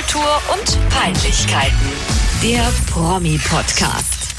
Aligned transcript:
Popkultur 0.00 0.40
und 0.52 0.88
Peinlichkeiten. 0.88 1.92
Der 2.42 2.62
Promi-Podcast. 2.90 4.34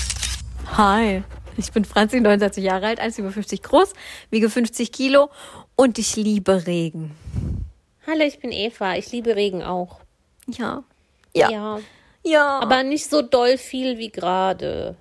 Hi, 0.75 1.23
ich 1.55 1.71
bin 1.71 1.85
Franzi, 1.85 2.19
69 2.19 2.63
Jahre 2.63 2.87
alt, 2.87 2.99
1,50 2.99 3.61
groß, 3.61 3.93
wiege 4.31 4.49
50 4.49 4.91
Kilo 4.91 5.29
und 5.75 5.99
ich 5.99 6.15
liebe 6.15 6.65
Regen. 6.65 7.15
Hallo, 8.07 8.23
ich 8.23 8.39
bin 8.39 8.51
Eva. 8.51 8.95
Ich 8.95 9.11
liebe 9.11 9.35
Regen 9.35 9.61
auch. 9.61 9.99
Ja. 10.47 10.83
Ja. 11.35 11.51
Ja. 11.51 11.79
Ja. 12.23 12.59
Aber 12.59 12.81
nicht 12.81 13.07
so 13.07 13.21
doll 13.21 13.59
viel 13.59 13.99
wie 13.99 14.09
gerade. 14.09 14.95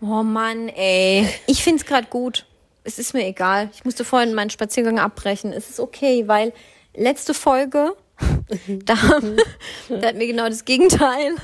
oh 0.00 0.22
Mann, 0.22 0.68
ey. 0.68 1.28
Ich 1.48 1.64
find's 1.64 1.84
grad 1.86 2.08
gut. 2.08 2.46
Es 2.84 3.00
ist 3.00 3.14
mir 3.14 3.26
egal. 3.26 3.68
Ich 3.74 3.84
musste 3.84 4.04
vorhin 4.04 4.34
meinen 4.34 4.50
Spaziergang 4.50 5.00
abbrechen. 5.00 5.52
Es 5.52 5.70
ist 5.70 5.80
okay, 5.80 6.28
weil 6.28 6.52
letzte 6.94 7.34
Folge, 7.34 7.96
da, 8.84 8.94
da 9.88 10.06
hat 10.08 10.16
mir 10.16 10.26
genau 10.26 10.48
das 10.48 10.64
Gegenteil. 10.64 11.34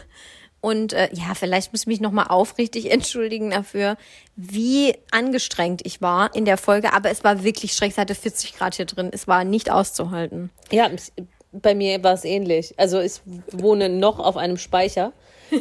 Und 0.60 0.92
äh, 0.92 1.09
ja, 1.12 1.34
vielleicht 1.34 1.73
muss 1.73 1.82
ich 1.82 1.86
mich 1.86 2.00
nochmal 2.00 2.27
aufrichtig 2.28 2.91
entschuldigen 2.91 3.50
dafür, 3.50 3.96
wie 4.34 4.95
angestrengt 5.12 5.83
ich 5.84 6.02
war 6.02 6.34
in 6.34 6.45
der 6.45 6.56
Folge. 6.56 6.92
Aber 6.92 7.10
es 7.10 7.22
war 7.22 7.45
wirklich 7.45 7.74
schrecklich. 7.74 7.95
Es 7.95 7.98
hatte 7.98 8.14
40 8.16 8.56
Grad 8.56 8.74
hier 8.74 8.86
drin. 8.86 9.10
Es 9.12 9.28
war 9.28 9.45
nicht 9.45 9.70
auszuhalten. 9.70 10.50
Ja, 10.72 10.88
es- 10.88 11.12
bei 11.50 11.74
mir 11.74 12.02
war 12.05 12.12
es 12.12 12.24
ähnlich. 12.24 12.74
Also 12.77 13.00
ich 13.00 13.20
wohne 13.52 13.88
noch 13.88 14.19
auf 14.19 14.36
einem 14.36 14.58
Speicher. 14.58 15.12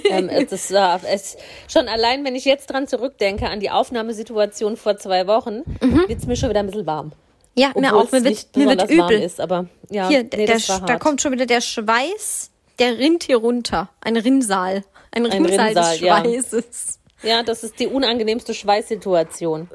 ähm, 0.09 0.30
das 0.49 0.72
war 0.73 0.99
es 1.09 1.38
schon 1.70 1.88
allein, 1.88 2.25
wenn 2.25 2.36
ich 2.36 2.44
jetzt 2.44 2.67
dran 2.67 2.88
zurückdenke 2.88 3.47
an 3.49 3.61
die 3.61 3.70
Aufnahmesituation 3.70 4.75
vor 4.75 4.97
zwei 4.97 5.27
Wochen, 5.27 5.61
wird's 6.09 6.25
mir 6.25 6.36
schon 6.36 6.49
wieder 6.49 6.59
ein 6.59 6.66
bisschen 6.66 6.86
warm. 6.88 7.13
Ja, 7.57 7.71
mir 7.75 7.95
auch. 7.95 8.11
Mir 8.11 8.23
wird, 8.23 8.55
mir 8.55 8.70
wird 8.70 8.89
übel. 8.89 9.21
ist, 9.21 9.41
aber 9.41 9.67
ja, 9.89 10.07
Hier, 10.07 10.23
nee, 10.23 10.45
der, 10.45 10.59
da 10.85 10.99
kommt 10.99 11.21
schon 11.21 11.31
wieder 11.31 11.47
der 11.47 11.61
Schweiß, 11.61 12.52
der 12.77 12.97
rinnt 12.99 13.23
hier 13.23 13.38
runter. 13.38 13.89
Ein 13.99 14.16
Rinnsal. 14.16 14.83
Ein 15.11 15.25
Rinnsal, 15.25 15.73
des 15.73 15.99
ja. 15.99 16.23
Schweißes. 16.23 16.99
Ja, 17.23 17.41
das 17.41 17.64
ist 17.64 17.80
die 17.80 17.88
unangenehmste 17.88 18.53
Schweißsituation. 18.53 19.69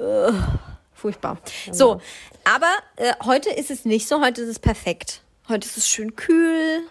Furchtbar. 0.95 1.39
So, 1.73 2.01
aber 2.45 2.71
äh, 2.95 3.13
heute 3.25 3.51
ist 3.51 3.73
es 3.73 3.85
nicht 3.85 4.07
so. 4.07 4.21
Heute 4.21 4.43
ist 4.43 4.49
es 4.49 4.59
perfekt. 4.61 5.23
Heute 5.49 5.67
ist 5.67 5.77
es 5.77 5.89
schön 5.89 6.15
kühl. 6.15 6.83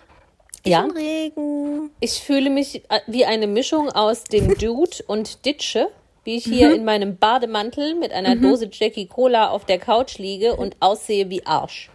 Ja. 0.66 0.82
Regen. 0.82 1.90
Ich 2.02 2.22
fühle 2.22 2.50
mich 2.50 2.84
äh, 2.90 3.00
wie 3.08 3.26
eine 3.26 3.48
Mischung 3.48 3.90
aus 3.90 4.26
dem 4.26 4.54
Dude 4.58 4.98
und 5.08 5.46
Ditsche, 5.46 5.90
wie 6.24 6.38
ich 6.38 6.44
hier 6.44 6.74
in 6.74 6.86
meinem 6.86 7.18
Bademantel 7.18 7.96
mit 7.96 8.12
einer 8.12 8.36
Dose 8.36 8.70
Jackie 8.72 9.08
Cola 9.08 9.50
auf 9.50 9.66
der 9.66 9.80
Couch 9.80 10.18
liege 10.18 10.56
und 10.56 10.76
aussehe 10.80 11.30
wie 11.30 11.46
Arsch. 11.46 11.90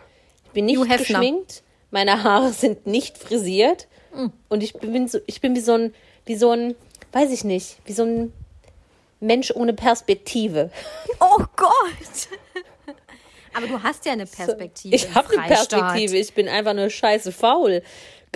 Ich 0.46 0.50
bin 0.50 0.66
nicht 0.66 0.88
geschminkt, 0.88 1.62
meine 1.90 2.22
Haare 2.22 2.52
sind 2.52 2.86
nicht 2.86 3.18
frisiert 3.18 3.86
und 4.48 4.62
ich 4.62 4.72
bin 4.74 5.06
so, 5.08 5.18
ich 5.26 5.40
bin 5.40 5.54
wie 5.54 5.60
so 5.60 5.74
ein, 5.74 5.94
wie 6.24 6.36
so 6.36 6.50
ein, 6.50 6.74
weiß 7.12 7.30
ich 7.30 7.44
nicht, 7.44 7.76
wie 7.84 7.92
so 7.92 8.02
ein 8.04 8.32
Mensch 9.20 9.50
ohne 9.54 9.72
Perspektive. 9.74 10.70
Oh 11.20 11.44
Gott. 11.56 12.28
Aber 13.54 13.66
du 13.66 13.82
hast 13.82 14.04
ja 14.04 14.12
eine 14.12 14.26
Perspektive. 14.26 14.94
Ich 14.94 15.14
habe 15.14 15.38
eine. 15.38 15.48
Perspektive, 15.48 16.18
ich 16.18 16.34
bin 16.34 16.46
einfach 16.46 16.74
nur 16.74 16.90
scheiße 16.90 17.32
faul 17.32 17.82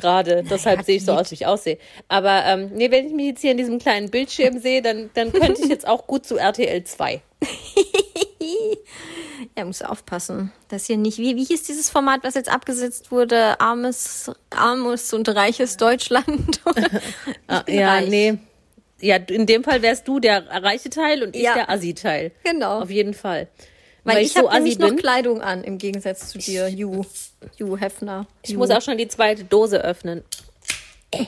gerade. 0.01 0.43
Deshalb 0.49 0.83
sehe 0.85 0.97
ich 0.97 1.05
so 1.05 1.13
aus, 1.13 1.31
wie 1.31 1.35
ich 1.35 1.47
aussehe. 1.47 1.79
Aber 2.09 2.45
ähm, 2.47 2.71
nee, 2.75 2.91
wenn 2.91 3.07
ich 3.07 3.13
mich 3.13 3.27
jetzt 3.27 3.41
hier 3.43 3.53
in 3.53 3.57
diesem 3.59 3.79
kleinen 3.79 4.11
Bildschirm 4.11 4.59
sehe, 4.59 4.83
dann, 4.83 5.11
dann 5.15 5.33
könnte 5.33 5.63
ich 5.63 5.69
jetzt 5.69 5.87
auch 5.87 6.07
gut 6.07 6.27
zu 6.27 6.37
RTL 6.37 6.83
2. 6.85 7.21
Ja, 9.57 9.65
musst 9.65 9.81
du 9.83 9.89
aufpassen. 9.91 10.53
Das 10.69 10.87
hier 10.87 10.97
nicht. 10.97 11.19
Wie, 11.19 11.37
wie 11.37 11.45
hieß 11.45 11.63
dieses 11.65 11.91
Format, 11.91 12.21
was 12.23 12.35
jetzt 12.35 12.51
abgesetzt 12.51 13.11
wurde? 13.11 13.61
Armes, 13.61 14.31
armes 14.51 15.13
und 15.13 15.29
reiches 15.29 15.77
Deutschland. 15.77 16.61
Bin 17.67 17.75
ja, 17.75 17.95
reich. 17.95 18.09
nee. 18.09 18.39
Ja, 19.03 19.17
in 19.17 19.47
dem 19.47 19.65
Fall 19.65 19.81
wärst 19.81 20.07
du 20.09 20.21
der 20.21 20.47
reiche 20.63 20.91
Teil 20.91 21.23
und 21.23 21.35
ich 21.35 21.43
Ja. 21.43 21.55
der 21.55 21.71
Assi-Teil. 21.71 22.33
Genau. 22.45 22.83
Auf 22.83 22.91
jeden 22.91 23.15
Fall. 23.15 23.49
Weil, 24.05 24.25
ich, 24.25 24.37
habe 24.37 24.49
assi 24.49 24.59
nämlich 24.59 24.79
noch 24.79 24.89
bin. 24.89 24.97
Kleidung 24.97 25.43
an, 25.43 25.63
im 25.65 25.79
Gegensatz 25.79 26.29
zu 26.31 26.39
dir, 26.39 26.69
Ju. 26.69 27.05
Ju 27.57 27.77
Hefner. 27.79 28.27
Ich 28.43 28.57
muss 28.57 28.71
auch 28.71 28.83
schon 28.83 28.97
die 28.99 29.09
zweite 29.09 29.45
Dose 29.45 29.83
öffnen. 29.85 30.25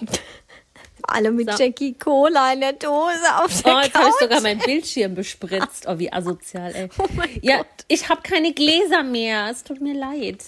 Alle 1.05 1.33
mit 1.33 1.51
So. 1.51 1.59
Jackie 1.59 1.95
Cola 1.95 2.53
in 2.53 2.61
der 2.61 2.75
Dose 2.75 3.37
auf 3.43 3.63
der 3.63 3.75
Oh, 3.77 3.81
jetzt 3.81 3.95
habe 3.95 4.09
ich 4.09 4.15
sogar 4.21 4.41
meinen 4.41 4.61
Bildschirm 4.61 5.15
bespritzt. 5.15 5.87
Oh, 5.89 5.99
wie 5.99 6.13
asozial, 6.13 6.73
ey. 6.75 6.89
Oh 6.99 7.07
mein 7.17 7.29
ja, 7.43 7.59
Gott. 7.59 7.67
ich 7.89 8.09
habe 8.09 8.23
keine 8.23 8.53
Gläser 8.53 9.03
mehr. 9.03 9.49
Es 9.51 9.65
tut 9.65 9.81
mir 9.81 9.95
leid. 9.95 10.39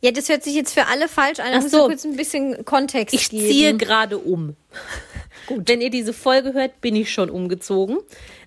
Ja, 0.00 0.10
das 0.10 0.28
hört 0.28 0.42
sich 0.42 0.54
jetzt 0.54 0.74
für 0.74 0.86
alle 0.88 1.08
falsch 1.08 1.38
an. 1.38 1.54
Ich 1.54 1.62
muss 1.62 1.70
so. 1.70 1.82
dir 1.82 1.86
kurz 1.86 2.04
ein 2.04 2.16
bisschen 2.16 2.64
Kontext 2.64 3.14
Ich 3.14 3.30
geben. 3.30 3.46
ziehe 3.46 3.76
gerade 3.76 4.18
um. 4.18 4.56
Gut. 5.46 5.68
Wenn 5.68 5.80
ihr 5.80 5.90
diese 5.90 6.12
Folge 6.12 6.52
hört, 6.52 6.80
bin 6.80 6.96
ich 6.96 7.12
schon 7.12 7.30
umgezogen. 7.30 7.98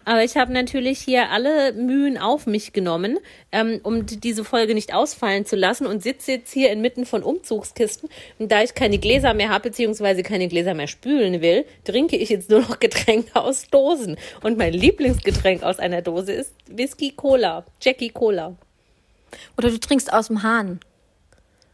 Aber 0.08 0.24
ich 0.24 0.38
habe 0.38 0.54
natürlich 0.54 1.00
hier 1.00 1.32
alle 1.32 1.74
Mühen 1.74 2.18
auf 2.18 2.48
mich 2.48 2.72
genommen, 2.72 3.20
ähm, 3.52 3.82
um 3.84 4.06
die- 4.06 4.22
diese 4.22 4.46
Folge 4.46 4.74
nicht 4.74 4.94
ausfallen 4.94 5.46
zu 5.46 5.58
lassen 5.58 5.86
und 5.86 6.02
sitze 6.02 6.32
jetzt 6.32 6.54
hier 6.54 6.72
inmitten 6.72 7.06
von 7.06 7.24
Umzugskisten. 7.24 8.08
Und 8.40 8.50
da 8.50 8.64
ich 8.64 8.74
keine 8.74 9.00
Gläser 9.00 9.34
mehr 9.34 9.50
habe, 9.50 9.64
beziehungsweise 9.70 10.24
keine 10.24 10.48
Gläser 10.48 10.76
mehr 10.76 10.88
spülen 10.88 11.42
will, 11.42 11.66
trinke 11.84 12.16
ich 12.16 12.30
jetzt 12.30 12.50
nur 12.50 12.62
noch 12.62 12.80
Getränke 12.80 13.36
aus 13.36 13.68
Dosen. 13.70 14.16
Und 14.44 14.58
mein 14.58 14.72
Lieblingsgetränk 14.72 15.62
aus 15.64 15.78
einer 15.78 16.02
Dose 16.02 16.32
ist 16.32 16.54
Whisky 16.68 17.12
Cola, 17.12 17.66
Jackie 17.82 18.10
Cola. 18.10 18.56
Oder 19.58 19.72
du 19.72 19.78
trinkst 19.78 20.14
aus 20.14 20.28
dem 20.28 20.42
Hahn. 20.42 20.80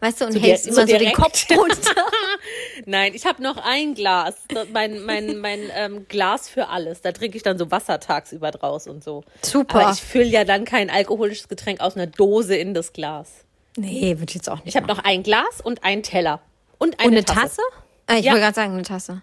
Weißt 0.03 0.21
du, 0.21 0.25
und 0.25 0.33
So 0.33 0.39
hältst 0.39 0.67
immer 0.67 0.75
so 0.75 0.81
so 0.93 0.97
den. 0.97 1.13
Kopf 1.13 1.45
runter. 1.57 2.05
Nein, 2.85 3.13
ich 3.15 3.25
habe 3.25 3.41
noch 3.41 3.57
ein 3.57 3.93
Glas. 3.95 4.35
Mein, 4.71 5.03
mein, 5.05 5.37
mein 5.37 5.71
ähm, 5.75 6.05
Glas 6.09 6.49
für 6.49 6.67
alles. 6.67 7.01
Da 7.01 7.11
trinke 7.13 7.37
ich 7.37 7.43
dann 7.43 7.57
so 7.57 7.71
Wasser 7.71 7.99
tagsüber 7.99 8.51
draus 8.51 8.87
und 8.87 9.03
so. 9.03 9.23
Super. 9.41 9.79
Aber 9.79 9.91
ich 9.93 10.01
fülle 10.01 10.25
ja 10.25 10.43
dann 10.43 10.65
kein 10.65 10.89
alkoholisches 10.89 11.47
Getränk 11.47 11.79
aus 11.79 11.95
einer 11.95 12.07
Dose 12.07 12.55
in 12.55 12.73
das 12.73 12.91
Glas. 12.93 13.29
nee, 13.77 14.17
würde 14.19 14.29
ich 14.29 14.35
jetzt 14.35 14.49
auch 14.49 14.57
nicht 14.57 14.67
Ich 14.67 14.75
habe 14.75 14.87
noch 14.87 14.99
ein 14.99 15.23
Glas 15.23 15.61
und 15.63 15.83
einen 15.83 16.03
Teller. 16.03 16.41
Und 16.79 16.99
eine, 16.99 17.07
Und 17.09 17.13
eine 17.15 17.25
Tasse? 17.25 17.61
Ah, 18.07 18.15
ich 18.17 18.25
Ja. 18.25 18.31
wollte 18.31 18.43
gerade 18.43 18.55
sagen, 18.55 18.73
eine 18.73 18.83
Tasse. 18.83 19.21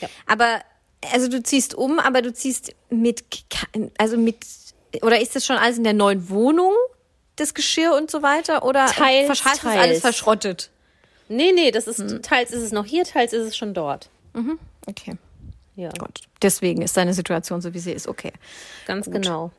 Ja. 0.00 0.08
Aber, 0.26 0.60
also 1.12 1.28
du 1.28 1.42
ziehst 1.42 1.74
um, 1.74 1.98
aber 1.98 2.22
du 2.22 2.32
ziehst 2.32 2.72
mit, 2.88 3.24
also 3.98 4.16
mit, 4.16 4.36
oder 5.02 5.20
ist 5.20 5.34
das 5.34 5.44
schon 5.44 5.56
alles 5.56 5.76
in 5.78 5.84
der 5.84 5.92
neuen 5.94 6.28
Wohnung? 6.30 6.72
Das 7.40 7.54
Geschirr 7.54 7.94
und 7.96 8.10
so 8.10 8.22
weiter? 8.22 8.64
Oder 8.64 8.86
Teils, 8.86 9.30
versch- 9.30 9.44
hast 9.44 9.62
du 9.62 9.66
das 9.66 9.74
teils. 9.74 9.78
alles 9.78 10.00
verschrottet? 10.00 10.70
Nee, 11.28 11.52
nee, 11.52 11.70
das 11.70 11.86
ist 11.86 11.98
Hm. 11.98 12.22
teils 12.22 12.50
ist 12.50 12.62
es 12.62 12.72
noch 12.72 12.84
hier, 12.84 13.04
teils 13.04 13.32
ist 13.32 13.46
es 13.46 13.56
schon 13.56 13.72
dort. 13.74 14.10
Okay, 14.86 15.16
Ja, 15.76 15.90
gut. 15.98 16.22
Deswegen 16.42 16.82
ist 16.82 16.96
deine 16.96 17.14
Situation 17.14 17.60
so, 17.60 17.72
wie 17.74 17.78
sie 17.78 17.92
ist. 17.92 18.08
Okay. 18.08 18.32
ganz 18.86 19.10
genau. 19.10 19.50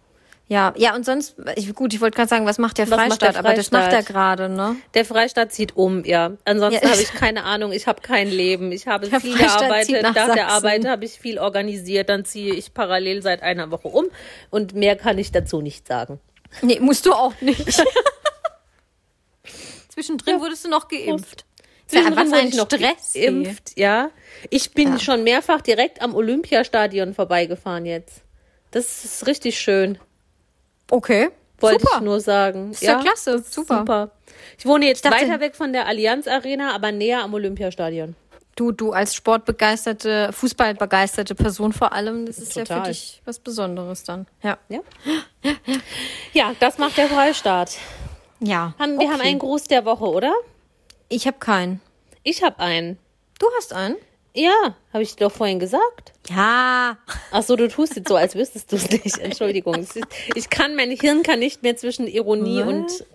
Ja, 0.48 0.74
ja, 0.76 0.94
und 0.96 1.06
sonst, 1.06 1.36
ich, 1.56 1.74
gut, 1.74 1.94
ich 1.94 2.02
wollte 2.02 2.18
gerade 2.18 2.28
sagen, 2.28 2.46
was 2.46 2.58
macht 2.58 2.78
der 2.78 2.86
Was 2.92 2.98
macht 2.98 3.08
Freistaat? 3.08 3.34
der 3.36 3.40
Aber 3.40 3.54
das 3.54 3.72
macht 3.72 3.84
er 3.86 3.90
Freistaat? 4.04 4.06
gerade, 4.08 4.50
ne? 4.50 4.76
Der 4.96 5.06
Freistaat 5.06 5.54
zieht 5.54 5.78
um, 5.78 6.04
ja. 6.04 6.32
Ansonsten 6.44 6.84
Ja. 6.84 6.92
habe 6.92 7.02
ich 7.02 7.14
keine 7.14 7.46
Ahnung, 7.46 7.72
ich 7.72 7.88
habe 7.88 8.02
kein 8.02 8.28
Leben. 8.28 8.74
Ich 8.74 8.86
habe 8.86 9.08
Der 9.10 9.22
viel 9.22 9.38
Freistaat 9.38 9.60
gearbeitet. 9.62 10.02
nach 10.04 10.14
Nach 10.16 10.34
der. 10.36 10.48
Arbeit 10.50 10.86
habe 10.86 11.06
ich 11.06 11.14
viel 11.14 11.40
organisiert. 11.40 12.10
Dann 12.10 12.26
ziehe 12.26 12.54
ich 12.54 12.74
parallel 12.74 13.22
seit 13.22 13.42
einer 13.44 13.72
Woche 13.72 13.88
um. 13.88 14.08
Und 14.50 14.74
mehr 14.76 14.98
kann 14.98 15.18
ich 15.20 15.32
dazu 15.32 15.62
nicht 15.62 15.88
sagen. 15.88 16.20
Nee, 16.62 16.80
musst 16.80 17.06
du 17.06 17.14
auch 17.14 17.34
nicht. 17.42 17.66
Zwischendrin 19.90 20.40
wurdest 20.40 20.66
du 20.66 20.70
noch 20.70 20.88
geimpft. 20.88 21.46
Zwischendrin 21.88 22.32
was 22.32 22.32
wurde 22.32 22.40
ein 22.40 22.52
Stress. 22.54 23.14
geimpft, 23.14 23.72
ja. 23.78 24.12
Ich 24.50 24.72
bin 24.72 24.94
Ja. 24.94 25.00
schon 25.00 25.24
mehrfach 25.24 25.62
direkt 25.62 26.02
am 26.02 26.16
Olympiastadion 26.16 27.14
vorbeigefahren 27.14 27.86
jetzt. 27.86 28.22
Das 28.72 29.04
ist 29.04 29.28
richtig 29.28 29.60
schön, 29.60 30.00
Okay. 30.90 31.30
wollte 31.60 31.82
Super. 31.82 31.98
ich 31.98 32.02
nur 32.04 32.22
sagen. 32.22 32.72
Ist 32.72 32.82
ja, 32.84 33.02
klasse. 33.02 33.44
Super. 33.48 33.80
Super. 33.80 34.12
Ich 34.58 34.66
wohne 34.66 34.86
jetzt 34.88 35.04
dachte- 35.04 35.26
weiter 35.26 35.40
weg 35.42 35.56
von 35.56 35.74
der 35.74 35.88
Allianz 35.88 36.28
Arena, 36.28 36.74
aber 36.74 36.92
näher 36.94 37.22
am 37.24 37.34
Olympiastadion. 37.34 38.16
Du, 38.56 38.72
du 38.72 38.92
als 38.92 39.16
sportbegeisterte, 39.16 40.32
fußballbegeisterte 40.34 41.36
Person 41.36 41.72
vor 41.72 41.94
allem, 41.94 42.26
das 42.26 42.38
ist 42.38 42.56
ja 42.56 42.64
Total. 42.64 42.82
für 42.82 42.90
dich 42.90 43.22
was 43.26 43.40
Besonderes 43.40 44.04
dann. 44.04 44.28
Ja. 44.44 44.58
Ja, 44.68 44.80
ja 46.34 46.56
das 46.60 46.78
macht 46.78 46.98
der 46.98 47.08
Freistaat. 47.08 47.78
Ja. 48.40 48.74
Haben, 48.78 49.00
wir 49.00 49.08
okay. 49.08 49.14
haben 49.14 49.22
einen 49.22 49.40
Gruß 49.40 49.66
der 49.66 49.86
Woche, 49.86 50.06
oder? 50.06 50.34
Ich 51.08 51.28
habe 51.28 51.38
keinen. 51.40 51.80
Ich 52.24 52.44
habe 52.44 52.60
einen. 52.60 52.98
Du 53.40 53.48
hast 53.58 53.74
einen? 53.74 53.96
Ja, 54.34 54.76
habe 54.94 55.04
ich 55.04 55.16
doch 55.18 55.32
vorhin 55.32 55.60
gesagt. 55.60 56.14
Ja. 56.30 56.98
Ach 57.32 57.44
so, 57.44 57.58
du 57.58 57.68
tust 57.68 57.98
jetzt 57.98 58.08
so, 58.08 58.16
als 58.16 58.36
wüsstest 58.36 58.72
du 58.72 58.78
es 58.78 58.90
nicht. 58.90 59.18
Entschuldigung. 59.18 59.76
Es 59.76 59.94
Ich 60.36 60.50
kann, 60.50 60.76
mein 60.76 60.92
Hirn 60.92 61.22
kann 61.24 61.40
nicht 61.40 61.64
mehr 61.64 61.76
zwischen 61.76 62.08
Ironie 62.08 62.64
und 62.64 63.06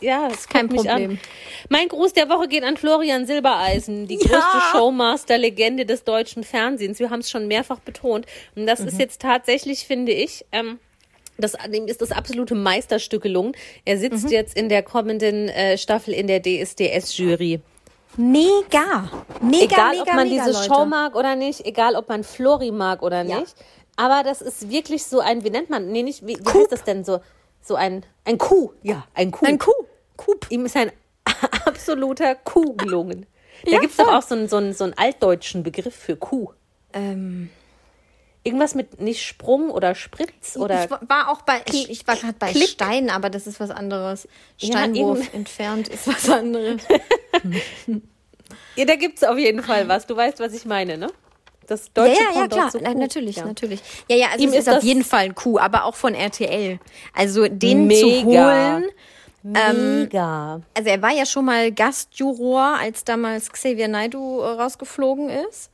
ja, 0.00 0.28
das 0.28 0.48
kein 0.48 0.66
mich 0.66 0.76
Problem. 0.76 1.10
An. 1.12 1.20
Mein 1.68 1.88
Gruß 1.88 2.12
der 2.12 2.28
Woche 2.28 2.46
geht 2.46 2.62
an 2.62 2.76
Florian 2.76 3.26
Silbereisen, 3.26 4.06
die 4.06 4.14
Ja. 4.14 4.20
größte 4.20 4.60
Showmaster-Legende 4.72 5.86
des 5.86 6.04
deutschen 6.04 6.44
Fernsehens. 6.44 7.00
Wir 7.00 7.10
haben 7.10 7.20
es 7.20 7.30
schon 7.30 7.48
mehrfach 7.48 7.80
betont 7.80 8.26
und 8.54 8.66
das 8.66 8.78
ist 8.80 8.98
jetzt 9.00 9.20
tatsächlich, 9.20 9.86
finde 9.86 10.12
ich. 10.12 10.44
Ähm, 10.52 10.78
das, 11.36 11.52
dem 11.72 11.86
ist 11.86 12.00
das 12.02 12.12
absolute 12.12 12.54
Meisterstück 12.54 13.22
gelungen. 13.22 13.52
Er 13.84 13.98
sitzt 13.98 14.30
jetzt 14.30 14.56
in 14.56 14.68
der 14.68 14.82
kommenden 14.82 15.48
äh, 15.48 15.78
Staffel 15.78 16.12
in 16.14 16.26
der 16.26 16.40
DSDS-Jury. 16.42 17.60
Mega. 18.16 19.10
Mega, 19.40 19.64
egal, 19.64 19.90
mega, 19.90 20.02
ob 20.02 20.06
man 20.14 20.28
mega, 20.28 20.44
diese 20.46 20.58
Leute. 20.58 20.74
Show 20.74 20.84
mag 20.86 21.14
oder 21.14 21.36
nicht, 21.36 21.64
egal, 21.64 21.94
ob 21.94 22.08
man 22.08 22.24
Flori 22.24 22.70
mag 22.72 23.02
oder 23.02 23.22
Ja. 23.22 23.40
nicht. 23.40 23.54
Aber 23.96 24.22
das 24.22 24.42
ist 24.42 24.70
wirklich 24.70 25.04
so 25.04 25.20
ein, 25.20 25.44
wie 25.44 25.50
nennt 25.50 25.70
man, 25.70 25.88
nee, 25.90 26.02
nicht, 26.02 26.26
wie, 26.26 26.38
wie 26.38 26.48
heißt 26.60 26.72
das 26.72 26.84
denn 26.84 27.04
so? 27.04 27.20
So 27.62 27.74
ein, 27.74 28.04
ein 28.24 28.38
Kuh. 28.38 28.70
Ja, 28.82 29.04
ein 29.14 29.30
Kuh. 29.30 29.44
Ein 29.44 29.58
Kuh. 29.58 29.72
Kup. 30.16 30.46
Ihm 30.50 30.66
ist 30.66 30.76
ein 30.76 30.90
absoluter 31.66 32.34
Kuh 32.36 32.74
gelungen. 32.76 33.26
Da 33.64 33.72
Ja, 33.72 33.78
gibt 33.80 33.90
es 33.92 33.96
doch 33.98 34.12
auch 34.12 34.22
so 34.22 34.34
einen, 34.36 34.48
so, 34.48 34.56
einen, 34.56 34.72
so 34.72 34.84
einen 34.84 34.94
altdeutschen 34.96 35.62
Begriff 35.64 35.94
für 35.94 36.16
Kuh. 36.16 36.50
Ähm, 36.92 37.50
Irgendwas 38.44 38.74
mit 38.74 39.00
nicht 39.00 39.22
Sprung 39.26 39.70
oder 39.70 39.94
Spritz 39.94 40.56
oder. 40.56 40.84
ich 40.84 40.90
war 40.90 41.28
auch 41.28 41.42
bei, 41.42 41.60
ich, 41.70 41.90
ich 41.90 42.06
war 42.06 42.16
gerade 42.16 42.34
bei 42.38 42.52
Klick. 42.52 42.68
Stein, 42.68 43.10
aber 43.10 43.30
das 43.30 43.46
ist 43.46 43.60
was 43.60 43.70
anderes. 43.70 44.26
Ja, 44.58 44.68
Steinwurf 44.78 45.18
irgend- 45.18 45.34
entfernt 45.34 45.88
ist 45.88 46.06
was 46.06 46.30
anderes. 46.30 46.80
ja, 48.76 48.84
da 48.84 48.94
gibt 48.96 49.18
es 49.18 49.24
auf 49.24 49.36
jeden 49.38 49.62
Fall 49.62 49.88
was. 49.88 50.06
Du 50.06 50.16
weißt, 50.16 50.40
was 50.40 50.54
ich 50.54 50.64
meine, 50.64 50.96
ne? 50.98 51.08
Das 51.66 51.86
Ja, 51.86 52.04
deutsche 52.04 52.22
ja, 52.22 52.28
ja, 52.34 52.40
Pendant 52.48 52.70
klar. 52.72 52.82
Kuh. 52.92 52.98
natürlich, 52.98 53.36
Ja. 53.36 53.44
natürlich. 53.44 53.80
Ja, 54.08 54.16
ja, 54.16 54.26
also 54.28 54.44
Ihm 54.44 54.50
es 54.50 54.54
ist 54.60 54.68
ist 54.68 54.74
auf 54.74 54.82
jeden 54.82 55.04
Fall 55.04 55.24
ein 55.24 55.34
Coup, 55.34 55.60
aber 55.60 55.84
auch 55.84 55.94
von 55.96 56.14
RTL. 56.14 56.78
Also 57.14 57.46
den 57.48 57.86
Mega. 57.86 58.00
zu 58.00 58.24
holen. 58.24 58.84
Mega. 59.42 60.60
Also 60.74 60.88
er 60.90 61.02
war 61.02 61.12
ja 61.12 61.26
schon 61.26 61.44
mal 61.44 61.70
Gastjuror, 61.72 62.78
als 62.80 63.04
damals 63.04 63.50
Xavier 63.52 63.88
Naidoo 63.88 64.40
äh, 64.40 64.46
rausgeflogen 64.52 65.28
ist. 65.28 65.70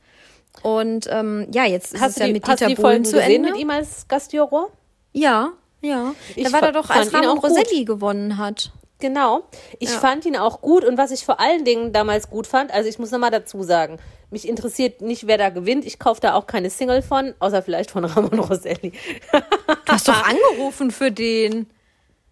Und 0.65 1.07
ähm, 1.11 1.45
ja, 1.53 1.65
jetzt 1.65 1.93
ist 1.93 1.93
es 1.93 2.01
Hast, 2.01 2.19
ja 2.19 2.25
die, 2.25 2.33
mit 2.33 2.47
hast 2.47 2.59
du 2.59 2.65
Dieter 2.65 2.69
die 2.69 2.81
Bohlen 2.81 2.91
Folgen 2.93 3.05
zu 3.05 3.11
gesehen 3.17 3.31
Ende. 3.45 3.51
mit 3.51 3.59
ihm 3.59 3.69
als 3.69 4.07
Gastjuror? 4.07 4.69
Ja, 5.11 5.51
ja. 5.81 6.15
Ich 6.35 6.43
da 6.43 6.51
war 6.53 6.63
er 6.63 6.71
doch, 6.71 6.89
als 6.89 7.13
Ramon 7.13 7.37
auch 7.37 7.41
gut. 7.43 7.51
Roselli 7.51 7.85
gewonnen 7.85 8.39
hat. 8.39 8.71
Genau. 8.97 9.43
Ich 9.77 9.91
Ja. 9.91 9.99
fand 9.99 10.25
ihn 10.25 10.35
auch 10.35 10.61
gut 10.61 10.83
und 10.83 10.97
was 10.97 11.11
ich 11.11 11.23
vor 11.23 11.39
allen 11.39 11.65
Dingen 11.65 11.93
damals 11.93 12.31
gut 12.31 12.47
fand, 12.47 12.73
also 12.73 12.89
ich 12.89 12.97
muss 12.97 13.11
nochmal 13.11 13.29
dazu 13.29 13.61
sagen, 13.61 13.99
mich 14.31 14.47
interessiert 14.47 15.01
nicht, 15.01 15.27
wer 15.27 15.37
da 15.37 15.49
gewinnt. 15.51 15.85
Ich 15.85 15.99
kaufe 15.99 16.19
da 16.19 16.33
auch 16.33 16.47
keine 16.47 16.71
Single 16.71 17.03
von, 17.03 17.35
außer 17.37 17.61
vielleicht 17.61 17.91
von 17.91 18.03
Ramon 18.05 18.39
Roselli. 18.39 18.93
Du 19.31 19.91
hast 19.91 20.07
doch 20.07 20.23
angerufen 20.27 20.89
für 20.89 21.11
den 21.11 21.67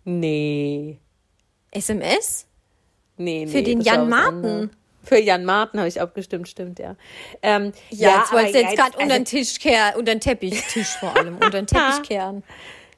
nee. 0.05 0.97
SMS? 1.69 2.47
Nee, 3.17 3.45
nee. 3.45 3.51
Für 3.51 3.61
den 3.61 3.81
Jan 3.81 4.09
Marten? 4.09 4.71
Für 5.03 5.19
Jan 5.19 5.43
Marten 5.45 5.77
habe 5.79 5.87
ich 5.89 5.99
abgestimmt, 5.99 6.47
stimmt, 6.47 6.79
ja. 6.79 6.95
Ähm, 7.41 7.73
Ja, 7.89 8.19
jetzt 8.19 8.31
wolltest 8.31 8.55
du 8.55 8.59
jetzt 8.59 8.75
gerade 8.77 8.93
also- 8.93 8.99
unter 9.03 9.15
den 9.19 9.25
Tisch 9.25 9.59
kehren, 9.59 9.95
unter 9.95 10.13
den 10.15 10.21
Teppichtisch 10.21 10.95
vor 10.99 11.15
allem, 11.15 11.35
unter 11.35 11.49
den 11.49 11.67
Teppich 11.67 12.03
kehren. 12.03 12.43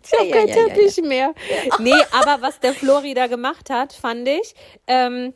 Ich 0.03 0.13
habe 0.13 0.27
Ja, 0.29 0.35
keinen 0.35 0.47
ja, 0.49 0.55
ja, 0.55 0.61
ja, 0.67 0.73
Teppich 0.75 1.01
mehr. 1.01 1.33
Nee, 1.79 1.93
aber 2.11 2.41
was 2.41 2.59
der 2.59 2.73
Flori 2.73 3.13
da 3.15 3.25
gemacht 3.27 3.69
hat, 3.71 3.91
fand 3.93 4.27
ich 4.27 4.53
ähm, 4.87 5.33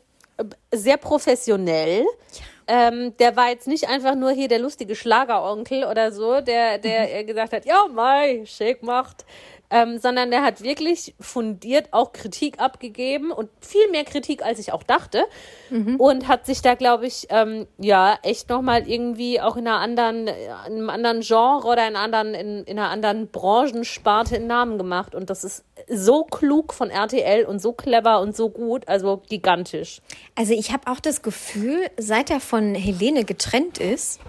sehr 0.72 0.96
professionell. 0.96 2.04
Ähm, 2.68 3.16
der 3.18 3.34
war 3.34 3.48
jetzt 3.50 3.66
nicht 3.66 3.88
einfach 3.88 4.14
nur 4.14 4.30
hier 4.30 4.46
der 4.46 4.60
lustige 4.60 4.94
Schlageronkel 4.94 5.82
oder 5.84 6.12
so, 6.12 6.40
der, 6.40 6.78
der 6.78 7.18
äh, 7.18 7.24
gesagt 7.24 7.52
hat, 7.52 7.64
ja, 7.64 7.86
Mai, 7.92 8.44
schick 8.46 8.84
macht. 8.84 9.24
Ähm, 9.70 9.98
sondern 9.98 10.30
der 10.30 10.42
hat 10.42 10.62
wirklich 10.62 11.14
fundiert 11.20 11.92
auch 11.92 12.12
Kritik 12.12 12.58
abgegeben 12.58 13.30
und 13.30 13.48
viel 13.60 13.88
mehr 13.90 14.04
Kritik, 14.04 14.44
als 14.44 14.58
ich 14.58 14.72
auch 14.72 14.82
dachte. 14.82 15.24
Und 15.98 16.26
hat 16.26 16.46
sich 16.46 16.60
da, 16.62 16.74
glaube 16.74 17.06
ich, 17.06 17.28
ähm, 17.30 17.66
ja, 17.78 18.18
echt 18.22 18.48
nochmal 18.48 18.88
irgendwie 18.88 19.40
auch 19.40 19.56
in 19.56 19.68
einer 19.68 19.78
anderen, 19.78 20.26
in 20.26 20.50
einem 20.66 20.90
anderen 20.90 21.20
Genre 21.20 21.66
oder 21.66 21.86
in, 21.86 21.94
anderen, 21.96 22.34
in, 22.34 22.64
in 22.64 22.78
einer 22.78 22.90
anderen 22.90 23.28
Branchensparte 23.28 24.36
einen 24.36 24.48
Namen 24.48 24.78
gemacht. 24.78 25.14
Und 25.14 25.30
das 25.30 25.44
ist 25.44 25.64
so 25.88 26.24
klug 26.24 26.74
von 26.74 26.90
RTL 26.90 27.44
und 27.44 27.60
so 27.60 27.72
clever 27.72 28.20
und 28.20 28.36
so 28.36 28.50
gut, 28.50 28.88
also 28.88 29.22
gigantisch. 29.28 30.00
Also 30.34 30.52
ich 30.52 30.72
habe 30.72 30.90
auch 30.90 31.00
das 31.00 31.22
Gefühl, 31.22 31.86
seit 31.96 32.30
er 32.30 32.40
von 32.40 32.74
Helene 32.74 33.24
getrennt 33.24 33.78
ist, 33.78 34.20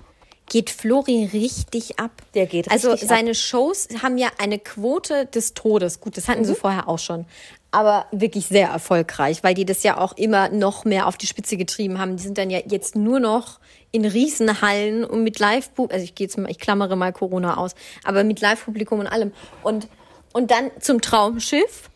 geht 0.52 0.70
Flori 0.70 1.30
richtig 1.32 1.98
ab. 1.98 2.12
Der 2.34 2.46
geht 2.46 2.70
also 2.70 2.92
richtig 2.92 3.10
ab. 3.10 3.18
seine 3.18 3.34
Shows 3.34 3.88
haben 4.04 4.18
ja 4.18 4.28
eine 4.38 4.60
Quote 4.60 5.26
des 5.28 5.54
Todes. 5.54 6.02
Gut, 6.02 6.18
das 6.18 6.28
hatten 6.28 6.42
Mhm. 6.42 6.46
sie 6.46 6.56
vorher 6.56 6.90
auch 6.90 7.00
schon. 7.00 7.26
Aber 7.72 8.06
wirklich 8.12 8.48
sehr 8.48 8.68
erfolgreich, 8.68 9.44
weil 9.46 9.54
die 9.54 9.64
das 9.64 9.82
ja 9.84 9.98
auch 9.98 10.12
immer 10.18 10.50
noch 10.50 10.84
mehr 10.84 11.08
auf 11.08 11.16
die 11.16 11.26
Spitze 11.26 11.56
getrieben 11.56 12.00
haben. 12.00 12.18
Die 12.18 12.24
sind 12.24 12.38
dann 12.38 12.50
ja 12.50 12.60
jetzt 12.68 12.98
nur 12.98 13.22
noch 13.22 13.62
in 13.92 14.04
Riesenhallen 14.04 15.06
und 15.06 15.24
mit 15.24 15.40
Live-Publikum, 15.40 15.94
also 15.94 16.04
ich 16.04 16.16
gehe 16.16 16.28
jetzt 16.28 16.38
mal, 16.38 16.52
ich 16.52 16.60
klammere 16.60 16.98
mal 16.98 17.14
Corona 17.14 17.56
aus, 17.56 17.72
aber 18.04 18.26
mit 18.26 18.42
Live-Publikum 18.42 19.00
und 19.00 19.08
allem. 19.08 19.32
Und, 19.64 19.88
und 20.34 20.52
dann 20.52 20.70
zum 20.82 21.00
Traumschiff. 21.00 21.90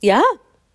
Ja, 0.00 0.22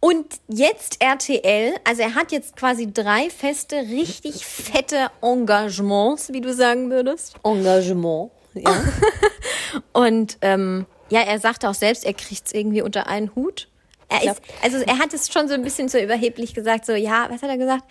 Und 0.01 0.39
jetzt 0.47 1.01
RTL, 1.01 1.75
also 1.83 2.01
er 2.01 2.15
hat 2.15 2.31
jetzt 2.31 2.55
quasi 2.55 2.91
drei 2.91 3.29
feste, 3.29 3.75
richtig 3.75 4.45
fette 4.45 5.11
Engagements, 5.21 6.31
wie 6.31 6.39
du 6.39 6.53
sagen 6.53 6.89
würdest. 6.89 7.35
Engagement. 7.43 8.31
Ja. 8.53 8.83
Und 9.93 10.37
ähm, 10.41 10.85
ja, 11.09 11.21
er 11.21 11.39
sagte 11.39 11.69
auch 11.69 11.73
selbst, 11.73 12.05
er 12.05 12.13
kriegt 12.13 12.47
es 12.47 12.53
irgendwie 12.53 12.81
unter 12.81 13.07
einen 13.07 13.35
Hut. 13.35 13.67
Er 14.07 14.31
ist, 14.31 14.41
also 14.63 14.77
er 14.77 14.97
hat 14.97 15.13
es 15.13 15.31
schon 15.31 15.47
so 15.47 15.53
ein 15.53 15.61
bisschen 15.61 15.89
so 15.89 15.97
überheblich 15.99 16.53
gesagt, 16.53 16.85
so, 16.85 16.93
ja, 16.93 17.27
was 17.29 17.41
hat 17.43 17.49
er 17.49 17.57
gesagt? 17.57 17.83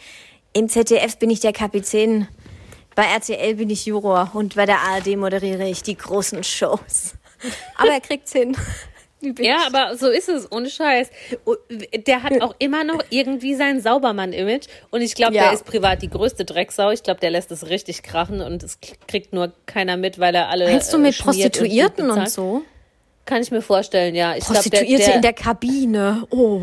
Im 0.53 0.69
ZDF 0.69 1.19
bin 1.19 1.31
ich 1.31 1.41
der 1.41 1.53
Kapitän, 1.53 2.27
bei 2.97 3.05
RTL 3.05 3.55
bin 3.55 3.71
ich 3.71 3.87
Juror 3.87 4.31
und 4.35 4.57
bei 4.57 4.67
der 4.67 4.81
ARD 4.81 5.17
moderiere 5.17 5.69
ich 5.69 5.83
die 5.83 5.97
großen 5.97 6.43
Shows. 6.43 7.15
Aber 7.77 7.91
er 7.91 8.01
kriegt's 8.01 8.33
hin. 8.33 8.57
Ja, 9.21 9.67
aber 9.67 9.97
so 9.97 10.09
ist 10.09 10.29
es, 10.29 10.51
ohne 10.53 10.71
Scheiß. 10.71 11.11
Und 11.45 11.59
Der 12.07 12.23
hat 12.23 12.41
auch 12.41 12.55
immer 12.59 12.85
noch 12.85 13.03
irgendwie 13.11 13.55
sein 13.55 13.81
Saubermann-Image. 13.81 14.67
Und 14.91 15.01
ich 15.01 15.15
glaube, 15.15 15.35
Ja. 15.35 15.45
der 15.45 15.53
ist 15.55 15.65
privat 15.65 16.03
die 16.03 16.09
größte 16.11 16.45
Drecksau. 16.45 16.91
Ich 16.91 17.03
glaube, 17.03 17.21
der 17.21 17.31
lässt 17.31 17.51
es 17.51 17.69
richtig 17.69 18.03
krachen 18.03 18.41
und 18.41 18.63
es 18.63 18.79
kriegt 19.09 19.33
nur 19.33 19.53
keiner 19.67 19.97
mit, 19.97 20.19
weil 20.19 20.35
er 20.35 20.49
alle. 20.51 20.71
Meinst 20.71 20.93
du 20.93 20.99
äh, 20.99 21.01
mit 21.01 21.19
und 21.19 21.25
Prostituierten 21.25 22.05
und, 22.05 22.11
bezahlt. 22.11 22.31
so? 22.31 22.63
Kann 23.25 23.43
ich 23.43 23.51
mir 23.51 23.61
vorstellen, 23.63 24.15
ja. 24.15 24.37
Ich 24.37 24.45
glaub, 24.45 24.55
Prostituierte 24.55 25.05
der, 25.05 25.15
in 25.17 25.23
der 25.23 25.33
Kabine. 25.35 26.27
Oh. 26.31 26.63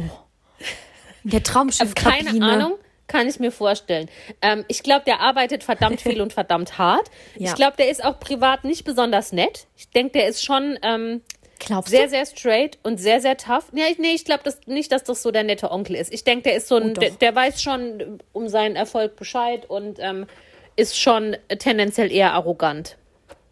In 1.24 1.30
der 1.32 1.44
Traumschiffkabine. 1.44 2.32
Keine 2.40 2.46
Ahnung, 2.46 2.74
kann 3.08 3.28
ich 3.28 3.40
mir 3.40 3.52
vorstellen. 3.52 4.10
Ähm, 4.42 4.64
ich 4.68 4.82
glaube, 4.82 5.04
der 5.06 5.20
arbeitet 5.20 5.64
verdammt 5.64 6.02
viel 6.02 6.22
und 6.22 6.34
verdammt 6.34 6.78
hart. 6.78 7.10
Ja. 7.38 7.50
Ich 7.50 7.56
glaube, 7.56 7.76
der 7.78 7.90
ist 7.90 8.04
auch 8.04 8.20
privat 8.20 8.64
nicht 8.64 8.86
besonders 8.86 9.32
nett. 9.34 9.68
Ich 9.76 9.90
denke, 9.90 10.14
der 10.14 10.28
ist 10.28 10.44
schon 10.44 10.80
ähm, 10.84 11.22
Glaubst 11.60 11.90
sehr, 11.90 12.04
du? 12.06 12.10
sehr 12.10 12.26
straight 12.26 12.78
und 12.84 13.00
sehr, 13.00 13.22
sehr 13.22 13.38
tough. 13.38 13.72
Nee, 13.72 13.82
ich- 13.92 13.98
nee 13.98 14.14
ich 14.14 14.26
glaube 14.26 14.42
das, 14.44 14.60
nicht, 14.66 14.92
dass 14.92 15.04
das 15.04 15.22
so 15.22 15.32
der 15.32 15.44
nette 15.44 15.72
Onkel 15.72 15.96
ist. 15.96 16.14
Ich 16.14 16.24
denke, 16.24 16.44
der 16.50 16.56
ist 16.58 16.68
so 16.68 16.76
ein, 16.76 16.92
Oh, 16.92 17.00
der, 17.00 17.12
der 17.12 17.34
weiß 17.36 17.62
schon 17.62 18.20
um 18.34 18.48
seinen 18.50 18.76
Erfolg 18.76 19.16
Bescheid 19.16 19.70
und 19.70 19.98
ähm, 20.00 20.28
ist 20.76 21.00
schon 21.00 21.38
tendenziell 21.60 22.12
eher 22.12 22.34
arrogant. 22.34 22.98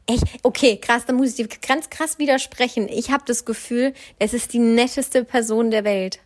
Echt? 0.05 0.23
Okay, 0.43 0.75
krass, 0.77 1.05
da 1.05 1.13
muss 1.13 1.29
ich 1.29 1.35
dir 1.35 1.47
ganz 1.65 1.89
krass 1.89 2.19
widersprechen. 2.19 2.89
Ich 2.89 3.09
habe 3.11 3.23
das 3.25 3.45
Gefühl, 3.45 3.93
es 4.19 4.33
ist 4.33 4.51
die 4.51 4.59
netteste 4.59 5.23
Person 5.23 5.71
der 5.71 5.85
Welt. 5.85 6.19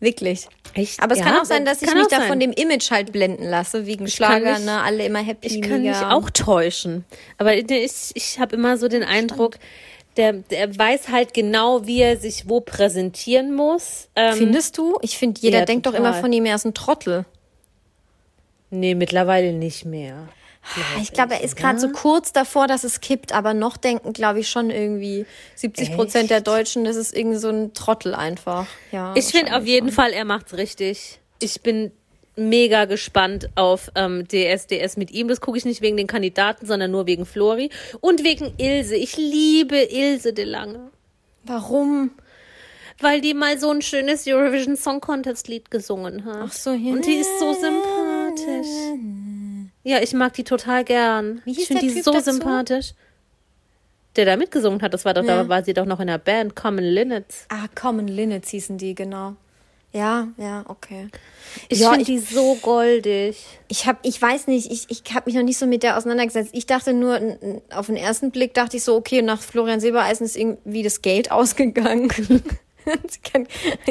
Wirklich. 0.00 0.48
Echt? 0.74 1.02
Aber 1.02 1.12
es 1.12 1.20
Ja, 1.20 1.24
kann 1.24 1.38
auch 1.40 1.44
sein, 1.44 1.64
dass 1.64 1.80
ich 1.80 1.92
mich 1.94 2.08
da 2.08 2.20
von 2.22 2.38
dem 2.38 2.52
Image 2.52 2.90
halt 2.90 3.10
blenden 3.12 3.44
lasse, 3.44 3.86
wegen 3.86 4.04
kann 4.04 4.08
Schlager, 4.10 4.54
mich- 4.58 4.64
ne, 4.66 4.82
alle 4.82 5.06
immer 5.06 5.20
happy. 5.20 5.46
Ich 5.46 5.62
kann 5.62 5.82
mich 5.82 5.96
auch 5.96 6.28
täuschen. 6.30 7.04
Aber 7.38 7.54
ich, 7.56 7.64
ich 8.14 8.38
habe 8.38 8.54
immer 8.56 8.76
so 8.76 8.88
den 8.88 9.02
Eindruck, 9.02 9.56
der, 10.16 10.32
der 10.32 10.76
weiß 10.78 11.08
halt 11.08 11.34
genau, 11.34 11.86
wie 11.86 12.00
er 12.00 12.16
sich 12.16 12.48
wo 12.48 12.60
präsentieren 12.60 13.54
muss. 13.54 14.08
Ähm, 14.16 14.34
Findest 14.36 14.78
du? 14.78 14.96
Ich 15.02 15.18
finde, 15.18 15.40
jeder 15.40 15.60
Ja, 15.60 15.64
denkt 15.64 15.86
doch 15.86 15.92
total. 15.92 16.10
immer 16.12 16.20
von 16.20 16.32
ihm, 16.32 16.44
er 16.46 16.54
ist 16.56 16.64
ein 16.66 16.74
Trottel. 16.74 17.24
nee, 18.70 18.94
mittlerweile 18.94 19.52
nicht 19.52 19.84
mehr. 19.84 20.28
Ich 21.02 21.12
glaube, 21.12 21.34
er 21.34 21.42
ist 21.42 21.56
gerade 21.56 21.78
so 21.78 21.90
kurz 21.90 22.32
davor, 22.32 22.66
dass 22.66 22.84
es 22.84 23.02
kippt, 23.02 23.32
aber 23.34 23.52
noch 23.52 23.76
denken, 23.76 24.14
glaube 24.14 24.40
ich, 24.40 24.48
schon 24.48 24.70
irgendwie 24.70 25.26
70 25.56 25.94
Prozent 25.94 26.30
der 26.30 26.40
Deutschen, 26.40 26.84
das 26.84 26.96
ist 26.96 27.14
irgendwie 27.14 27.36
so 27.36 27.50
ein 27.50 27.74
Trottel 27.74 28.14
einfach. 28.14 28.66
Ja, 28.90 29.12
Ich 29.14 29.26
finde 29.26 29.54
auf 29.56 29.66
jeden 29.66 29.88
schon. 29.88 29.94
Fall, 29.94 30.12
er 30.12 30.24
macht's 30.24 30.54
richtig. 30.54 31.20
Ich 31.40 31.60
bin 31.60 31.92
mega 32.36 32.84
gespannt 32.86 33.48
auf 33.54 33.90
ähm, 33.94 34.26
DSDS 34.26 34.96
mit 34.96 35.10
ihm. 35.12 35.28
Das 35.28 35.40
gucke 35.40 35.56
ich 35.58 35.64
nicht 35.64 35.82
wegen 35.82 35.96
den 35.96 36.06
Kandidaten, 36.06 36.66
sondern 36.66 36.90
nur 36.90 37.06
wegen 37.06 37.26
Flori 37.26 37.70
und 38.00 38.24
wegen 38.24 38.52
Ilse. 38.58 38.96
Ich 38.96 39.16
liebe 39.16 39.76
Ilse 39.76 40.32
de 40.32 40.44
Lange, 40.44 40.90
Warum? 41.44 42.10
weil 43.00 43.20
die 43.20 43.34
mal 43.34 43.58
so 43.58 43.70
ein 43.70 43.82
schönes 43.82 44.26
Eurovision 44.26 44.76
Song 44.76 45.00
Contest 45.00 45.48
Lied 45.48 45.70
gesungen 45.70 46.24
hat. 46.24 46.38
Ach 46.46 46.52
so, 46.52 46.72
ja. 46.72 46.92
Und 46.92 47.06
die 47.06 47.14
ist 47.14 47.38
so 47.38 47.52
sympathisch. 47.52 48.68
Ja, 49.82 50.00
ich 50.00 50.12
mag 50.14 50.32
die 50.34 50.44
total 50.44 50.84
gern. 50.84 51.42
Wie 51.44 51.52
ich 51.52 51.66
finde 51.66 51.82
die 51.82 51.92
Typ 51.92 52.04
so 52.04 52.12
dazu? 52.12 52.30
sympathisch. 52.32 52.94
Der 54.16 54.24
da 54.24 54.36
mitgesungen 54.36 54.80
hat, 54.80 54.94
das 54.94 55.04
war 55.04 55.12
doch, 55.12 55.24
Ja. 55.24 55.42
da 55.42 55.48
war 55.48 55.64
sie 55.64 55.74
doch 55.74 55.86
noch 55.86 55.98
in 56.00 56.06
der 56.06 56.18
Band 56.18 56.54
Common 56.54 56.84
Linnets. 56.84 57.46
Ah, 57.48 57.66
Common 57.74 58.06
Linnets 58.06 58.48
hießen 58.50 58.78
die, 58.78 58.94
genau. 58.94 59.34
Ja, 59.94 60.26
ja, 60.38 60.64
okay. 60.66 61.08
Ich 61.68 61.78
Ja, 61.78 61.90
finde 61.90 62.04
die 62.04 62.18
so 62.18 62.56
goldig. 62.56 63.44
Ich 63.68 63.86
habe, 63.86 64.00
ich 64.02 64.20
weiß 64.20 64.48
nicht, 64.48 64.70
ich, 64.70 64.86
ich 64.88 65.14
habe 65.14 65.26
mich 65.26 65.36
noch 65.36 65.44
nicht 65.44 65.56
so 65.56 65.66
mit 65.66 65.84
der 65.84 65.96
auseinandergesetzt. 65.96 66.50
Ich 66.52 66.66
dachte 66.66 66.92
nur, 66.92 67.20
auf 67.72 67.86
den 67.86 67.96
ersten 67.96 68.32
Blick 68.32 68.54
dachte 68.54 68.76
ich 68.76 68.82
so, 68.82 68.96
okay, 68.96 69.22
nach 69.22 69.40
Florian 69.40 69.78
Silbereisen 69.78 70.26
ist 70.26 70.36
irgendwie 70.36 70.82
das 70.82 71.00
Geld 71.00 71.30
ausgegangen. 71.30 72.08
Kann, 72.08 73.46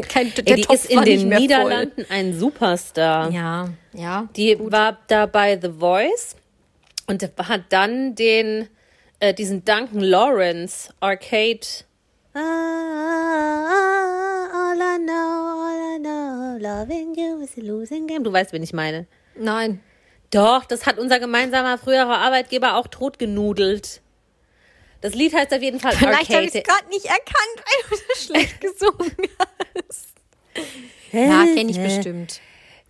kein, 0.10 0.34
der 0.36 0.46
Ey, 0.46 0.56
die 0.58 0.62
Topf 0.64 0.76
ist 0.76 0.92
in 0.92 1.02
den 1.04 1.30
Niederlanden 1.30 2.06
ein 2.10 2.38
Superstar. 2.38 3.28
Voll. 3.28 3.36
Ja, 3.36 3.70
ja. 3.94 4.28
Die 4.36 4.58
war 4.60 5.00
da 5.08 5.26
bei 5.26 5.58
The 5.60 5.72
Voice 5.80 6.36
und 7.08 7.24
hat 7.38 7.62
dann 7.70 8.14
den, 8.16 8.68
äh, 9.20 9.34
diesen 9.34 9.64
Duncan 9.64 10.02
Lawrence 10.02 10.94
Arcade. 11.00 11.62
Ah, 12.34 13.93
all 14.74 14.82
I 14.82 14.98
know, 14.98 15.14
all 15.14 15.96
I 15.96 16.00
know, 16.00 16.58
loving 16.60 17.14
you 17.16 17.42
is 17.42 17.58
a 17.58 17.62
losing 17.62 18.08
game. 18.08 18.24
Du 18.24 18.32
weißt, 18.34 18.54
wen 18.54 18.64
ich 18.64 18.74
meine. 18.74 19.06
Nein. 19.36 19.82
Doch, 20.32 20.66
das 20.66 20.86
hat 20.88 20.98
unser 20.98 21.20
gemeinsamer 21.20 21.78
früherer 21.78 22.18
Arbeitgeber 22.18 22.76
auch 22.76 22.88
totgenudelt. 22.88 24.02
Das 25.02 25.14
Lied 25.14 25.34
heißt 25.36 25.54
auf 25.54 25.62
jeden 25.62 25.80
Fall 25.80 25.92
Vielleicht 25.92 26.30
habe 26.34 26.46
ich 26.46 26.56
Arcade. 26.56 26.60
es 26.60 26.64
gerade 26.64 26.90
nicht 26.90 27.06
erkannt, 27.06 27.58
weil 27.58 27.90
du 27.90 27.96
so 27.96 28.26
schlecht 28.26 28.62
gesungen 28.62 29.12
hast. 29.40 30.14
Ja, 31.12 31.44
kenne 31.54 31.70
ich 31.70 31.78
bestimmt. 31.80 32.40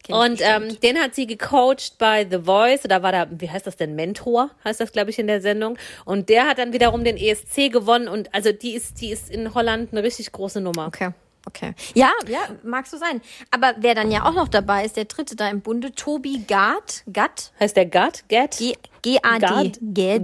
Kenn 0.04 0.16
ich 0.16 0.22
Und 0.22 0.38
bestimmt. 0.38 0.72
ähm, 0.74 0.80
den 0.82 0.98
hat 1.02 1.16
sie 1.16 1.28
gecoacht 1.28 1.98
bei 1.98 2.26
The 2.30 2.40
Voice. 2.44 2.82
Da 2.84 3.02
war 3.02 3.12
da, 3.12 3.28
wie 3.32 3.50
heißt 3.50 3.66
das 3.68 3.76
denn, 3.78 3.96
Mentor, 3.96 4.52
heißt 4.64 4.80
das, 4.80 4.92
glaube 4.92 5.10
ich, 5.10 5.20
in 5.20 5.28
der 5.28 5.42
Sendung. 5.42 5.78
Und 6.06 6.30
der 6.30 6.48
hat 6.48 6.60
dann 6.60 6.72
wiederum 6.72 7.04
den 7.04 7.18
ESC 7.18 7.70
gewonnen. 7.72 8.08
Und 8.08 8.34
also 8.34 8.52
die 8.54 8.74
ist, 8.74 9.02
die 9.02 9.10
ist 9.12 9.30
in 9.30 9.54
Holland 9.54 9.92
eine 9.92 10.04
richtig 10.04 10.32
große 10.32 10.62
Nummer. 10.62 10.88
Okay. 10.88 11.12
Okay. 11.46 11.74
Ja, 11.94 12.12
ja, 12.28 12.40
mag 12.64 12.88
so 12.88 12.98
sein. 12.98 13.22
Aber 13.52 13.74
wer 13.78 13.96
dann 13.96 14.12
ja 14.12 14.26
auch 14.26 14.34
noch 14.34 14.48
dabei 14.48 14.86
ist, 14.86 14.96
der 14.96 15.06
dritte 15.06 15.36
da 15.36 15.50
im 15.50 15.62
Bunde, 15.62 15.92
Tobi 15.94 16.44
Gard, 16.48 17.04
Gatt, 17.12 17.52
Heißt 17.60 17.76
der 17.76 17.86
Gad? 17.86 18.24
Gad? 18.30 18.58
G- 18.58 18.76
G-A-D, 19.02 19.74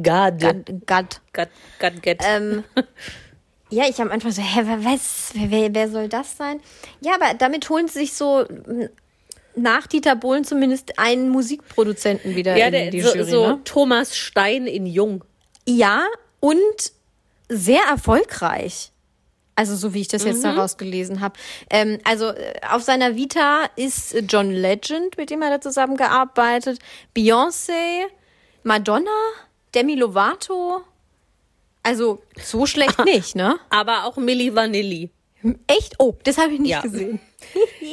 Gad, 0.01 0.39
Gad. 0.39 0.85
Gad, 0.85 1.21
Gad. 1.79 2.01
Gad. 2.01 2.17
Ähm, 2.25 2.63
ja, 3.69 3.83
ich 3.89 3.99
am 4.01 4.09
Anfang 4.11 4.31
so, 4.31 4.41
hä, 4.41 4.61
wer, 4.63 4.85
was, 4.85 5.31
wer, 5.33 5.51
wer, 5.51 5.73
wer 5.75 5.89
soll 5.89 6.07
das 6.07 6.37
sein? 6.37 6.61
Ja, 7.01 7.15
aber 7.15 7.33
damit 7.33 7.69
holen 7.69 7.89
sie 7.89 7.99
sich 7.99 8.13
so 8.13 8.45
m, 8.45 8.87
nach 9.55 9.87
Dieter 9.87 10.15
Bohlen 10.15 10.45
zumindest 10.45 10.97
einen 10.97 11.29
Musikproduzenten 11.29 12.35
wieder 12.37 12.55
ja, 12.55 12.67
in 12.67 12.71
der, 12.71 12.89
die 12.91 13.01
so, 13.01 13.13
Jury. 13.13 13.29
so 13.29 13.47
ne? 13.47 13.61
Thomas 13.65 14.15
Stein 14.15 14.67
in 14.67 14.85
Jung. 14.85 15.25
Ja, 15.67 16.05
und 16.39 16.93
sehr 17.49 17.81
erfolgreich. 17.89 18.91
Also 19.59 19.75
so 19.75 19.93
wie 19.93 19.99
ich 19.99 20.07
das 20.07 20.23
jetzt 20.23 20.41
daraus 20.41 20.77
gelesen 20.77 21.19
habe. 21.19 21.37
Ähm, 21.69 21.99
also 22.05 22.27
äh, 22.29 22.53
auf 22.71 22.81
seiner 22.81 23.17
Vita 23.17 23.65
ist 23.75 24.13
äh, 24.15 24.19
John 24.19 24.51
Legend, 24.51 25.17
mit 25.17 25.31
dem 25.31 25.41
er 25.41 25.49
da 25.49 25.59
zusammengearbeitet, 25.59 26.79
Beyoncé, 27.13 28.03
Madonna, 28.63 29.11
Demi 29.75 29.95
Lovato. 29.95 30.79
Also 31.83 32.21
so 32.41 32.65
schlecht 32.65 32.97
nicht, 33.03 33.35
ne? 33.35 33.57
Aber 33.69 34.05
auch 34.05 34.15
Milli 34.15 34.55
Vanilli. 34.55 35.09
Echt? 35.67 35.95
Oh, 35.99 36.15
das 36.23 36.37
habe 36.37 36.53
ich 36.53 36.59
nicht 36.59 36.71
Ja. 36.71 36.79
gesehen. 36.81 37.19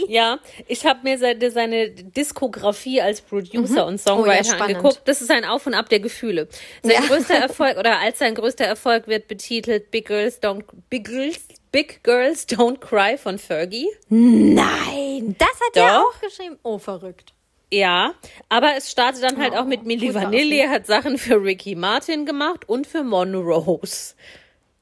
Ja, 0.09 0.41
ich 0.67 0.85
habe 0.85 1.01
mir 1.05 1.17
seine, 1.19 1.51
seine 1.51 1.91
Diskografie 1.91 3.01
als 3.01 3.21
Producer 3.21 3.87
und 3.87 3.95
Oh 4.07 4.27
ja, 4.27 4.43
Songwriter 4.43 4.61
angeguckt. 4.61 5.03
Das 5.07 5.23
ist 5.23 5.31
ein 5.31 5.45
Auf 5.45 5.67
und 5.67 5.75
Ab 5.75 5.89
der 5.89 6.01
Gefühle. 6.01 6.49
Sein 6.83 6.93
Ja. 6.93 7.01
größter 7.01 7.35
Erfolg 7.49 7.77
oder 7.79 7.99
als 8.01 8.19
sein 8.19 8.35
größter 8.35 8.65
Erfolg 8.65 9.07
wird 9.07 9.29
betitelt 9.29 9.91
Big 9.93 10.07
Girls 10.09 10.43
Don't 10.43 10.65
Big 10.91 11.07
Girls 11.07 11.41
Big 11.73 12.03
Girls 12.03 12.49
Don't 12.49 12.79
Cry 12.81 13.19
von 13.19 13.39
Fergie. 13.39 13.89
Nein, 14.09 15.35
das 15.39 15.49
hat 15.49 15.77
er 15.77 15.89
Doch. 16.01 16.07
auch 16.15 16.21
geschrieben. 16.21 16.59
Oh, 16.63 16.79
verrückt. 16.79 17.33
Ja, 17.73 18.15
aber 18.49 18.77
es 18.77 18.91
startet 18.91 19.25
dann 19.25 19.39
halt 19.39 19.53
Oh, 19.55 19.59
auch 19.59 19.65
mit 19.65 19.85
Milli 19.85 20.15
Vanilli, 20.15 20.61
er 20.61 20.71
hat 20.71 20.87
Sachen 20.87 21.19
für 21.19 21.43
Ricky 21.43 21.75
Martin 21.75 22.25
gemacht 22.25 22.69
und 22.69 22.87
für 22.87 23.03
Monrose. 23.03 24.15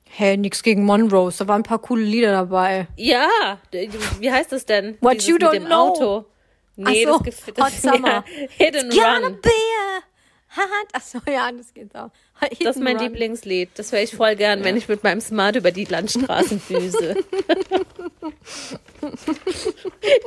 Hä, 0.05 0.37
nix 0.37 0.62
gegen 0.62 0.85
Monrose. 0.85 1.38
Da 1.38 1.49
waren 1.49 1.61
ein 1.62 1.64
paar 1.64 1.81
coole 1.81 2.05
Lieder 2.05 2.31
dabei. 2.33 2.87
Ja, 2.97 3.59
wie 4.21 4.31
heißt 4.31 4.53
das 4.53 4.67
denn? 4.67 4.97
What 5.00 5.14
Dieses 5.14 5.29
you 5.29 5.35
mit 5.35 5.43
don't 5.45 5.53
dem 5.53 5.64
know. 5.64 5.75
Auto. 5.88 6.25
Nee, 6.76 7.05
so, 7.05 7.12
das 7.19 7.23
gefällt 7.23 7.59
das, 7.59 7.64
Hot 7.64 7.73
Summer. 7.95 8.25
Ja, 8.59 8.67
and 8.69 8.91
Gonna 8.93 9.26
Run. 9.29 9.41
be 9.41 9.50
a 9.50 10.03
hot. 10.57 10.89
Achso, 10.93 11.19
ja, 11.31 11.51
das 11.53 11.73
geht 11.75 11.95
auch. 11.95 12.11
Hit 12.51 12.65
Das 12.67 12.77
ist 12.77 12.83
mein 12.83 12.97
run. 12.97 13.07
Lieblingslied. 13.07 13.71
Das 13.77 13.93
höre 13.93 14.03
ich 14.03 14.15
voll 14.15 14.37
gern, 14.37 14.65
wenn 14.65 14.77
ich 14.77 14.89
mit 14.89 15.03
meinem 15.05 15.21
Smart 15.21 15.57
über 15.57 15.71
die 15.71 15.85
Landstraßen 15.85 16.61
düse. 16.69 17.17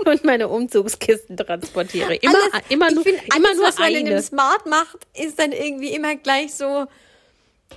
Und 0.06 0.24
meine 0.24 0.48
Umzugskisten 0.48 1.38
transportiere. 1.38 2.16
Immer, 2.16 2.34
Alles- 2.54 2.66
immer 2.70 2.88
ich 2.90 2.96
nur, 2.96 3.04
find, 3.04 3.18
immer 3.36 3.48
alles, 3.48 3.58
nur 3.58 3.68
was 3.68 3.80
man 3.80 3.90
in 3.92 3.98
eine. 3.98 4.10
einem 4.12 4.22
Smart 4.24 4.66
macht, 4.66 4.98
ist 5.16 5.40
dann 5.40 5.52
irgendwie 5.52 5.90
immer 5.94 6.16
gleich 6.16 6.54
so 6.54 6.86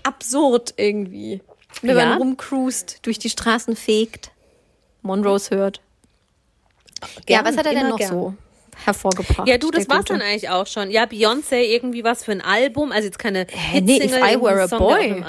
absurd 0.02 0.74
irgendwie. 0.76 1.40
Wenn 1.82 1.96
Ja. 1.96 2.06
man 2.06 2.18
rumcruist, 2.18 2.98
durch 3.02 3.18
die 3.18 3.30
Straßen 3.30 3.76
fegt, 3.76 4.30
Monrose 5.02 5.50
hört. 5.56 5.80
Gern, 7.26 7.44
ja, 7.44 7.50
was 7.50 7.56
hat 7.56 7.66
er 7.66 7.72
denn 7.74 7.88
noch 7.88 7.96
gern. 7.96 8.10
so 8.10 8.34
hervorgebracht? 8.84 9.48
Ja, 9.48 9.58
du, 9.58 9.70
das 9.70 9.88
war's 9.88 9.98
Gute? 9.98 10.14
dann 10.14 10.22
eigentlich 10.22 10.48
auch 10.50 10.66
schon. 10.66 10.90
Ja, 10.90 11.04
Beyoncé 11.04 11.62
irgendwie 11.62 12.04
was 12.04 12.24
für 12.24 12.32
ein 12.32 12.40
Album, 12.40 12.92
also 12.92 13.06
jetzt 13.06 13.18
keine 13.18 13.46
Hä, 13.50 13.80
nee, 13.80 14.02
If 14.02 14.12
I 14.16 14.40
Were 14.40 14.62
a 14.62 14.68
Song, 14.68 14.78
Boy, 14.78 15.22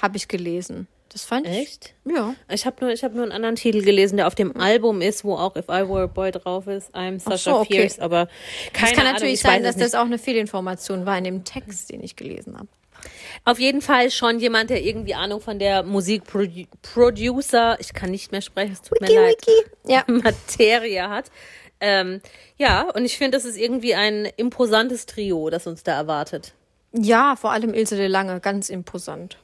habe 0.00 0.16
ich 0.16 0.28
gelesen. 0.28 0.88
Das 1.08 1.24
fand 1.24 1.46
ich. 1.46 1.56
Echt? 1.56 1.94
Ja. 2.04 2.34
Ich 2.50 2.66
habe 2.66 2.76
nur, 2.84 2.92
ich 2.92 3.02
hab 3.02 3.14
nur 3.14 3.22
einen 3.22 3.32
anderen 3.32 3.56
Titel 3.56 3.82
gelesen, 3.82 4.18
der 4.18 4.26
auf 4.26 4.34
dem 4.34 4.54
Album 4.60 5.00
ist, 5.00 5.24
wo 5.24 5.36
auch 5.36 5.56
If 5.56 5.64
I 5.64 5.88
Were 5.88 6.02
a 6.02 6.06
Boy 6.06 6.30
drauf 6.30 6.66
ist. 6.66 6.94
I'm 6.94 7.18
Sasha 7.18 7.52
so, 7.52 7.60
okay. 7.60 7.80
Fierce, 7.80 8.00
aber 8.00 8.28
keine 8.74 8.90
Es 8.90 8.96
kann 8.96 9.06
Ahnung, 9.06 9.12
natürlich 9.14 9.34
ich 9.34 9.40
sein, 9.40 9.62
dass 9.62 9.76
das 9.76 9.94
auch 9.94 10.04
eine 10.04 10.18
Fehlinformation 10.18 11.06
war 11.06 11.16
in 11.16 11.24
dem 11.24 11.44
Text, 11.44 11.90
den 11.90 12.02
ich 12.02 12.16
gelesen 12.16 12.56
habe. 12.58 12.68
Auf 13.44 13.58
jeden 13.58 13.80
Fall 13.80 14.10
schon 14.10 14.40
jemand, 14.40 14.70
der 14.70 14.82
irgendwie 14.84 15.14
Ahnung 15.14 15.40
von 15.40 15.58
der 15.58 15.84
Musikproducer, 15.84 17.78
ich 17.80 17.94
kann 17.94 18.10
nicht 18.10 18.32
mehr 18.32 18.42
sprechen, 18.42 18.72
es 18.72 18.82
tut 18.82 19.00
mir 19.00 19.14
leid, 19.14 19.36
Ja. 19.86 20.04
Materie 20.08 21.08
hat. 21.08 21.30
Ähm, 21.80 22.20
ja, 22.56 22.90
und 22.90 23.04
ich 23.04 23.18
finde, 23.18 23.36
das 23.36 23.44
ist 23.44 23.56
irgendwie 23.56 23.94
ein 23.94 24.26
imposantes 24.36 25.06
Trio, 25.06 25.50
das 25.50 25.66
uns 25.66 25.82
da 25.82 25.96
erwartet. 25.96 26.54
Ja, 26.92 27.36
vor 27.36 27.52
allem 27.52 27.74
Ilse 27.74 27.96
de 27.96 28.06
Lange, 28.06 28.40
ganz 28.40 28.70
imposant. 28.70 29.38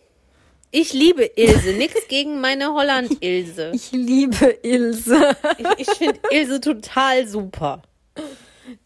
Ich 0.71 0.95
liebe 0.95 1.25
Ilse, 1.37 1.75
nix 1.75 2.09
gegen 2.09 2.41
meine 2.41 2.73
Holland-Ilse. 2.73 3.73
Ich 3.75 3.93
liebe 3.93 4.47
Ilse. 4.63 5.37
Ich, 5.59 5.87
ich 5.87 5.91
finde 5.97 6.21
Ilse 6.31 6.61
total 6.61 7.29
super. 7.29 7.83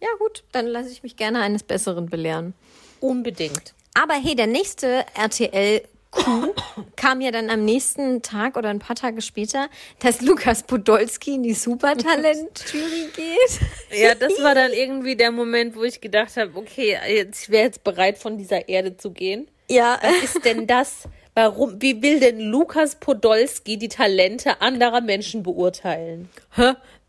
Ja, 0.00 0.09
gut, 0.19 0.43
dann 0.50 0.67
lasse 0.67 0.91
ich 0.91 1.05
mich 1.05 1.17
gerne 1.17 1.41
eines 1.41 1.62
Besseren 1.62 2.07
belehren. 2.07 2.55
Unbedingt. 3.00 3.75
Aber 3.95 4.15
hey, 4.15 4.35
der 4.35 4.49
nächste 4.49 5.05
RTL 5.15 5.83
Coup 6.16 6.54
kam 6.96 7.20
ja 7.20 7.30
dann 7.30 7.50
am 7.50 7.64
nächsten 7.64 8.23
Tag 8.23 8.56
oder 8.56 8.70
ein 8.70 8.78
paar 8.78 8.96
Tage 8.96 9.23
später, 9.23 9.68
dass 10.00 10.20
Lukas 10.23 10.62
Podolski 10.64 11.35
in 11.35 11.42
die 11.42 11.54
Supertalent-Jury 11.54 13.11
geht. 13.14 14.00
Ja, 14.00 14.14
das 14.14 14.32
war 14.42 14.54
dann 14.54 14.73
irgendwie 14.73 15.16
der 15.16 15.30
Moment, 15.30 15.76
wo 15.76 15.85
ich 15.85 16.00
gedacht 16.00 16.37
habe, 16.37 16.50
okay, 16.56 16.99
jetzt, 17.08 17.44
ich 17.44 17.50
wäre 17.50 17.64
jetzt 17.64 17.85
bereit, 17.85 18.18
von 18.18 18.37
dieser 18.38 18.68
Erde 18.68 18.96
zu 18.96 19.11
gehen. 19.11 19.49
Ja, 19.68 19.99
Was 20.02 20.35
ist 20.35 20.44
denn 20.44 20.66
das? 20.66 21.08
Warum, 21.35 21.82
wie 21.82 22.00
will 22.00 22.18
denn 22.18 22.40
Lukas 22.40 22.94
Podolski 22.96 23.76
die 23.76 23.88
Talente 23.88 24.61
anderer 24.62 25.02
Menschen 25.02 25.42
beurteilen? 25.42 26.30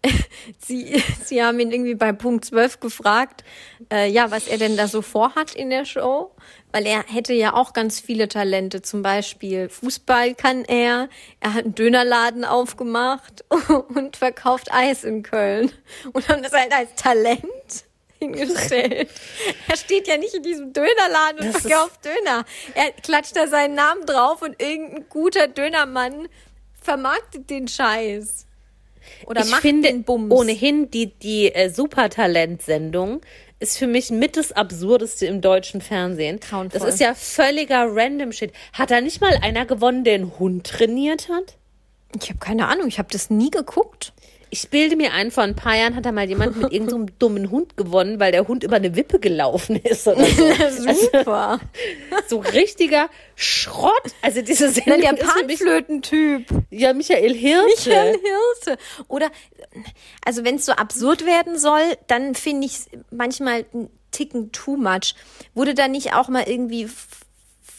sie, 0.60 1.02
sie 1.24 1.44
haben 1.44 1.60
ihn 1.60 1.72
irgendwie 1.72 1.96
bei 1.96 2.12
Punkt 2.12 2.46
12 2.46 2.80
gefragt, 2.80 3.44
äh, 3.92 4.10
ja, 4.10 4.32
was 4.32 4.48
er 4.48 4.58
denn 4.58 4.78
da 4.78 4.88
so 4.88 5.02
vorhat 5.02 5.56
in 5.56 5.70
der 5.70 5.86
Show. 5.86 6.32
Weil 6.72 6.86
er 6.86 7.04
hätte 7.08 7.34
ja 7.34 7.54
auch 7.54 7.74
ganz 7.74 8.00
viele 8.00 8.28
Talente. 8.28 8.82
Zum 8.82 9.02
Beispiel 9.02 9.70
Fußball 9.70 10.36
kann 10.36 10.66
er. 10.66 11.10
Er 11.40 11.54
hat 11.54 11.66
einen 11.66 11.76
Dönerladen 11.76 12.46
aufgemacht 12.46 13.46
und 13.96 14.18
verkauft 14.18 14.72
Eis 14.72 15.04
in 15.04 15.24
Köln. 15.24 15.72
Und 16.14 16.28
haben 16.28 16.44
das 16.44 16.52
halt 16.52 16.74
als 16.74 16.94
Talent 16.96 17.42
hingestellt. 18.20 19.10
Er 19.68 19.78
steht 19.78 20.08
ja 20.08 20.18
nicht 20.18 20.34
in 20.34 20.44
diesem 20.44 20.74
Dönerladen 20.74 21.40
und 21.40 21.56
Das 21.56 21.62
verkauft 21.62 22.06
Döner. 22.06 22.46
Er 22.76 22.92
klatscht 22.92 23.36
da 23.36 23.48
seinen 23.48 23.76
Namen 23.76 24.06
drauf 24.06 24.42
und 24.42 24.62
irgendein 24.62 25.08
guter 25.10 25.48
Dönermann 25.48 26.28
vermarktet 26.82 27.50
den 27.50 27.68
Scheiß. 27.68 28.48
Oder 29.26 29.42
ich 29.42 29.52
macht 29.52 29.62
finde 29.62 29.90
den 29.90 30.04
Bums. 30.04 30.34
ohnehin 30.34 30.90
die, 30.92 31.08
die 31.08 31.54
äh, 31.54 31.70
Supertalent-Sendung 31.70 33.22
ist 33.60 33.78
für 33.78 33.88
mich 33.88 34.12
mit 34.12 34.38
das 34.38 34.52
Absurdeste 34.52 35.26
im 35.26 35.42
deutschen 35.42 35.82
Fernsehen. 35.82 36.40
Grauenvoll. 36.40 36.80
Das 36.80 36.88
ist 36.88 37.00
ja 37.00 37.14
völliger 37.16 37.88
random 37.90 38.32
Shit. 38.32 38.52
Hat 38.74 38.92
da 38.92 39.02
nicht 39.02 39.20
mal 39.20 39.38
einer 39.42 39.66
gewonnen, 39.66 40.04
der 40.04 40.16
einen 40.16 40.38
Hund 40.38 40.68
trainiert 40.68 41.30
hat? 41.30 41.58
Ich 42.22 42.30
habe 42.30 42.40
keine 42.40 42.68
Ahnung, 42.68 42.88
ich 42.88 43.00
habe 43.00 43.10
das 43.12 43.30
nie 43.30 43.50
geguckt. 43.50 44.14
Ich 44.50 44.70
bilde 44.70 44.96
mir 44.96 45.14
ein, 45.14 45.32
vor 45.32 45.44
ein 45.44 45.56
paar 45.56 45.76
Jahren 45.76 45.96
hat 45.96 46.06
da 46.06 46.12
mal 46.12 46.28
jemand 46.28 46.58
mit 46.58 46.72
irgendeinem 46.72 47.08
dummen 47.20 47.52
Hund 47.52 47.76
gewonnen, 47.78 48.20
weil 48.20 48.32
der 48.32 48.48
Hund 48.48 48.64
über 48.64 48.78
eine 48.78 48.96
Wippe 48.96 49.20
gelaufen 49.20 49.76
ist 49.84 50.08
oder 50.08 50.26
so. 50.26 50.94
Super. 50.94 51.60
so 52.28 52.40
richtiger 52.40 53.10
Schrott. 53.36 53.92
Also 54.22 54.42
diese 54.42 54.70
Sendung 54.70 55.02
der 55.02 55.18
für 55.18 55.46
mich 55.46 55.60
Panflötentyp. 55.60 56.48
ja 56.70 56.94
Michael 56.94 57.34
Hirte. 57.34 57.66
Michael 57.68 58.20
Hirte. 58.20 58.82
Oder, 59.08 59.30
also 60.24 60.44
wenn 60.46 60.56
es 60.56 60.66
so 60.66 60.72
absurd 60.72 61.26
werden 61.26 61.58
soll, 61.58 61.84
dann 62.08 62.36
finde 62.36 62.68
ich 62.68 62.74
es 62.74 62.90
manchmal 63.12 63.66
ein 63.74 63.90
Ticken 64.12 64.52
too 64.52 64.78
much. 64.78 65.16
Wurde 65.54 65.74
da 65.74 65.88
nicht 65.88 66.14
auch 66.14 66.30
mal 66.30 66.44
irgendwie 66.48 66.88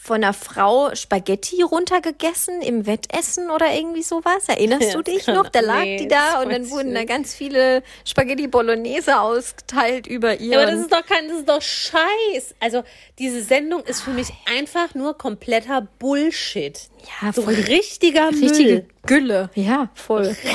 von 0.08 0.24
einer 0.24 0.32
Frau 0.32 0.94
Spaghetti 0.94 1.60
runtergegessen 1.60 2.62
im 2.62 2.86
Wettessen 2.86 3.50
oder 3.50 3.74
irgendwie 3.74 4.02
sowas. 4.02 4.48
Erinnerst 4.48 4.94
du 4.94 5.02
dich 5.02 5.26
noch? 5.26 5.50
Da 5.50 5.60
lag 5.60 5.82
nee, 5.82 5.98
die 5.98 6.08
da 6.08 6.40
und 6.40 6.50
dann 6.50 6.70
wurden 6.70 6.94
da 6.94 7.04
ganz 7.04 7.34
viele 7.34 7.82
Spaghetti 8.06 8.48
Bolognese 8.48 9.20
ausgeteilt 9.20 10.06
über 10.06 10.40
ihr. 10.40 10.52
Ja, 10.52 10.62
aber 10.62 10.70
das 10.70 10.80
ist 10.80 10.92
doch 10.92 11.04
kein, 11.04 11.28
das 11.28 11.38
ist 11.40 11.48
doch 11.48 11.60
Scheiß. 11.60 12.54
Also 12.58 12.84
diese 13.18 13.42
Sendung 13.42 13.82
ist 13.84 14.00
für 14.00 14.12
mich 14.12 14.28
einfach 14.46 14.94
nur 14.94 15.16
kompletter 15.16 15.86
Bullshit. 15.98 16.80
Ja, 17.20 17.30
so 17.30 17.42
voll 17.42 17.54
richtiger 17.54 18.30
richtige 18.30 18.70
Müll. 18.70 18.86
Gülle. 19.06 19.50
Ja, 19.54 19.90
voll. 19.94 20.34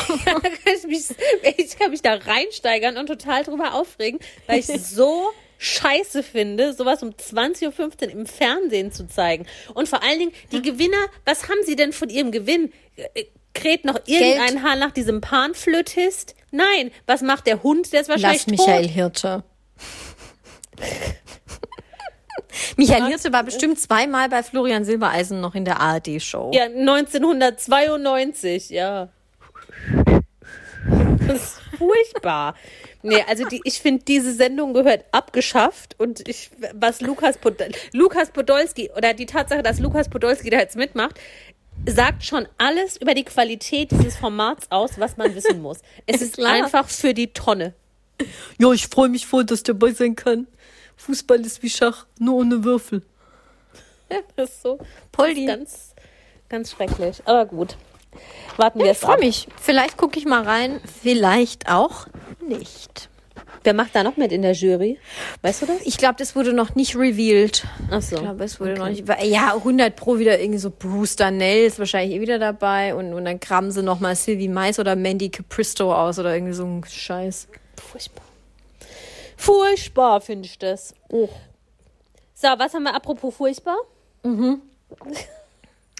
Ich 1.58 1.78
kann 1.78 1.92
mich 1.92 2.02
da 2.02 2.16
reinsteigern 2.16 2.98
und 2.98 3.08
total 3.08 3.44
drüber 3.44 3.74
aufregen, 3.74 4.20
weil 4.48 4.60
ich 4.60 4.68
so 4.84 5.32
scheiße 5.64 6.24
finde, 6.24 6.74
sowas 6.74 7.04
um 7.04 7.12
20.15 7.12 8.08
Uhr 8.08 8.12
im 8.12 8.26
Fernsehen 8.26 8.92
zu 8.92 9.08
zeigen. 9.08 9.46
Und 9.74 9.88
vor 9.88 10.04
allen 10.04 10.20
Dingen, 10.20 10.34
die 10.52 10.62
Gewinner, 10.62 11.06
was 11.26 11.48
haben 11.50 11.60
sie 11.66 11.76
denn 11.76 11.94
von 11.94 12.10
ihrem 12.10 12.32
Gewinn? 12.32 12.72
Äh, 12.96 13.26
Kräht 13.56 13.86
noch 13.86 14.00
irgendein 14.08 14.64
Haar 14.64 14.76
nach 14.76 14.90
diesem 14.92 15.22
Panflötist? 15.22 16.34
Nein. 16.50 16.90
Was 17.06 17.22
macht 17.22 17.46
der 17.46 17.62
Hund? 17.62 17.94
Der 17.94 18.02
ist 18.02 18.10
wahrscheinlich 18.10 18.48
Lass 18.48 18.60
Michael 18.60 18.86
tot. 18.86 18.92
Hirte. 18.92 19.44
Michael 22.78 23.08
Hirte 23.08 23.32
war 23.32 23.44
bestimmt 23.44 23.80
zweimal 23.80 24.28
bei 24.30 24.42
Florian 24.42 24.86
Silbereisen 24.86 25.40
noch 25.40 25.54
in 25.54 25.66
der 25.66 25.80
ARD-Show. 25.80 26.50
Ja, 26.54 26.64
1992, 26.64 28.72
ja. 28.72 29.10
Das 31.28 31.38
ist 31.38 31.62
furchtbar. 31.78 32.56
Nee, 33.02 33.24
also 33.28 33.46
die, 33.46 33.62
ich 33.64 33.80
finde, 33.82 34.04
diese 34.04 34.34
Sendung 34.34 34.74
gehört 34.74 35.06
abgeschafft 35.12 35.96
und 36.00 36.28
ich, 36.28 36.50
was 36.74 37.02
Lukas, 37.02 37.38
Pod 37.38 37.58
Lukas 37.92 38.32
Podolski 38.32 38.90
oder 38.96 39.14
die 39.14 39.26
Tatsache, 39.26 39.64
dass 39.64 39.80
Lukas 39.80 40.10
Podolski 40.10 40.50
da 40.50 40.58
jetzt 40.60 40.76
mitmacht, 40.76 41.20
sagt 41.86 42.24
schon 42.24 42.48
alles 42.58 42.98
über 42.98 43.14
die 43.14 43.24
Qualität 43.24 43.92
dieses 43.92 44.16
Formats 44.16 44.68
aus, 44.70 45.00
was 45.00 45.18
man 45.18 45.34
wissen 45.36 45.62
muss. 45.62 45.80
Es 46.06 46.22
ist 46.22 46.36
Klar. 46.36 46.54
einfach 46.54 46.88
für 46.88 47.14
die 47.14 47.34
Tonne. 47.34 47.74
Ja, 48.58 48.72
ich 48.72 48.88
freue 48.88 49.10
mich 49.10 49.26
voll, 49.26 49.44
dass 49.44 49.60
ich 49.60 49.64
dabei 49.64 49.92
sein 49.92 50.16
kann. 50.16 50.48
Fußball 50.98 51.42
ist 51.42 51.62
wie 51.64 51.70
Schach, 51.70 52.06
nur 52.20 52.36
ohne 52.36 52.64
Würfel. 52.64 53.02
Das 54.36 54.52
ist 54.52 54.62
so 54.62 54.78
Poldi. 55.12 55.48
ganz, 55.48 55.96
ganz 56.48 56.72
schrecklich. 56.72 57.24
Aber 57.26 57.48
gut. 57.48 57.76
Warten 58.58 58.80
wir 58.80 58.86
Ich 58.86 58.92
es 58.94 59.00
freue 59.00 59.16
ab. 59.16 59.20
mich. 59.20 59.48
Vielleicht 59.60 59.98
gucke 59.98 60.20
ich 60.20 60.26
mal 60.26 60.44
rein, 60.44 60.80
vielleicht 61.02 61.70
auch 61.72 62.08
nicht. 62.48 63.10
Wer 63.66 63.74
macht 63.74 63.96
da 63.96 64.04
noch 64.04 64.18
mit 64.18 64.34
in 64.34 64.42
der 64.42 64.52
Jury? 64.52 65.00
Weißt 65.42 65.62
du 65.62 65.66
das? 65.66 65.78
Ich 65.86 65.98
glaube, 65.98 66.16
das 66.18 66.36
wurde 66.36 66.52
noch 66.52 66.76
nicht 66.76 66.98
revealed. 66.98 67.64
Ach 67.90 68.02
so. 68.02 68.18
Ich 68.18 68.22
glaube, 68.22 68.44
es 68.44 68.60
wurde 68.60 68.74
noch 68.74 68.90
nicht. 68.90 69.08
Ja, 69.24 69.54
100 69.56 69.96
Pro 69.96 70.20
wieder 70.20 70.38
irgendwie 70.38 70.60
so 70.60 70.70
Bruce 70.70 71.16
Darnell 71.16 71.66
ist 71.66 71.80
wahrscheinlich 71.80 72.18
eh 72.18 72.22
wieder 72.22 72.40
dabei 72.40 72.94
und, 72.94 73.14
und 73.14 73.24
dann 73.24 73.40
graben 73.40 73.72
sie 73.72 73.82
nochmal 73.82 74.18
Sylvie 74.18 74.50
Mais 74.50 74.80
oder 74.80 74.98
Mandy 74.98 75.30
Capristo 75.30 75.94
aus 75.96 76.20
oder 76.20 76.34
irgendwie 76.36 76.54
so 76.54 76.66
ein 76.66 76.84
Scheiß. 76.86 77.48
Furchtbar. 77.82 78.26
Furchtbar 79.38 80.20
finde 80.22 80.46
ich 80.48 80.60
das. 80.60 80.94
So, 81.10 81.30
was 82.58 82.74
haben 82.74 82.84
wir 82.84 82.94
apropos 82.96 83.34
furchtbar? 83.36 83.78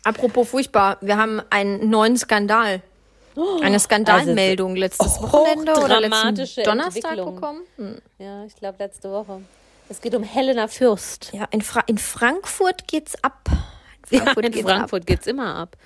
Apropos 0.04 0.50
furchtbar, 0.50 0.98
wir 1.02 1.18
haben 1.18 1.42
einen 1.50 1.90
neuen 1.90 2.18
Skandal. 2.18 2.82
Eine 3.62 3.80
Skandalmeldung 3.80 4.76
letztes 4.76 5.20
Wochenende 5.22 5.74
oder 5.74 6.00
letzten 6.00 6.64
Donnerstag 6.64 7.16
bekommen. 7.16 7.62
Hm. 7.78 7.98
Ja, 8.20 8.46
ich 8.46 8.56
glaube 8.56 8.78
letzte 8.78 9.10
Woche. 9.10 9.42
Es 9.90 10.02
geht 10.02 10.14
um 10.14 10.24
Helena 10.24 10.68
Fürst. 10.68 11.32
Ja, 11.34 11.48
in, 11.52 11.62
Fra 11.62 11.82
in 11.88 11.98
Frankfurt 11.98 12.88
geht's 12.88 13.22
ab. 13.24 13.50
Ja, 14.10 14.20
Frankfurt 14.20 14.46
in 14.46 14.52
geht's 14.52 14.70
Frankfurt 14.70 15.08
geht's 15.08 15.28
immer 15.28 15.56
ab. 15.56 15.70
Ab. 15.74 15.78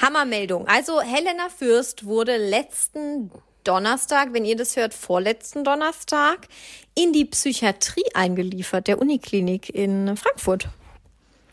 Hammermeldung. 0.00 0.66
Also 0.68 1.00
Helena 1.00 1.48
Fürst 1.48 2.06
wurde 2.06 2.36
letzten 2.36 3.30
Donnerstag, 3.64 4.32
wenn 4.32 4.44
ihr 4.44 4.56
das 4.56 4.76
hört, 4.76 4.94
vorletzten 4.94 5.64
Donnerstag, 5.64 6.46
in 6.94 7.12
die 7.12 7.24
Psychiatrie 7.24 8.04
eingeliefert, 8.14 8.86
der 8.86 9.00
Uniklinik 9.00 9.74
in 9.74 10.16
Frankfurt. 10.16 10.68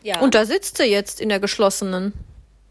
Ja. 0.02 0.20
Und 0.20 0.34
da 0.34 0.44
sitzt 0.44 0.78
sie 0.78 0.84
jetzt 0.84 1.20
in 1.20 1.28
der 1.28 1.40
geschlossenen 1.40 2.12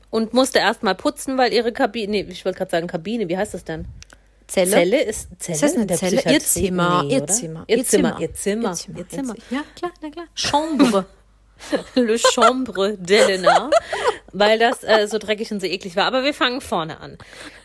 und 0.10 0.34
musste 0.34 0.60
erst 0.60 0.84
mal 0.84 0.96
putzen, 0.96 1.38
weil 1.38 1.54
ihre 1.54 1.72
Kabine, 1.72 2.12
nee, 2.12 2.28
ich 2.30 2.46
wollte 2.46 2.58
gerade 2.60 2.72
sagen 2.72 2.88
Kabine, 2.88 3.30
wie 3.30 3.38
heißt 3.38 3.54
das 3.54 3.64
denn? 3.64 3.86
Zelle. 4.48 4.72
Zelle 4.72 5.02
ist 5.04 5.30
Zelle 5.40 5.56
Ist 5.56 5.64
das 5.64 5.76
eine 5.76 5.88
Zelle? 5.88 6.22
Ihr 6.30 6.40
Zimmer, 6.42 7.04
Nee, 7.04 7.14
ihr? 7.16 7.28
Zimmer, 7.28 7.64
ihr 7.68 7.86
Zimmer, 7.86 8.18
ihr 8.20 8.34
Zimmer, 8.34 8.76
ihr 8.98 9.08
Zimmer. 9.08 9.36
Ja, 9.50 9.64
klar, 9.76 9.92
na 10.02 10.10
klar. 10.10 10.26
Chambre. 10.36 11.06
Le 11.96 12.18
Chambre 12.18 12.98
d'Elena, 12.98 13.70
weil 14.34 14.58
das 14.60 14.84
äh, 14.84 15.08
so 15.08 15.20
dreckig 15.20 15.52
und 15.52 15.62
so 15.62 15.68
eklig 15.68 15.96
war. 15.96 16.06
Aber 16.06 16.24
wir 16.24 16.34
fangen 16.34 16.60
vorne 16.60 17.00
an. 17.00 17.18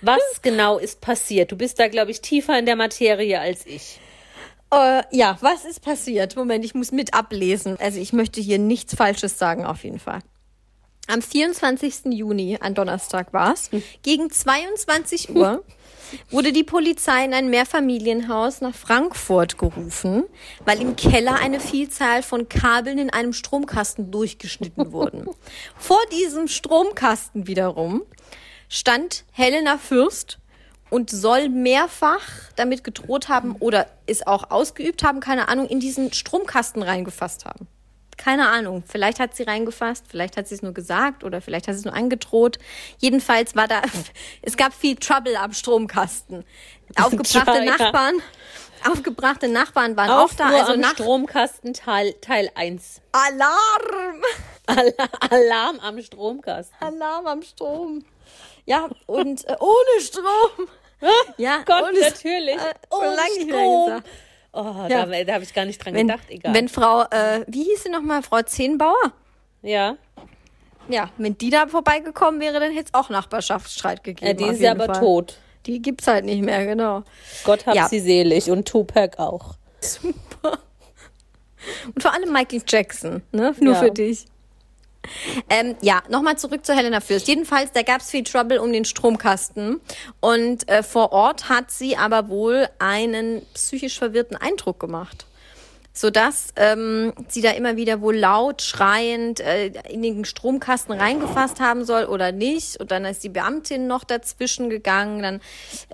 Was 0.03 0.21
genau 0.43 0.79
ist 0.79 1.01
passiert? 1.01 1.51
Du 1.51 1.57
bist 1.57 1.81
da, 1.81 1.89
glaube 1.89 2.11
ich, 2.11 2.21
tiefer 2.21 2.59
in 2.59 2.67
der 2.67 2.77
Materie 2.77 3.41
als 3.41 3.67
ich. 3.67 3.99
Äh, 4.73 5.03
ja, 5.13 5.39
was 5.41 5.65
ist 5.65 5.83
passiert? 5.83 6.37
Moment, 6.37 6.65
ich 6.65 6.75
muss 6.75 6.93
mit 6.93 7.15
ablesen. 7.15 7.77
Also 7.79 7.99
ich 7.99 8.13
möchte 8.13 8.41
hier 8.41 8.59
nichts 8.59 8.95
Falsches 8.95 9.39
sagen, 9.39 9.65
auf 9.65 9.85
jeden 9.85 9.99
Fall. 9.99 10.21
Am 11.09 11.23
24. 11.23 12.07
Juni, 12.07 12.59
an 12.61 12.75
Donnerstag 12.75 13.33
war's, 13.33 13.71
gegen 14.03 14.29
22 14.29 15.37
Uhr 15.37 15.63
wurde 16.31 16.53
die 16.53 16.65
Polizei 16.65 17.25
in 17.25 17.33
ein 17.33 17.49
Mehrfamilienhaus 17.49 18.61
nach 18.61 18.75
Frankfurt 18.75 19.57
gerufen, 19.57 20.25
weil 20.65 20.81
im 20.81 20.97
Keller 20.97 21.37
eine 21.37 21.61
Vielzahl 21.61 22.25
von 22.25 22.49
Kabeln 22.49 22.99
in 22.99 23.11
einem 23.11 23.33
Stromkasten 23.33 24.11
durchgeschnitten 24.11 24.91
wurden. 24.91 25.29
Vor 25.79 26.01
diesem 26.11 26.49
Stromkasten 26.49 27.47
wiederum 27.47 28.03
stand 28.69 29.25
Helena 29.31 29.79
Fürst 29.79 30.41
und 30.97 31.11
soll 31.11 31.51
mehrfach 31.51 32.23
damit 32.57 32.83
gedroht 32.83 33.29
haben 33.29 33.55
oder 33.61 33.87
es 34.07 34.27
auch 34.27 34.51
ausgeübt 34.51 35.05
haben, 35.05 35.21
keine 35.21 35.49
Ahnung, 35.49 35.69
in 35.69 35.79
diesen 35.79 36.11
Stromkasten 36.11 36.83
reingefasst 36.83 37.45
haben. 37.45 37.69
Keine 38.17 38.49
Ahnung. 38.49 38.83
Vielleicht 38.89 39.21
hat 39.21 39.37
sie 39.37 39.43
reingefasst, 39.43 40.07
vielleicht 40.09 40.39
hat 40.39 40.49
sie 40.49 40.55
es 40.55 40.63
nur 40.63 40.73
gesagt 40.73 41.23
oder 41.23 41.43
vielleicht 41.43 41.69
hat 41.69 41.75
sie 41.75 41.81
es 41.81 41.85
nur 41.85 41.93
angedroht. 41.93 42.59
Jedenfalls 42.97 43.55
war 43.55 43.69
da, 43.69 43.83
es 44.43 44.57
gab 44.57 44.73
viel 44.73 44.97
Trouble 44.97 45.37
am 45.37 45.53
Stromkasten. 45.53 46.45
Aufgebrachte. 46.97 47.65
Nachbarn, 47.67 48.15
aufgebrachte 48.91 49.49
Nachbarn 49.49 49.99
waren 49.99 50.09
auch 50.09 50.33
da. 50.33 50.47
Aufruhr 50.47 50.61
Also 50.61 50.73
am 50.73 50.81
nach 50.81 50.93
Stromkasten 50.95 51.75
Teil, 51.75 52.15
Teil 52.23 52.51
1. 52.55 53.03
Alarm! 53.13 54.23
Alarm 55.31 55.79
am 55.81 56.01
Stromkasten. 56.01 56.75
Alarm 56.81 57.27
am 57.27 57.43
Strom. 57.43 58.03
Ja, 58.65 58.89
und 59.05 59.47
äh, 59.47 59.57
ohne 59.61 60.01
Strom. 60.01 60.69
Ja, 61.37 61.63
Gott, 61.67 61.93
natürlich. 62.01 62.57
Äh, 62.57 62.75
mehr 63.01 63.49
Strom. 63.49 64.03
Oh, 64.53 64.87
Ja. 64.89 65.05
da, 65.05 65.25
da 65.25 65.33
habe 65.35 65.45
ich 65.45 65.53
gar 65.53 65.65
nicht 65.67 65.85
dran 65.85 65.93
Wenn, 65.95 66.09
gedacht. 66.09 66.25
Egal. 66.31 66.55
wenn 66.55 66.69
Frau, 66.69 67.03
äh, 67.03 67.45
wie 67.47 67.63
hieß 67.65 67.85
sie 67.85 67.91
nochmal, 67.91 68.23
Frau 68.23 68.43
Zehnbauer? 68.43 69.13
ja. 69.63 69.97
Ja, 70.89 71.11
wenn 71.19 71.37
die 71.37 71.51
da 71.51 71.67
vorbeigekommen 71.67 72.41
wäre, 72.41 72.61
dann 72.61 72.71
hätte 72.71 72.91
es 72.93 72.95
auch 72.95 73.11
Nachbarschaftsstreit 73.11 74.05
gegeben. 74.05 74.27
ja, 74.29 74.33
die 74.35 74.45
ist 74.55 74.61
ja 74.61 74.71
aber 74.71 74.85
Fall. 74.87 75.01
tot. 75.01 75.37
Die 75.67 75.83
gibt's 75.83 76.07
halt 76.07 76.25
nicht 76.25 76.43
mehr, 76.43 76.65
genau. 76.65 77.03
Gott 77.43 77.67
hab 77.67 77.75
Ja. 77.75 77.89
sie 77.89 77.99
selig 77.99 78.53
und 78.53 78.69
Tupac 78.69 79.19
auch. 79.21 79.57
Super. 79.81 80.61
Und 81.87 82.01
vor 82.01 82.13
allem 82.15 82.33
Michael 82.33 82.63
Jackson, 82.69 83.23
ne? 83.33 83.53
Nur 83.59 83.73
Ja. 83.75 83.81
für 83.81 83.91
dich. 83.91 84.27
Ähm, 85.49 85.77
ja, 85.81 86.03
nochmal 86.09 86.39
zurück 86.39 86.65
zu 86.65 86.75
Helena 86.75 87.01
Fürst. 87.01 87.29
Jedenfalls, 87.29 87.73
da 87.73 87.83
gab's 87.83 88.11
viel 88.11 88.25
Trouble 88.25 88.61
um 88.61 88.73
den 88.73 88.85
Stromkasten. 88.85 89.81
Und 90.21 90.69
äh, 90.69 90.83
vor 90.83 91.13
Ort 91.13 91.49
hat 91.49 91.71
sie 91.71 91.97
aber 91.97 92.29
wohl 92.29 92.69
einen 92.79 93.43
psychisch 93.55 93.99
verwirrten 93.99 94.37
Eindruck 94.37 94.81
gemacht. 94.81 95.27
Sodass 95.97 96.49
ähm, 96.57 97.15
sie 97.27 97.41
da 97.41 97.53
immer 97.53 97.77
wieder 97.77 98.03
wohl 98.03 98.17
laut, 98.17 98.61
schreiend 98.61 99.41
äh, 99.41 99.69
in 99.89 100.03
den 100.03 100.27
Stromkasten 100.27 100.95
reingefasst 100.95 101.59
haben 101.59 101.87
soll 101.87 102.05
oder 102.05 102.33
nicht. 102.33 102.79
Und 102.79 102.91
dann 102.91 103.07
ist 103.07 103.25
die 103.25 103.31
Beamtin 103.31 103.87
noch 103.87 104.05
dazwischen 104.05 104.69
gegangen. 104.69 105.23
Dann, 105.23 105.41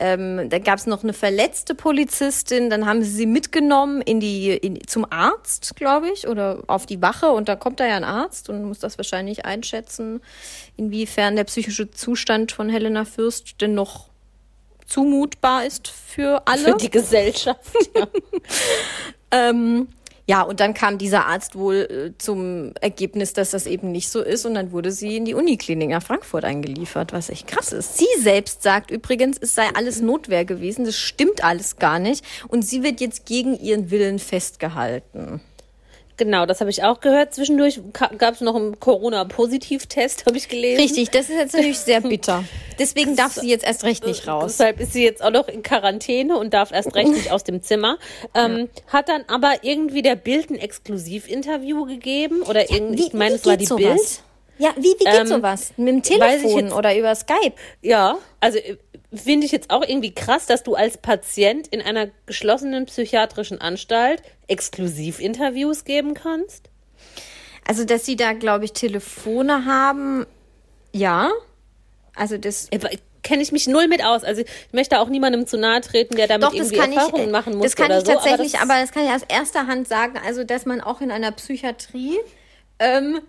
ähm, 0.01 0.51
dann 0.51 0.65
gab 0.65 0.81
es 0.81 0.87
noch 0.87 1.05
eine 1.05 1.13
verletzte 1.13 1.77
Polizistin. 1.77 2.69
Dann 2.69 2.85
haben 2.85 3.05
sie 3.05 3.13
sie 3.13 3.27
mitgenommen 3.27 4.03
in 4.03 4.19
die, 4.19 4.51
in, 4.51 4.85
zum 4.89 5.07
Arzt, 5.09 5.77
glaube 5.77 6.11
ich, 6.11 6.27
oder 6.27 6.65
auf 6.67 6.85
die 6.85 7.01
Wache. 7.01 7.31
Und 7.31 7.49
da 7.49 7.55
kommt 7.55 7.79
da 7.79 7.87
ja 7.87 7.97
ein 7.97 8.03
Arzt 8.03 8.49
und 8.49 8.65
muss 8.65 8.81
das 8.81 8.99
wahrscheinlich 8.99 9.45
einschätzen, 9.45 10.21
inwiefern 10.77 11.37
der 11.37 11.45
psychische 11.45 11.93
Zustand 11.93 12.51
von 12.51 12.69
Helena 12.69 13.05
Fürst 13.05 13.61
denn 13.61 13.75
noch 13.75 14.09
zumutbar 14.93 15.65
ist 15.65 15.89
für 15.89 16.43
alle. 16.47 16.73
Für 16.73 16.77
die 16.77 16.91
Gesellschaft. 16.91 17.77
Ja. 17.95 18.09
Ähm, 19.33 19.89
ja, 20.29 20.43
und 20.43 20.61
dann 20.61 20.73
kam 20.73 20.99
dieser 20.99 21.27
Arzt 21.27 21.57
wohl 21.57 21.77
äh, 21.77 22.19
zum 22.19 22.75
Ergebnis, 22.81 23.33
dass 23.33 23.51
das 23.51 23.67
eben 23.67 23.91
nicht 23.91 24.09
so 24.09 24.23
ist. 24.23 24.47
Und 24.47 24.55
dann 24.55 24.71
wurde 24.71 24.93
sie 24.93 25.17
in 25.17 25.25
die 25.25 25.35
Uniklinik 25.35 25.91
nach 25.91 26.03
Frankfurt 26.03 26.45
eingeliefert, 26.45 27.13
was 27.13 27.29
echt 27.29 27.49
krass 27.49 27.73
ist. 27.73 27.99
Sie 27.99 28.07
selbst 28.21 28.63
sagt 28.63 28.93
übrigens, 28.93 29.37
es 29.41 29.55
sei 29.55 29.69
alles 29.75 30.01
Notwehr 30.01 30.45
gewesen. 30.45 30.85
Das 30.85 30.97
stimmt 30.97 31.43
alles 31.43 31.77
gar 31.77 31.99
nicht. 31.99 32.25
Und 32.47 32.63
sie 32.63 32.85
wird 32.85 33.01
jetzt 33.01 33.27
gegen 33.27 33.59
ihren 33.59 33.91
Willen 33.91 34.21
festgehalten. 34.21 35.41
Genau, 36.25 36.47
das 36.47 36.61
habe 36.61 36.71
ich 36.71 36.85
auch 36.85 37.01
gehört. 37.01 37.35
Zwischendurch 37.35 37.81
gab 37.93 38.35
es 38.35 38.41
noch 38.43 38.55
einen 38.55 38.79
Corona-Positiv-Test, 38.79 40.25
habe 40.25 40.37
ich 40.37 40.49
gelesen. 40.49 40.81
Richtig, 40.81 41.11
das 41.11 41.29
ist 41.29 41.35
jetzt 41.37 41.55
natürlich 41.55 41.81
sehr 41.81 42.01
bitter. 42.01 42.45
Deswegen 42.79 43.17
darf 43.17 43.33
sie 43.33 43.49
jetzt 43.49 43.67
erst 43.67 43.83
recht 43.83 44.07
nicht 44.07 44.29
raus. 44.29 44.57
Deshalb 44.57 44.79
ist 44.79 44.93
sie 44.93 45.03
jetzt 45.03 45.21
auch 45.21 45.33
noch 45.33 45.49
in 45.49 45.65
Quarantäne 45.65 46.39
und 46.39 46.55
darf 46.55 46.71
erst 46.71 46.95
recht 46.95 47.11
nicht 47.11 47.33
aus 47.33 47.43
dem 47.43 47.61
Zimmer. 47.61 47.99
Ähm, 48.37 48.69
ja. 48.73 48.93
Hat 48.93 49.09
dann 49.09 49.25
aber 49.27 49.55
irgendwie 49.63 50.03
der 50.03 50.15
Bild 50.15 50.51
ein 50.51 50.59
Exklusivinterview 50.59 51.87
gegeben 51.87 52.43
oder 52.43 52.71
ja, 52.71 52.77
irgendwie, 52.77 53.09
ich 53.09 53.15
meine, 53.15 53.35
es 53.35 53.45
war 53.45 53.57
die 53.57 53.67
sowas? 53.67 53.83
Bild. 53.83 54.23
Ja, 54.63 54.71
wie, 54.77 54.83
wie 54.83 55.05
geht 55.05 55.09
ähm, 55.09 55.27
sowas? 55.27 55.73
Mit 55.77 55.89
dem 55.89 56.03
Telefon 56.05 56.67
jetzt, 56.67 56.73
oder 56.73 56.97
über 56.97 57.13
Skype? 57.17 57.55
Ja, 57.81 58.17
also 58.39 58.59
äh, 58.59 58.77
finde 59.13 59.45
ich 59.45 59.51
jetzt 59.51 59.71
auch 59.71 59.83
irgendwie 59.83 60.15
krass, 60.15 60.47
dass 60.47 60.63
du 60.63 60.77
als 60.77 60.99
Patient 60.99 61.67
in 61.67 61.83
einer 61.83 62.11
geschlossenen 62.27 62.87
psychiatrischen 62.87 63.61
Anstalt 63.61 64.23
Exklusivinterviews 64.47 65.85
geben 65.85 66.15
kannst. 66.15 66.71
Also, 67.67 67.85
dass 67.85 68.07
sie 68.07 68.15
da, 68.15 68.35
glaube 68.35 68.65
ich, 68.65 68.73
Telefone 68.73 69.65
haben, 69.65 70.27
ja. 70.93 71.33
Also 72.15 72.39
das. 72.39 72.69
Kenne 73.25 73.43
ich 73.43 73.53
mich 73.53 73.69
null 73.69 73.87
mit 73.87 74.05
aus. 74.05 74.25
Also 74.25 74.41
ich 74.41 74.73
möchte 74.73 74.99
auch 74.99 75.09
niemandem 75.09 75.47
zu 75.47 75.57
nahe 75.57 75.81
treten, 75.81 76.17
der 76.17 76.27
damit 76.27 76.49
Doch, 76.49 76.55
irgendwie 76.55 76.75
Erfahrungen 76.75 77.27
ich, 77.27 77.31
machen 77.31 77.55
muss. 77.55 77.67
Das 77.67 77.77
kann 77.77 77.93
ich 77.93 78.05
so, 78.05 78.13
tatsächlich, 78.13 78.57
aber 78.59 78.75
das, 78.75 78.75
aber 78.75 78.81
das, 78.81 78.91
kann 78.91 79.05
ich 79.05 79.11
aus 79.11 79.23
erster 79.29 79.69
Hand 79.69 79.87
sagen, 79.87 80.19
also 80.27 80.43
dass 80.43 80.67
man 80.67 80.81
auch 80.81 81.01
in 81.01 81.13
einer 81.13 81.31
Psychiatrie 81.31 82.19
ähm, 82.81 83.21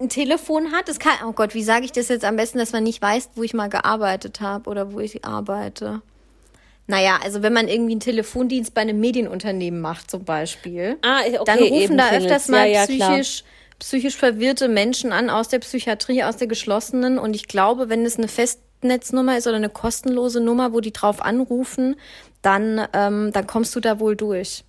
ein 0.00 0.08
Telefon 0.08 0.72
hat. 0.72 0.88
Das 0.88 0.98
kann, 0.98 1.12
oh 1.26 1.32
Gott, 1.32 1.54
wie 1.54 1.62
sage 1.62 1.84
ich 1.84 1.92
das 1.92 2.08
jetzt 2.08 2.24
am 2.24 2.36
besten, 2.36 2.58
dass 2.58 2.72
man 2.72 2.82
nicht 2.82 3.00
weiß, 3.00 3.30
wo 3.34 3.42
ich 3.42 3.54
mal 3.54 3.68
gearbeitet 3.68 4.40
habe 4.40 4.68
oder 4.68 4.92
wo 4.92 5.00
ich 5.00 5.24
arbeite. 5.24 6.02
Naja, 6.86 7.18
also 7.22 7.42
wenn 7.42 7.52
man 7.54 7.68
irgendwie 7.68 7.92
einen 7.92 8.00
Telefondienst 8.00 8.74
bei 8.74 8.82
einem 8.82 9.00
Medienunternehmen 9.00 9.80
macht 9.80 10.10
zum 10.10 10.24
Beispiel, 10.24 10.98
ah, 11.02 11.20
okay, 11.20 11.38
dann 11.46 11.58
rufen 11.58 11.96
da 11.96 12.10
öfters 12.10 12.48
mal 12.48 12.68
ja, 12.68 12.84
ja, 12.84 12.86
psychisch 12.86 13.44
psychisch 13.78 14.16
verwirrte 14.16 14.68
Menschen 14.68 15.12
an 15.12 15.30
aus 15.30 15.48
der 15.48 15.58
Psychiatrie, 15.58 16.24
aus 16.24 16.36
der 16.36 16.46
geschlossenen. 16.46 17.18
Und 17.18 17.34
ich 17.34 17.48
glaube, 17.48 17.88
wenn 17.88 18.04
es 18.04 18.16
eine 18.16 18.28
Festnetznummer 18.28 19.36
ist 19.36 19.46
oder 19.46 19.56
eine 19.56 19.68
kostenlose 19.68 20.40
Nummer, 20.40 20.72
wo 20.72 20.80
die 20.80 20.92
drauf 20.92 21.22
anrufen, 21.22 21.96
dann, 22.42 22.86
ähm, 22.92 23.30
dann 23.32 23.46
kommst 23.46 23.74
du 23.76 23.80
da 23.80 24.00
wohl 24.00 24.16
durch. 24.16 24.64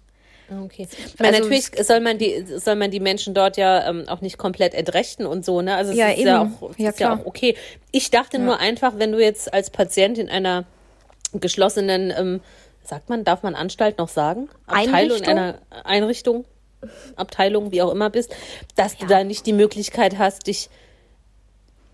Okay. 0.49 0.88
Weil 1.17 1.27
also, 1.27 1.43
natürlich 1.43 1.71
soll 1.81 1.99
man 1.99 2.17
die 2.17 2.45
soll 2.58 2.75
man 2.75 2.91
die 2.91 2.99
Menschen 2.99 3.34
dort 3.34 3.58
ja 3.58 3.89
ähm, 3.89 4.08
auch 4.08 4.21
nicht 4.21 4.38
komplett 4.38 4.73
entrechten 4.73 5.25
und 5.25 5.43
so, 5.43 5.62
ne? 5.62 5.75
Also 5.75 5.91
es 5.91 5.97
ja, 5.97 6.10
ist, 6.10 6.19
eben. 6.19 6.27
Ja, 6.27 6.41
auch, 6.41 6.77
ja, 6.77 6.89
ist 6.89 6.99
ja 6.99 7.15
auch 7.15 7.25
okay. 7.25 7.55
Ich 7.91 8.12
dachte 8.12 8.38
ja. 8.38 8.43
nur 8.43 8.60
einfach, 8.60 8.93
wenn 8.97 9.12
du 9.12 9.19
jetzt 9.19 9.53
als 9.53 9.69
Patient 9.69 10.17
in 10.17 10.29
einer 10.29 10.65
geschlossenen, 11.34 12.13
ähm, 12.15 12.41
sagt 12.84 13.10
man, 13.10 13.23
darf 13.23 13.43
man 13.43 13.55
Anstalt 13.55 13.97
noch 13.97 14.10
sagen? 14.10 14.49
Abteilung 14.67 15.17
in 15.17 15.25
einer 15.25 15.60
Einrichtung? 15.84 16.45
Abteilung, 17.15 17.71
wie 17.71 17.81
auch 17.81 17.91
immer 17.91 18.12
bist, 18.12 18.36
dass 18.75 18.93
ja. 18.93 18.99
du 18.99 19.05
da 19.08 19.23
nicht 19.23 19.47
die 19.47 19.53
Möglichkeit 19.53 20.19
hast, 20.19 20.45
dich 20.45 20.69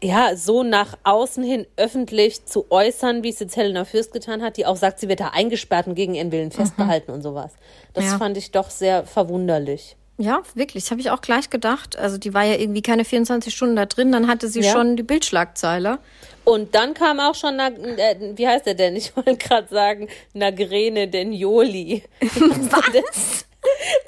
ja, 0.04 0.36
so 0.36 0.64
nach 0.64 0.98
außen 1.04 1.44
hin 1.44 1.68
öffentlich 1.78 2.46
zu 2.46 2.66
äußern, 2.72 3.24
wie 3.24 3.30
es 3.30 3.40
jetzt 3.40 3.56
Helena 3.56 3.86
Fürst 3.86 4.14
getan 4.14 4.42
hat, 4.42 4.58
die 4.58 4.66
auch 4.66 4.76
sagt, 4.76 5.00
sie 5.00 5.08
wird 5.08 5.20
da 5.20 5.30
eingesperrt 5.30 5.88
und 5.88 5.96
gegen 5.96 6.16
ihren 6.16 6.32
Willen 6.32 6.48
mhm. 6.48 6.54
festgehalten 6.54 7.12
und 7.12 7.22
sowas. 7.22 7.54
Das 7.94 8.06
ja. 8.06 8.18
fand 8.18 8.38
ich 8.38 8.52
doch 8.52 8.70
sehr 8.70 9.06
verwunderlich. 9.06 9.96
Ja, 10.18 10.44
wirklich. 10.54 10.84
Das 10.84 10.92
habe 10.92 11.02
ich 11.02 11.10
auch 11.10 11.22
gleich 11.22 11.50
gedacht. 11.50 11.98
Also 11.98 12.18
die 12.18 12.34
war 12.34 12.44
ja 12.44 12.56
irgendwie 12.56 12.82
keine 12.82 13.06
24 13.06 13.54
Stunden 13.54 13.76
da 13.76 13.86
drin, 13.86 14.12
dann 14.12 14.28
hatte 14.28 14.48
sie 14.48 14.62
ja. 14.62 14.72
schon 14.72 14.96
die 14.96 15.04
Bildschlagzeile. 15.04 16.00
Und 16.44 16.76
dann 16.76 16.94
kam 16.94 17.20
auch 17.20 17.36
schon, 17.36 17.60
äh, 17.60 18.34
wie 18.36 18.48
heißt 18.48 18.68
er 18.68 18.76
denn? 18.76 18.96
Ich 18.96 19.16
wollte 19.16 19.38
gerade 19.38 19.68
sagen, 19.70 20.08
Nagrene 20.34 21.08
Denjoli. 21.08 22.04
Was? 22.22 23.46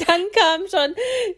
Dann 0.07 0.21
kam 0.31 0.67
schon, 0.67 0.95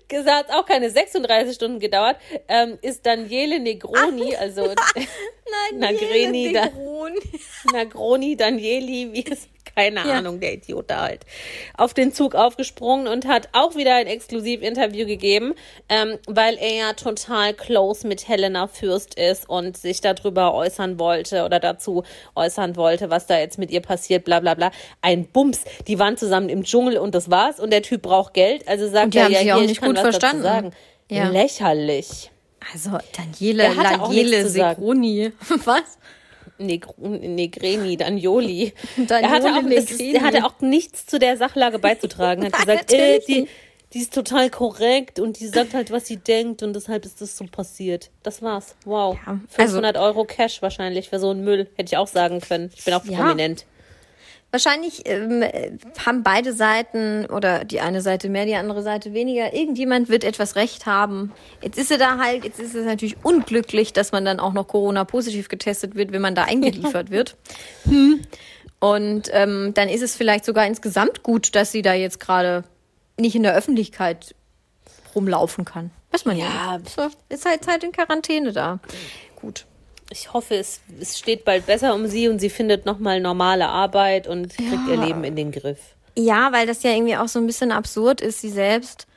gesagt, 0.07 0.51
auch 0.51 0.65
keine 0.65 0.89
36 0.89 1.55
Stunden 1.55 1.79
gedauert, 1.79 2.17
ähm, 2.47 2.77
ist 2.81 3.05
Daniele 3.05 3.59
Negroni, 3.59 4.35
also 4.35 4.73
Nagreni, 5.73 6.51
Negroni. 6.51 7.19
Nagroni, 7.71 8.37
Danieli, 8.37 9.11
wie 9.13 9.25
es 9.31 9.47
keine 9.75 10.07
ja. 10.07 10.13
Ahnung, 10.15 10.39
der 10.39 10.53
Idiot 10.53 10.89
da 10.89 11.01
halt, 11.01 11.25
auf 11.77 11.93
den 11.93 12.13
Zug 12.13 12.35
aufgesprungen 12.35 13.07
und 13.07 13.27
hat 13.27 13.49
auch 13.53 13.75
wieder 13.75 13.95
ein 13.95 14.07
Exklusivinterview 14.07 15.05
gegeben, 15.05 15.53
ähm, 15.89 16.17
weil 16.27 16.57
er 16.57 16.73
ja 16.73 16.93
total 16.93 17.53
close 17.53 18.07
mit 18.07 18.27
Helena 18.27 18.67
Fürst 18.67 19.15
ist 19.15 19.49
und 19.49 19.77
sich 19.77 20.01
darüber 20.01 20.53
äußern 20.53 20.99
wollte 20.99 21.45
oder 21.45 21.59
dazu 21.59 22.03
äußern 22.35 22.75
wollte, 22.75 23.09
was 23.09 23.27
da 23.27 23.37
jetzt 23.37 23.57
mit 23.57 23.71
ihr 23.71 23.81
passiert, 23.81 24.25
bla 24.25 24.39
bla 24.39 24.53
bla. 24.53 24.71
Ein 25.01 25.25
Bums. 25.27 25.63
Die 25.87 25.99
waren 25.99 26.17
zusammen 26.17 26.49
im 26.49 26.63
Dschungel 26.63 26.97
und 26.97 27.15
das 27.15 27.29
war's 27.29 27.59
und 27.59 27.71
der 27.71 27.81
Typ 27.81 28.01
braucht 28.03 28.33
Geld, 28.33 28.67
also 28.67 28.87
sagt 28.89 29.15
er 29.15 29.29
ja, 29.29 29.39
hier, 29.39 29.69
ich 29.69 29.79
kann 29.79 29.95
was 29.95 30.01
verstanden. 30.01 30.71
Ja. 31.09 31.29
Lächerlich. 31.29 32.31
Also 32.73 32.97
Daniele, 33.15 33.69
Daniele 33.75 34.49
Segroni. 34.49 35.31
Was? 35.65 35.97
Negreni, 36.57 37.97
Danioli. 37.97 38.73
er, 39.09 39.29
hatte 39.29 39.53
auch, 39.53 39.63
ist, 39.63 39.99
er 39.99 40.21
hatte 40.21 40.45
auch 40.45 40.59
nichts 40.61 41.05
zu 41.05 41.19
der 41.19 41.37
Sachlage 41.37 41.79
beizutragen. 41.79 42.43
Er 42.43 42.51
hat 42.51 42.59
gesagt, 42.65 42.93
äh, 42.93 43.19
die, 43.27 43.47
die 43.93 43.99
ist 43.99 44.13
total 44.13 44.49
korrekt 44.49 45.19
und 45.19 45.39
die 45.39 45.47
sagt 45.47 45.73
halt, 45.73 45.91
was 45.91 46.07
sie 46.07 46.17
denkt 46.17 46.63
und 46.63 46.73
deshalb 46.73 47.05
ist 47.05 47.21
das 47.21 47.37
so 47.37 47.45
passiert. 47.45 48.11
Das 48.23 48.41
war's. 48.41 48.75
Wow. 48.85 49.17
Ja, 49.25 49.39
500 49.49 49.95
also, 49.95 50.07
Euro 50.07 50.25
Cash 50.25 50.61
wahrscheinlich 50.61 51.09
für 51.09 51.19
so 51.19 51.29
einen 51.29 51.43
Müll. 51.43 51.67
Hätte 51.75 51.93
ich 51.93 51.97
auch 51.97 52.07
sagen 52.07 52.41
können. 52.41 52.71
Ich 52.75 52.83
bin 52.83 52.93
auch 52.93 53.05
ja. 53.05 53.17
prominent. 53.17 53.65
Wahrscheinlich 54.55 55.01
ähm, 55.03 55.43
haben 56.05 56.23
beide 56.23 56.53
Seiten 56.53 57.25
oder 57.25 57.65
die 57.65 57.81
eine 57.81 58.01
Seite 58.01 58.29
mehr, 58.29 58.45
die 58.45 58.55
andere 58.55 58.83
Seite 58.83 59.13
weniger. 59.13 59.53
Irgendjemand 59.53 60.07
wird 60.07 60.23
etwas 60.23 60.55
Recht 60.55 60.85
haben. 60.85 61.33
Jetzt 61.61 61.77
ist 61.77 61.91
er 61.91 61.97
da 61.97 62.19
halt, 62.19 62.45
jetzt 62.45 62.61
ist 62.61 62.73
es 62.73 62.85
natürlich 62.85 63.17
unglücklich, 63.21 63.91
dass 63.91 64.13
man 64.13 64.23
dann 64.23 64.39
auch 64.39 64.53
noch 64.53 64.65
Corona-positiv 64.69 65.49
getestet 65.49 65.95
wird, 65.95 66.13
wenn 66.13 66.21
man 66.21 66.35
da 66.35 66.45
eingeliefert 66.45 67.09
wird. 67.09 67.35
Hm. 67.83 68.21
Und 68.79 69.29
ähm, 69.33 69.73
dann 69.73 69.89
ist 69.89 70.01
es 70.01 70.15
vielleicht 70.15 70.45
sogar 70.45 70.65
insgesamt 70.65 71.21
gut, 71.21 71.53
dass 71.53 71.73
sie 71.73 71.81
da 71.81 71.93
jetzt 71.93 72.21
gerade 72.21 72.63
nicht 73.19 73.35
in 73.35 73.43
der 73.43 73.55
Öffentlichkeit 73.55 74.35
rumlaufen 75.13 75.65
kann. 75.65 75.91
Weiß 76.11 76.23
man 76.23 76.37
ja. 76.37 76.79
ja. 76.95 77.09
Ist 77.27 77.45
halt 77.45 77.65
Zeit 77.65 77.83
in 77.83 77.91
Quarantäne 77.91 78.53
da. 78.53 78.79
Gut 79.35 79.65
ich 80.09 80.33
hoffe, 80.33 80.55
es, 80.55 80.81
es 80.99 81.17
steht 81.17 81.45
bald 81.45 81.65
besser 81.65 81.93
um 81.93 82.07
sie 82.07 82.27
und 82.27 82.39
sie 82.39 82.49
findet 82.49 82.85
nochmal 82.85 83.19
normale 83.19 83.67
Arbeit 83.67 84.27
und 84.27 84.49
kriegt 84.55 84.87
ja. 84.87 84.93
ihr 84.93 85.05
Leben 85.05 85.23
in 85.23 85.35
den 85.35 85.51
Griff. 85.51 85.79
Ja, 86.15 86.51
weil 86.51 86.67
das 86.67 86.83
ja 86.83 86.91
irgendwie 86.91 87.17
auch 87.17 87.27
so 87.27 87.39
ein 87.39 87.47
bisschen 87.47 87.71
absurd 87.71 88.21
ist. 88.21 88.41
Sie 88.41 88.49
selbst 88.49 89.07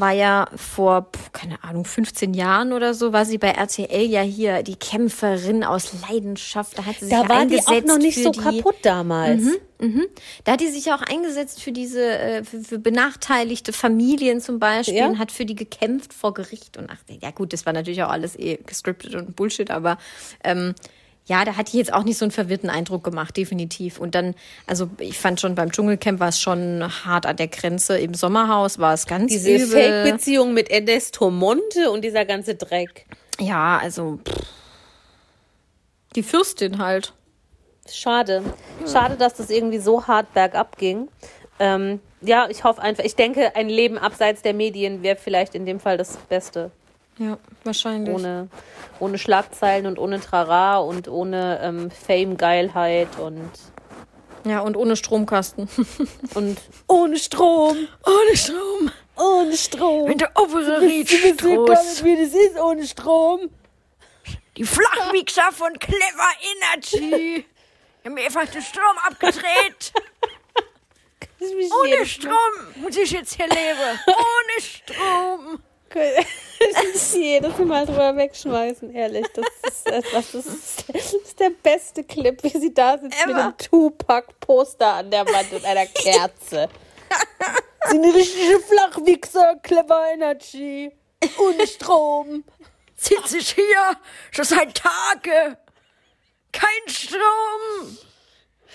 war 0.00 0.12
ja 0.12 0.48
vor, 0.56 1.08
keine 1.32 1.62
Ahnung, 1.64 1.84
15 1.84 2.34
Jahren 2.34 2.72
oder 2.72 2.94
so, 2.94 3.12
war 3.12 3.24
sie 3.24 3.38
bei 3.38 3.48
RTL 3.48 4.06
ja 4.06 4.22
hier 4.22 4.62
die 4.62 4.76
Kämpferin 4.76 5.64
aus 5.64 5.92
Leidenschaft. 6.08 6.78
Da 6.78 6.86
hat 6.86 6.96
sie 6.98 7.06
sich 7.06 7.14
da 7.14 7.28
war 7.28 7.46
die 7.46 7.60
auch 7.60 7.84
noch 7.84 7.98
nicht 7.98 8.22
so 8.22 8.30
die, 8.30 8.40
kaputt 8.40 8.76
damals. 8.82 9.42
Mhm, 9.42 9.56
mhm. 9.78 10.06
Da 10.44 10.52
hat 10.52 10.60
die 10.60 10.68
sich 10.68 10.92
auch 10.92 11.02
eingesetzt 11.02 11.62
für 11.62 11.72
diese, 11.72 12.04
äh, 12.04 12.44
für, 12.44 12.60
für 12.60 12.78
benachteiligte 12.78 13.72
Familien 13.72 14.40
zum 14.40 14.58
Beispiel 14.58 14.96
ja. 14.96 15.06
und 15.06 15.18
hat 15.18 15.32
für 15.32 15.44
die 15.44 15.54
gekämpft 15.54 16.12
vor 16.12 16.34
Gericht. 16.34 16.76
Und 16.76 16.90
ach, 16.90 16.98
ja 17.20 17.30
gut, 17.30 17.52
das 17.52 17.66
war 17.66 17.72
natürlich 17.72 18.02
auch 18.02 18.10
alles 18.10 18.38
eh 18.38 18.56
gescriptet 18.56 19.14
und 19.14 19.36
Bullshit, 19.36 19.70
aber 19.70 19.98
ähm, 20.44 20.74
ja, 21.28 21.44
da 21.44 21.56
hatte 21.56 21.68
ich 21.68 21.74
jetzt 21.74 21.92
auch 21.92 22.04
nicht 22.04 22.16
so 22.16 22.24
einen 22.24 22.32
verwirrten 22.32 22.70
Eindruck 22.70 23.04
gemacht, 23.04 23.36
definitiv. 23.36 24.00
Und 24.00 24.14
dann, 24.14 24.34
also 24.66 24.88
ich 24.98 25.18
fand 25.18 25.40
schon 25.40 25.54
beim 25.54 25.70
Dschungelcamp 25.70 26.20
war 26.20 26.28
es 26.28 26.40
schon 26.40 26.82
hart 27.04 27.26
an 27.26 27.36
der 27.36 27.48
Grenze. 27.48 27.98
Im 27.98 28.14
Sommerhaus 28.14 28.78
war 28.78 28.94
es 28.94 29.06
ganz 29.06 29.30
Diese 29.30 29.58
Fake-Beziehung 29.58 30.54
mit 30.54 30.70
Ernesto 30.70 31.30
Monte 31.30 31.90
und 31.90 32.02
dieser 32.02 32.24
ganze 32.24 32.54
Dreck. 32.54 33.04
Ja, 33.38 33.78
also 33.78 34.18
pff. 34.26 34.46
die 36.14 36.22
Fürstin 36.22 36.78
halt. 36.78 37.12
Schade. 37.90 38.42
Schade, 38.90 39.16
dass 39.16 39.34
das 39.34 39.50
irgendwie 39.50 39.78
so 39.78 40.06
hart 40.06 40.32
bergab 40.32 40.78
ging. 40.78 41.08
Ähm, 41.60 42.00
ja, 42.22 42.48
ich 42.48 42.64
hoffe 42.64 42.80
einfach, 42.80 43.04
ich 43.04 43.16
denke, 43.16 43.54
ein 43.54 43.68
Leben 43.68 43.98
abseits 43.98 44.40
der 44.40 44.54
Medien 44.54 45.02
wäre 45.02 45.16
vielleicht 45.16 45.54
in 45.54 45.66
dem 45.66 45.78
Fall 45.78 45.98
das 45.98 46.16
Beste. 46.16 46.70
Ja, 47.18 47.38
wahrscheinlich. 47.64 48.14
Ohne, 48.14 48.48
ohne 49.00 49.18
Schlagzeilen 49.18 49.86
und 49.86 49.98
ohne 49.98 50.20
Trara 50.20 50.78
und 50.78 51.08
ohne 51.08 51.60
ähm, 51.62 51.90
Fame-Geilheit 51.90 53.18
und. 53.18 53.50
Ja, 54.44 54.60
und 54.60 54.76
ohne 54.76 54.96
Stromkasten. 54.96 55.68
und 56.34 56.60
ohne 56.86 57.18
Strom. 57.18 57.88
Ohne 58.06 58.36
Strom. 58.36 58.90
Ohne 59.16 59.56
Strom. 59.56 60.08
Wenn 60.08 60.18
der 60.18 60.30
obere 60.36 60.80
Ried 60.80 61.10
wie 61.10 61.66
das 61.66 62.00
ist 62.00 62.60
ohne 62.60 62.86
Strom. 62.86 63.50
Die 64.56 64.64
Flachmixer 64.64 65.50
von 65.52 65.72
Clever 65.78 66.32
Energy. 66.56 67.10
Die 67.10 67.44
haben 68.04 68.14
mir 68.14 68.24
einfach 68.24 68.46
den 68.46 68.62
Strom 68.62 68.96
abgedreht. 69.06 69.92
Ohne 71.40 72.06
Strom 72.06 72.32
muss 72.76 72.96
ich 72.96 73.10
jetzt 73.10 73.34
hier 73.34 73.46
leben. 73.48 73.98
Ohne 74.06 74.60
Strom. 74.60 75.62
Ich 76.94 77.14
jedes 77.14 77.56
Mal 77.58 77.86
drüber 77.86 78.16
wegschmeißen, 78.16 78.92
ehrlich. 78.92 79.26
Das 79.32 79.46
ist 79.72 79.86
etwas, 79.86 80.32
das 80.32 80.46
ist, 80.46 80.84
das 80.92 81.12
ist 81.14 81.40
der 81.40 81.50
beste 81.50 82.02
Clip, 82.02 82.42
wie 82.42 82.58
sie 82.58 82.74
da 82.74 82.98
sitzt 82.98 83.16
Emma. 83.22 83.26
mit 83.26 83.42
einem 83.42 83.56
Tupac-Poster 83.58 84.94
an 84.94 85.10
der 85.10 85.24
Wand 85.26 85.52
und 85.52 85.64
einer 85.64 85.86
Kerze. 85.86 86.68
Sie 87.84 87.90
sind 87.90 88.04
eine 88.04 88.14
richtige 88.14 88.60
Flachwichser, 88.60 89.56
Clever 89.62 90.10
Energy. 90.12 90.90
Ohne 91.38 91.66
Strom. 91.66 92.44
Sitze 92.96 93.38
ich 93.38 93.50
hier 93.50 93.96
schon 94.32 94.44
seit 94.44 94.74
Tagen. 94.74 95.56
Kein 96.52 96.88
Strom. 96.88 97.98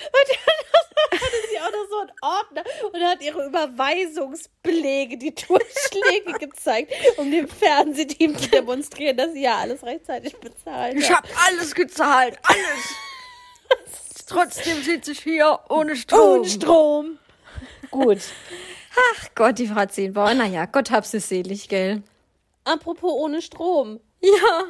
Und 0.06 0.29
dann 0.29 1.19
hatte 1.19 1.36
sie 1.49 1.60
auch 1.60 1.71
noch 1.71 1.89
so 1.89 1.99
einen 1.99 2.12
Ordner 2.21 2.63
und 2.93 3.03
hat 3.03 3.21
ihre 3.21 3.45
Überweisungsbelege, 3.45 5.17
die 5.17 5.34
Durchschläge 5.47 6.34
gezeigt, 6.39 6.91
um 7.17 7.29
dem 7.32 7.47
Fernsehteam 7.47 8.38
zu 8.38 8.49
demonstrieren, 8.49 9.17
dass 9.17 9.34
sie 9.34 9.43
ja 9.43 9.58
alles 9.58 9.84
rechtzeitig 9.84 10.36
bezahlt 10.38 10.95
Ich 10.97 11.10
hat. 11.12 11.17
habe 11.17 11.29
alles 11.47 11.75
gezahlt. 11.75 12.38
Alles. 12.43 14.25
Trotzdem 14.27 14.82
sitze 14.82 15.12
ich 15.12 15.19
hier 15.21 15.60
ohne 15.69 15.95
Strom. 15.95 16.39
Ohne 16.39 16.49
Strom. 16.49 17.19
Gut. 17.91 18.19
Ach 19.15 19.27
Gott, 19.36 19.60
die 19.60 19.67
Frau 19.67 19.86
Zehnbauer. 19.86 20.34
Naja, 20.34 20.65
Gott 20.65 20.91
hab 20.91 21.06
sie 21.06 21.19
selig, 21.19 21.67
gell? 21.69 22.01
Apropos 22.63 23.12
ohne 23.12 23.41
Strom. 23.41 23.99
Ja. 24.21 24.63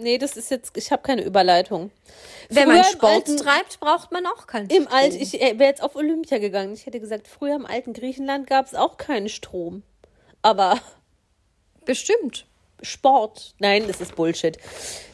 Nee, 0.00 0.18
das 0.18 0.36
ist 0.36 0.50
jetzt, 0.50 0.76
ich 0.76 0.90
habe 0.92 1.02
keine 1.02 1.22
Überleitung. 1.22 1.90
Wenn 2.48 2.64
Früher 2.64 2.74
man 2.74 2.84
Sport 2.84 3.12
alten- 3.12 3.36
treibt, 3.36 3.80
braucht 3.80 4.12
man 4.12 4.26
auch 4.26 4.46
keinen 4.46 4.70
Im 4.70 4.84
Strom. 4.84 4.94
Alt, 4.96 5.14
ich 5.14 5.32
wäre 5.34 5.64
jetzt 5.64 5.82
auf 5.82 5.96
Olympia 5.96 6.38
gegangen. 6.38 6.72
Ich 6.74 6.86
hätte 6.86 7.00
gesagt, 7.00 7.28
früher 7.28 7.54
im 7.56 7.66
alten 7.66 7.92
Griechenland 7.92 8.46
gab 8.46 8.66
es 8.66 8.74
auch 8.74 8.96
keinen 8.96 9.28
Strom. 9.28 9.82
Aber 10.42 10.78
Bestimmt. 11.84 12.46
Sport, 12.82 13.54
nein, 13.58 13.86
das 13.88 14.00
ist 14.00 14.14
Bullshit. 14.14 14.56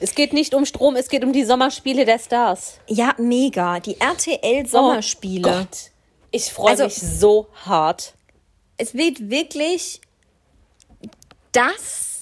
Es 0.00 0.14
geht 0.14 0.32
nicht 0.34 0.52
um 0.54 0.66
Strom, 0.66 0.96
es 0.96 1.08
geht 1.08 1.24
um 1.24 1.32
die 1.32 1.44
Sommerspiele 1.44 2.04
der 2.04 2.18
Stars. 2.18 2.74
Ja, 2.88 3.14
mega. 3.16 3.80
Die 3.80 3.98
RTL 3.98 4.64
Oh 4.64 4.68
Sommerspiele. 4.68 5.42
Gott. 5.42 5.90
Ich 6.30 6.52
freue 6.52 6.70
Also- 6.72 6.84
mich 6.84 6.96
so 6.96 7.46
hart. 7.64 8.14
es 8.76 8.92
wird 8.94 9.30
wirklich 9.30 10.00
das 11.52 12.13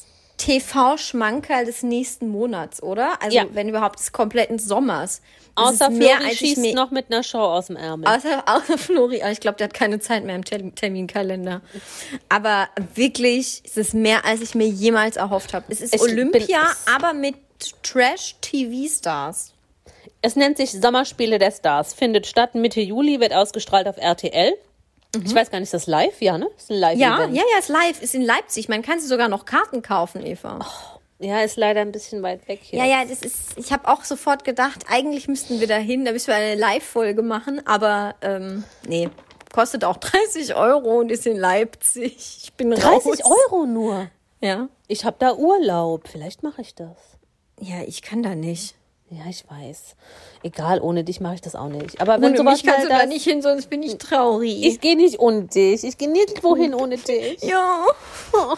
TV-Schmankerl 0.43 1.65
des 1.65 1.83
nächsten 1.83 2.29
Monats, 2.29 2.83
oder? 2.83 3.23
Also 3.23 3.37
Ja. 3.37 3.45
wenn 3.53 3.69
überhaupt 3.69 3.99
des 4.01 4.13
kompletten 4.13 4.59
Sommers. 4.59 5.21
Das 5.55 5.67
Außer 5.75 5.91
mehr, 5.91 6.17
Flori 6.17 6.35
schießt 6.37 6.75
noch 6.75 6.91
mit 6.91 7.13
einer 7.13 7.23
Show 7.23 7.39
aus 7.39 7.67
dem 7.67 7.77
Ärmel. 7.77 8.09
Außer, 8.09 8.43
außer 8.47 8.79
Flori, 8.79 9.21
ich 9.31 9.41
glaube, 9.41 9.59
der 9.59 9.67
hat 9.67 9.75
keine 9.75 10.01
Zeit 10.01 10.25
mehr 10.25 10.35
im 10.35 10.45
Term- 10.45 10.75
Terminkalender. 10.75 11.61
Aber 12.31 12.69
wirklich, 12.95 13.63
es 13.65 13.77
ist 13.77 13.93
mehr, 13.95 14.25
als 14.25 14.41
ich 14.41 14.55
mir 14.55 14.67
jemals 14.67 15.17
erhofft 15.17 15.53
habe. 15.53 15.67
Es 15.69 15.81
ist 15.83 15.95
Ich 15.95 16.01
Olympia, 16.01 16.61
bin- 16.61 16.95
aber 16.95 17.13
mit 17.13 17.35
Trash-TV-Stars. 17.83 19.53
Es 20.23 20.37
nennt 20.37 20.57
sich 20.57 20.71
Sommerspiele 20.73 21.39
der 21.39 21.51
Stars. 21.51 21.95
Findet 21.95 22.27
statt 22.27 22.55
Mitte 22.55 22.81
Juli, 22.81 23.21
wird 23.21 23.33
ausgestrahlt 23.35 23.87
auf 23.89 23.99
RTL. 23.99 24.55
Ich 25.15 25.35
weiß 25.35 25.51
gar 25.51 25.59
nicht, 25.59 25.67
ist 25.67 25.75
das 25.75 25.87
live? 25.87 26.21
Ja, 26.23 26.39
ne? 26.39 26.49
Ist 26.57 26.71
ein 26.71 26.79
live 26.79 26.99
Ja, 26.99 27.19
-Event. 27.19 27.35
ja, 27.35 27.43
ja, 27.53 27.59
ist 27.59 27.69
live, 27.69 28.01
ist 28.01 28.15
in 28.15 28.23
Leipzig. 28.23 28.69
Man 28.69 28.81
kann 28.83 28.99
sie 28.99 29.07
sogar 29.07 29.29
noch 29.29 29.45
Karten 29.45 29.83
kaufen, 29.83 30.25
Eva. 30.25 30.59
Ja, 31.19 31.41
ist 31.43 31.57
leider 31.57 31.83
ein 31.83 31.93
bisschen 31.93 32.23
weit 32.23 32.49
weg 32.49 32.61
hier. 32.63 32.79
Ja, 32.81 32.85
ja, 32.87 33.05
das 33.05 33.21
ist, 33.23 33.57
ich 33.57 33.73
habe 33.73 33.87
auch 33.89 34.05
sofort 34.05 34.45
gedacht, 34.45 34.87
eigentlich 34.89 35.29
müssten 35.29 35.61
wir 35.61 35.69
da 35.69 35.77
hin, 35.77 36.05
da 36.05 36.13
müssen 36.13 36.29
wir 36.29 36.35
eine 36.37 36.57
Live-Folge 36.57 37.23
machen, 37.23 37.65
aber 37.67 38.15
ähm, 38.23 38.65
nee, 38.89 39.09
kostet 39.53 39.85
auch 39.85 39.97
30 39.99 40.55
Euro 40.57 40.99
und 40.99 41.13
ist 41.13 41.27
in 41.27 41.37
Leipzig. 41.37 42.41
Ich 42.45 42.53
bin 42.55 42.71
30 42.71 42.85
raus. 42.87 43.19
Euro 43.51 43.67
nur. 43.67 44.09
Ja. 44.41 44.69
Ich 44.89 45.05
habe 45.05 45.17
da 45.21 45.35
Urlaub. 45.35 46.09
Vielleicht 46.09 46.43
mache 46.43 46.63
ich 46.63 46.75
das. 46.75 46.97
Ja, 47.61 47.83
ich 47.87 48.03
kann 48.03 48.23
da 48.25 48.35
nicht. 48.35 48.75
Ja, 49.15 49.25
ich 49.29 49.45
weiß. 49.47 49.95
Egal, 50.43 50.81
ohne 50.81 51.05
dich 51.05 51.21
mache 51.21 51.35
ich 51.35 51.41
das 51.43 51.55
auch 51.55 51.69
nicht. 51.69 52.01
Aber 52.01 52.15
wenn 52.15 52.31
Ohne 52.31 52.39
sowas 52.39 52.63
mich 52.63 52.65
kannst 52.65 52.89
mal 52.89 52.97
du 52.97 53.03
da 53.03 53.07
nicht 53.07 53.25
hin, 53.25 53.43
sonst 53.43 53.69
bin 53.69 53.83
ich 53.83 53.99
traurig. 53.99 54.65
Ich 54.65 54.81
gehe 54.81 54.97
nicht 54.97 55.19
ohne 55.21 55.43
dich. 55.43 55.85
Ich 55.85 55.99
gehe 55.99 56.11
nirgendwo 56.11 56.57
hin 56.57 56.73
ohne 56.73 56.97
dich. 56.97 57.43
ja. 57.43 57.85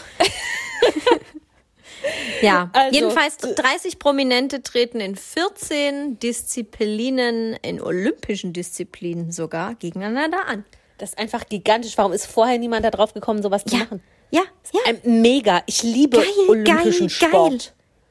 ja, 2.42 2.70
Also, 2.72 2.94
jedenfalls 2.94 3.38
30 3.38 3.98
Prominente 3.98 4.62
treten 4.62 5.00
in 5.00 5.16
14 5.16 6.18
Disziplinen, 6.20 7.54
in 7.62 7.80
olympischen 7.80 8.52
Disziplinen 8.52 9.32
sogar, 9.32 9.74
gegeneinander 9.74 10.46
an. 10.46 10.64
Das 10.98 11.10
ist 11.10 11.18
einfach 11.18 11.46
gigantisch. 11.48 11.98
Warum 11.98 12.12
ist 12.12 12.26
vorher 12.26 12.58
niemand 12.58 12.84
da 12.84 12.90
drauf 12.90 13.12
gekommen, 13.14 13.42
sowas 13.42 13.64
zu 13.64 13.74
Ja, 13.74 13.82
machen? 13.84 14.02
ja, 14.30 14.42
ja. 14.72 14.92
Mega. 15.02 15.62
Ich 15.66 15.82
liebe 15.82 16.18
Geil, 16.18 16.26
olympischen 16.48 17.08
geil, 17.08 17.10
Sport. 17.28 17.50
geil. 17.50 17.60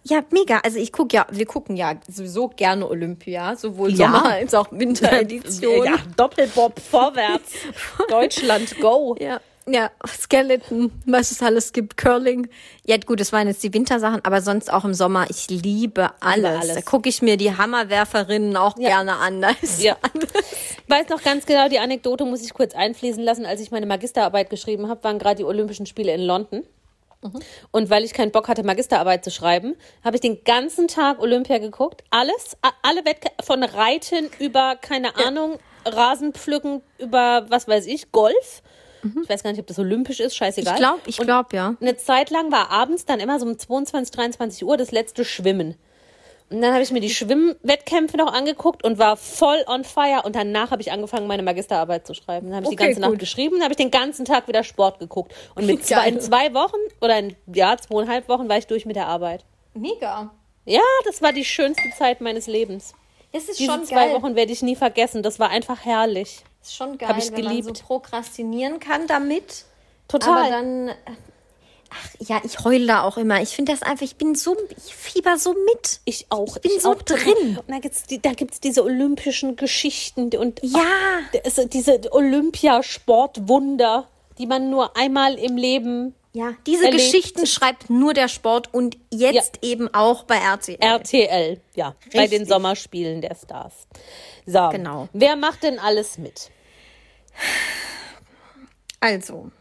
Ja, 0.06 0.22
mega. 0.32 0.60
Also 0.64 0.80
ich 0.80 0.92
gucke 0.92 1.16
ja, 1.16 1.26
wir 1.32 1.46
gucken 1.46 1.76
ja 1.78 1.96
sowieso 2.10 2.50
gerne 2.50 2.88
Olympia, 2.90 3.56
sowohl 3.56 3.92
Ja. 3.92 3.96
Sommer 4.08 4.26
als 4.26 4.54
auch 4.54 4.68
Winteredition. 4.72 5.86
Ja, 5.86 5.96
Doppelbob 6.18 6.80
vorwärts. 6.80 7.54
Deutschland, 8.10 8.80
go. 8.80 9.16
Ja, 9.20 9.40
ja, 9.66 9.92
Skeleton, 10.06 10.92
was 11.06 11.32
es 11.32 11.42
alles 11.42 11.72
gibt, 11.72 11.96
Curling. 11.96 12.50
Ja, 12.86 12.98
gut, 12.98 13.22
das 13.22 13.32
waren 13.32 13.48
jetzt 13.48 13.64
die 13.64 13.74
Wintersachen, 13.74 14.20
aber 14.26 14.42
sonst 14.42 14.72
auch 14.72 14.84
im 14.84 14.94
Sommer. 14.94 15.28
Ich 15.30 15.50
liebe 15.50 16.10
alles. 16.20 16.62
alles. 16.64 16.76
Da 16.76 16.82
gucke 16.82 17.08
ich 17.08 17.22
mir 17.22 17.38
die 17.38 17.56
Hammerwerferinnen 17.56 18.58
auch 18.58 18.78
Ja. 18.78 18.90
gerne 18.90 19.16
an. 19.16 19.42
Da 19.42 19.52
Ja. 19.80 19.96
alles. 20.02 20.26
Ich 20.86 20.90
weiß 20.90 21.08
noch 21.10 21.24
ganz 21.24 21.46
genau, 21.46 21.70
die 21.70 21.80
Anekdote 21.80 22.26
muss 22.26 22.44
ich 22.44 22.54
kurz 22.54 22.76
einfließen 22.76 23.24
lassen. 23.24 23.46
Als 23.46 23.62
ich 23.62 23.72
meine 23.72 23.86
Magisterarbeit 23.86 24.50
geschrieben 24.50 24.90
habe, 24.90 25.02
waren 25.06 25.18
gerade 25.18 25.38
die 25.38 25.46
Olympischen 25.46 25.86
Spiele 25.86 26.14
in 26.14 26.22
London. 26.22 26.64
Und 27.72 27.90
weil 27.90 28.04
ich 28.04 28.14
keinen 28.14 28.32
Bock 28.32 28.48
hatte, 28.48 28.64
Magisterarbeit 28.64 29.24
zu 29.24 29.32
schreiben, 29.32 29.76
habe 30.04 30.18
ich 30.18 30.22
den 30.22 30.44
ganzen 30.44 30.88
Tag 30.88 31.20
Olympia 31.20 31.58
geguckt. 31.58 32.04
Alles, 32.10 32.58
alle 32.82 33.06
Wettkämpfe 33.06 33.44
von 33.44 33.64
Reiten 33.64 34.30
über, 34.40 34.76
keine 34.80 35.16
Ahnung, 35.16 35.60
Rasenpflücken, 35.86 36.82
über, 36.98 37.46
was 37.50 37.68
weiß 37.68 37.88
ich, 37.88 38.12
Golf. 38.12 38.62
Ich 39.24 39.30
weiß 39.30 39.44
gar 39.44 39.52
nicht, 39.52 39.60
ob 39.60 39.68
das 39.68 39.80
olympisch 39.80 40.20
ist, 40.22 40.36
scheißegal. 40.36 40.74
Ich 40.74 40.80
glaube, 40.80 41.00
ich 41.06 41.18
glaube, 41.18 41.50
ja. 41.56 41.76
eine 41.82 41.98
Zeit 41.98 42.30
lang 42.30 42.52
war 42.52 42.70
abends 42.70 43.06
dann 43.06 43.20
immer 43.20 43.40
so 43.40 43.46
um 43.46 43.58
22, 43.58 44.12
23 44.16 44.64
Uhr 44.64 44.78
das 44.78 44.92
letzte 44.92 45.26
Schwimmen. 45.26 45.76
Und 46.50 46.62
dann 46.62 46.74
habe 46.74 46.84
ich 46.84 46.92
mir 46.92 47.00
die 47.00 47.10
Schwimmwettkämpfe 47.10 48.18
noch 48.18 48.32
angeguckt 48.32 48.84
und 48.84 49.00
war 49.00 49.18
voll 49.18 49.64
on 49.68 49.84
fire. 49.84 50.22
Und 50.24 50.36
danach 50.36 50.72
habe 50.72 50.82
ich 50.82 50.92
angefangen, 50.92 51.26
meine 51.28 51.42
Magisterarbeit 51.44 52.06
zu 52.06 52.14
schreiben. 52.14 52.48
Dann 52.48 52.58
habe 52.58 52.66
ich 52.66 52.70
die 52.70 52.76
Okay, 52.76 52.86
ganze 52.88 53.02
Nacht 53.02 53.12
gut. 53.12 53.20
geschrieben, 53.20 53.56
dann 53.56 53.64
habe 53.64 53.74
ich 53.74 53.78
den 53.78 53.90
ganzen 53.92 54.26
Tag 54.26 54.48
wieder 54.48 54.64
Sport 54.64 55.00
geguckt. 55.00 55.34
Und 55.56 55.66
mit 55.66 55.86
zwei, 55.86 56.08
in 56.08 56.20
zwei 56.22 56.54
Wochen 56.54 56.78
oder 57.02 57.18
in 57.18 57.36
ja, 57.54 57.76
zweieinhalb 57.78 58.30
Wochen 58.30 58.48
war 58.50 58.58
ich 58.58 58.68
durch 58.68 58.86
mit 58.86 58.96
der 58.96 59.08
Arbeit. 59.08 59.44
Mega. 59.74 60.32
Ja, 60.66 60.82
das 61.06 61.22
war 61.22 61.34
die 61.34 61.44
schönste 61.46 61.90
Zeit 61.98 62.22
meines 62.22 62.48
Lebens. 62.48 62.94
Das 63.32 63.46
ist 63.46 63.60
Diese 63.60 63.72
schon 63.72 63.84
zwei 63.86 64.08
geil. 64.10 64.16
Wochen 64.16 64.36
werde 64.36 64.52
ich 64.52 64.62
nie 64.62 64.76
vergessen. 64.76 65.24
Das 65.24 65.40
war 65.40 65.50
einfach 65.50 65.84
herrlich. 65.84 66.44
Das 66.60 66.70
ist 66.70 66.76
schon 66.76 66.98
geil, 67.00 67.10
Hab 67.10 67.18
ich 67.18 67.32
wenn 67.32 67.44
man 67.44 67.56
geliebt. 67.58 67.78
so 67.78 67.84
prokrastinieren 67.84 68.80
kann 68.80 69.08
damit. 69.08 69.66
Total. 70.08 70.38
Aber 70.40 70.50
dann, 70.52 70.90
äh, 70.90 70.94
ach 71.94 72.10
ja, 72.28 72.42
ich 72.44 72.64
heule 72.64 72.86
da 72.88 73.04
auch 73.04 73.18
immer. 73.18 73.42
Ich 73.42 73.50
finde 73.56 73.72
das 73.72 73.82
einfach, 73.84 74.04
ich 74.04 74.16
bin 74.16 74.36
so, 74.36 74.56
ich 74.70 74.94
fieber 74.96 75.38
so 75.38 75.54
mit. 75.54 76.00
Ich 76.06 76.26
auch. 76.30 76.56
Ich 76.58 76.62
bin 76.64 76.80
so 76.80 76.92
auch 76.94 77.02
drin. 77.02 77.58
Und 77.58 77.70
da 77.70 77.80
gibt's 77.80 78.04
die, 78.04 78.22
da 78.22 78.34
gibt's 78.34 78.60
diese 78.60 78.84
olympischen 78.84 79.56
Geschichten 79.56 80.36
und 80.36 80.60
Ja. 80.64 80.82
es, 81.44 81.56
diese 81.70 82.00
Olympiasportwunder, 82.12 84.08
die 84.38 84.48
man 84.48 84.70
nur 84.70 84.96
einmal 84.98 85.36
im 85.36 85.58
Leben 85.58 86.14
Ja, 86.34 86.54
diese 86.66 86.86
Erlebt. 86.86 87.04
Geschichten 87.04 87.46
schreibt 87.46 87.90
nur 87.90 88.14
der 88.14 88.28
Sport 88.28 88.74
und 88.74 88.98
jetzt 89.12 89.60
eben 89.62 89.94
auch 89.94 90.24
bei 90.24 90.38
RTL. 90.38 90.78
RTL, 90.82 91.62
ja, 91.76 91.96
bei 92.12 92.28
den 92.28 92.40
Richtig. 92.42 92.48
Sommerspielen 92.50 93.22
der 93.22 93.36
Stars. 93.36 93.88
So, 94.46 94.70
Genau. 94.72 95.08
Wer 95.14 95.36
macht 95.36 95.62
denn 95.64 95.78
alles 95.80 96.18
mit? 96.18 96.50
Also, 99.00 99.52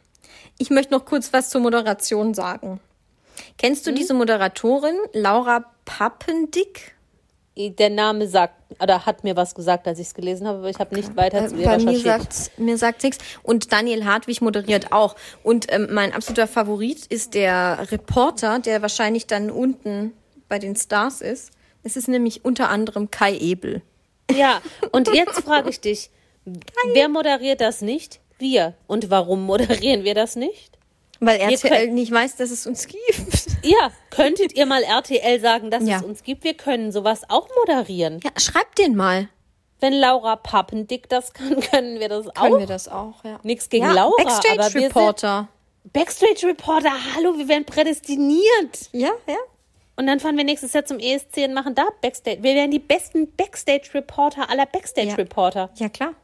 ich 0.59 0.71
möchte 0.71 0.93
noch 0.93 1.05
kurz 1.05 1.33
was 1.33 1.51
zur 1.51 1.61
Moderation 1.61 2.35
sagen. 2.35 2.81
Kennst 3.59 3.87
du 3.87 3.91
Mhm. 3.91 3.95
diese 3.97 4.15
Moderatorin, 4.15 4.97
Laura 5.13 5.65
Pappendick? 5.85 6.95
Der 7.57 7.91
Name 7.91 8.29
sagt 8.29 8.55
oder 8.81 9.05
hat 9.05 9.25
mir 9.25 9.37
was 9.37 9.55
gesagt, 9.55 9.87
als 9.87 9.99
ich 9.99 10.07
es 10.07 10.15
gelesen 10.15 10.49
habe, 10.49 10.61
aber 10.61 10.71
ich 10.71 10.79
habe 10.79 10.95
nicht 10.95 11.15
weiter 11.17 11.47
zu 11.49 11.57
ihr 11.57 11.63
Äh, 11.65 11.77
Bei 11.77 11.79
mir 11.79 11.99
sagt 11.99 12.51
mir 12.59 12.79
sagt 12.79 13.03
nichts. 13.03 13.19
Und 13.43 13.73
Daniel 13.73 14.07
Hartwig 14.07 14.41
moderiert 14.41 14.91
auch. 14.91 15.17
Und 15.43 15.71
ähm, 15.71 15.89
mein 15.93 16.15
absoluter 16.15 16.47
Favorit 16.47 17.05
ist 17.07 17.35
der 17.35 17.91
Reporter, 17.91 18.59
der 18.59 18.81
wahrscheinlich 18.81 19.27
dann 19.27 19.51
unten 19.51 20.15
bei 20.49 20.59
den 20.59 20.77
Stars 20.77 21.21
ist. 21.21 21.51
Es 21.83 21.97
ist 21.97 22.09
nämlich 22.09 22.43
unter 22.43 22.71
anderem 22.71 23.11
Kai 23.11 23.37
Ebel. 23.37 23.83
Ja, 24.31 24.63
und 24.93 25.13
jetzt 25.13 25.41
frage 25.41 25.69
ich 25.69 25.81
dich, 25.81 26.09
wer 26.95 27.11
moderiert 27.11 27.61
das 27.61 27.83
nicht? 27.83 28.21
Wir. 28.43 28.75
Und 28.87 29.09
warum 29.09 29.47
moderieren 29.47 30.05
wir 30.05 30.15
das 30.15 30.37
nicht? 30.37 30.73
Weil 31.21 31.39
RTL 31.41 31.71
könnt- 31.71 31.95
nicht 31.95 32.13
weiß, 32.13 32.37
dass 32.37 32.51
es 32.51 32.67
uns 32.67 32.87
gibt. 32.87 32.99
Ja, 33.65 33.93
könntet 34.11 34.55
ihr 34.57 34.67
mal 34.67 34.83
RTL 34.83 35.39
sagen, 35.41 35.71
dass 35.71 35.87
Ja. 35.87 35.99
es 35.99 36.03
uns 36.03 36.25
gibt? 36.25 36.43
Wir 36.43 36.55
können 36.55 36.91
sowas 36.91 37.23
auch 37.29 37.49
moderieren. 37.65 38.19
Ja, 38.25 38.31
schreibt 38.39 38.77
den 38.79 38.97
mal. 38.97 39.29
Wenn 39.79 39.93
Laura 39.93 40.35
Pappendick 40.35 41.09
das 41.09 41.33
kann, 41.33 41.61
können 41.71 42.01
wir 42.01 42.09
das 42.09 42.27
Können 42.35 42.55
auch. 42.55 42.59
wir 42.59 42.67
das 42.67 42.89
auch, 42.89 43.23
ja. 43.25 43.39
Nichts 43.45 43.69
gegen 43.69 43.85
ja, 43.87 43.93
Laura, 43.93 44.15
aber 44.21 44.25
Backstage 44.25 44.63
sind 44.65 44.85
Reporter. 44.87 45.49
Backstage 45.93 46.45
Reporter. 46.49 46.91
Hallo, 47.15 47.39
wir 47.39 47.47
werden 47.47 47.65
prädestiniert. 47.65 48.89
Ja, 48.93 49.11
ja. 49.29 49.37
Und 49.95 50.07
dann 50.09 50.19
fahren 50.21 50.37
wir 50.37 50.45
nächstes 50.45 50.73
Jahr 50.73 50.85
zum 50.85 50.99
ESC 50.99 51.45
und 51.47 51.55
machen 51.55 51.75
da 51.77 51.85
Backstage. 52.01 52.43
Wir 52.43 52.55
werden 52.57 52.71
die 52.73 52.79
besten 52.81 53.31
Backstage 53.37 53.91
Reporter 53.95 54.51
aller 54.51 54.67
Backstage 54.67 55.17
Reporter. 55.19 55.71
Ja, 55.77 55.89
klar. 55.89 56.15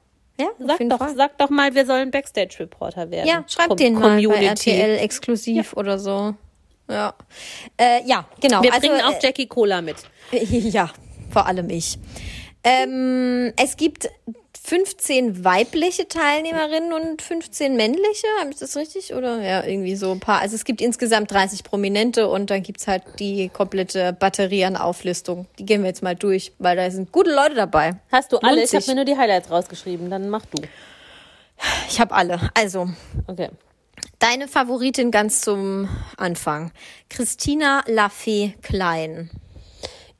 Ja, 0.40 0.46
Sag 0.58 0.78
doch, 0.88 0.98
Fall. 0.98 1.14
sag 1.16 1.36
doch 1.38 1.50
mal, 1.50 1.74
wir 1.74 1.84
sollen 1.84 2.10
Backstage-Reporter 2.10 3.10
werden. 3.10 3.26
Ja, 3.26 3.44
schreib 3.48 3.68
Com- 3.68 3.76
den 3.76 3.94
mal 3.94 4.16
bei 4.16 4.22
Community. 4.22 4.70
RTL 4.70 4.98
exklusiv 4.98 5.72
oder 5.74 5.98
so. 5.98 6.34
Ja. 6.88 7.14
Äh, 7.76 8.02
ja, 8.06 8.24
genau. 8.40 8.62
Wir 8.62 8.72
also, 8.72 8.88
bringen 8.88 9.02
auch 9.04 9.14
äh, 9.14 9.18
Jackie 9.20 9.46
Cola 9.46 9.82
mit. 9.82 9.96
Ja, 10.32 10.90
vor 11.30 11.46
allem 11.46 11.68
ich. 11.70 11.98
Ähm, 12.64 13.52
es 13.56 13.76
gibt 13.76 14.08
15 14.68 15.46
weibliche 15.46 16.08
Teilnehmerinnen 16.08 16.92
und 16.92 17.22
15 17.22 17.74
männliche. 17.74 18.26
Habe 18.38 18.50
ich 18.50 18.58
das 18.58 18.76
richtig? 18.76 19.14
Oder 19.14 19.40
ja, 19.40 19.64
irgendwie 19.64 19.96
so 19.96 20.12
ein 20.12 20.20
paar. 20.20 20.40
Also 20.40 20.56
es 20.56 20.66
gibt 20.66 20.82
insgesamt 20.82 21.30
30 21.32 21.64
Prominente 21.64 22.28
und 22.28 22.50
dann 22.50 22.62
gibt's 22.62 22.86
halt 22.86 23.02
die 23.18 23.48
komplette 23.48 24.12
Batterie 24.12 24.66
an 24.66 24.76
Auflistung. 24.76 25.46
Die 25.58 25.64
gehen 25.64 25.80
wir 25.80 25.88
jetzt 25.88 26.02
mal 26.02 26.14
durch, 26.14 26.52
weil 26.58 26.76
da 26.76 26.90
sind 26.90 27.12
gute 27.12 27.34
Leute 27.34 27.54
dabei. 27.54 27.94
Hast 28.12 28.30
du 28.30 28.36
alle? 28.40 28.62
Ich 28.62 28.74
habe 28.74 28.84
mir 28.88 28.94
nur 28.96 29.04
die 29.06 29.16
Highlights 29.16 29.50
rausgeschrieben. 29.50 30.10
Dann 30.10 30.28
mach 30.28 30.44
du. 30.44 30.60
Ich 31.88 31.98
habe 31.98 32.14
alle. 32.14 32.38
Also, 32.52 32.90
Okay. 33.26 33.48
deine 34.18 34.48
Favoritin 34.48 35.10
ganz 35.10 35.40
zum 35.40 35.88
Anfang. 36.18 36.72
Christina 37.08 37.82
Lafay 37.86 38.54
Klein. 38.60 39.30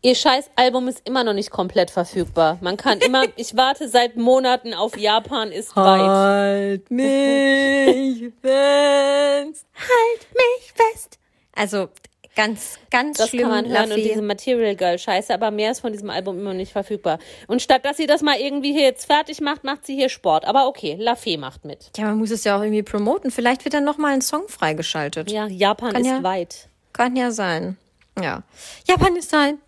Ihr 0.09 0.14
scheiß 0.14 0.51
Album 0.57 0.88
ist 0.88 1.03
immer 1.07 1.23
noch 1.23 1.35
nicht 1.35 1.51
komplett 1.51 1.90
verfügbar. 1.90 2.57
Man 2.62 2.79
kann 2.79 2.99
immer, 3.01 3.25
ich 3.37 3.55
warte 3.59 3.90
seit 3.90 4.16
Monaten 4.16 4.73
auf 4.73 4.97
Japan 4.97 5.53
ist 5.53 5.77
weit. 5.77 6.01
Halt 6.01 6.90
mich 6.90 8.33
fest. 8.42 9.66
Halt 9.75 10.29
mich 10.33 10.73
fest. 10.75 11.18
Also 11.55 11.90
ganz, 12.35 12.79
ganz 12.90 13.18
Das 13.18 13.29
schlimm. 13.29 13.42
kann 13.42 13.51
man 13.51 13.64
hören 13.68 13.83
und 13.83 13.88
Lafay. 13.99 14.03
diese 14.09 14.23
Material 14.23 14.77
Girl 14.77 14.99
Scheiße, 14.99 15.35
aber 15.35 15.51
mehr 15.51 15.73
ist 15.73 15.81
von 15.81 15.92
diesem 15.92 16.09
Album 16.09 16.38
immer 16.38 16.51
noch 16.53 16.57
nicht 16.57 16.73
verfügbar. 16.73 17.18
Und 17.47 17.61
statt 17.61 17.85
dass 17.85 17.99
sie 17.99 18.07
das 18.07 18.23
mal 18.23 18.40
irgendwie 18.40 18.73
hier 18.73 18.85
jetzt 18.85 19.05
fertig 19.05 19.42
macht, 19.42 19.62
macht 19.64 19.85
sie 19.85 19.94
hier 19.94 20.09
Sport. 20.09 20.47
Aber 20.47 20.68
okay, 20.68 20.97
Lafay 20.99 21.37
macht 21.37 21.66
mit. 21.66 21.90
ja, 21.99 22.07
man 22.07 22.16
muss 22.16 22.31
es 22.31 22.44
ja 22.44 22.57
auch 22.57 22.62
irgendwie 22.62 22.83
promoten. 22.83 23.31
Vielleicht 23.31 23.66
wird 23.66 23.75
dann 23.75 23.85
noch 23.85 23.99
mal 23.99 24.14
ein 24.14 24.23
Song 24.23 24.49
freigeschaltet. 24.49 25.31
Ja, 25.31 25.49
Japan 25.49 25.92
Kann 25.92 26.01
ist 26.01 26.09
ja- 26.09 26.23
weit. 26.23 26.68
Kann 26.94 27.14
ja 27.14 27.31
sein. 27.31 27.77
Ja. 28.22 28.42
Japan 28.87 29.16
ist 29.16 29.33
halt. 29.33 29.59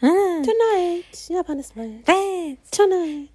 Tonight, 0.00 1.04
Japan 1.28 1.58
ist 1.60 1.76
weit. 1.76 2.06
West. 2.06 2.76
Tonight. 2.76 3.28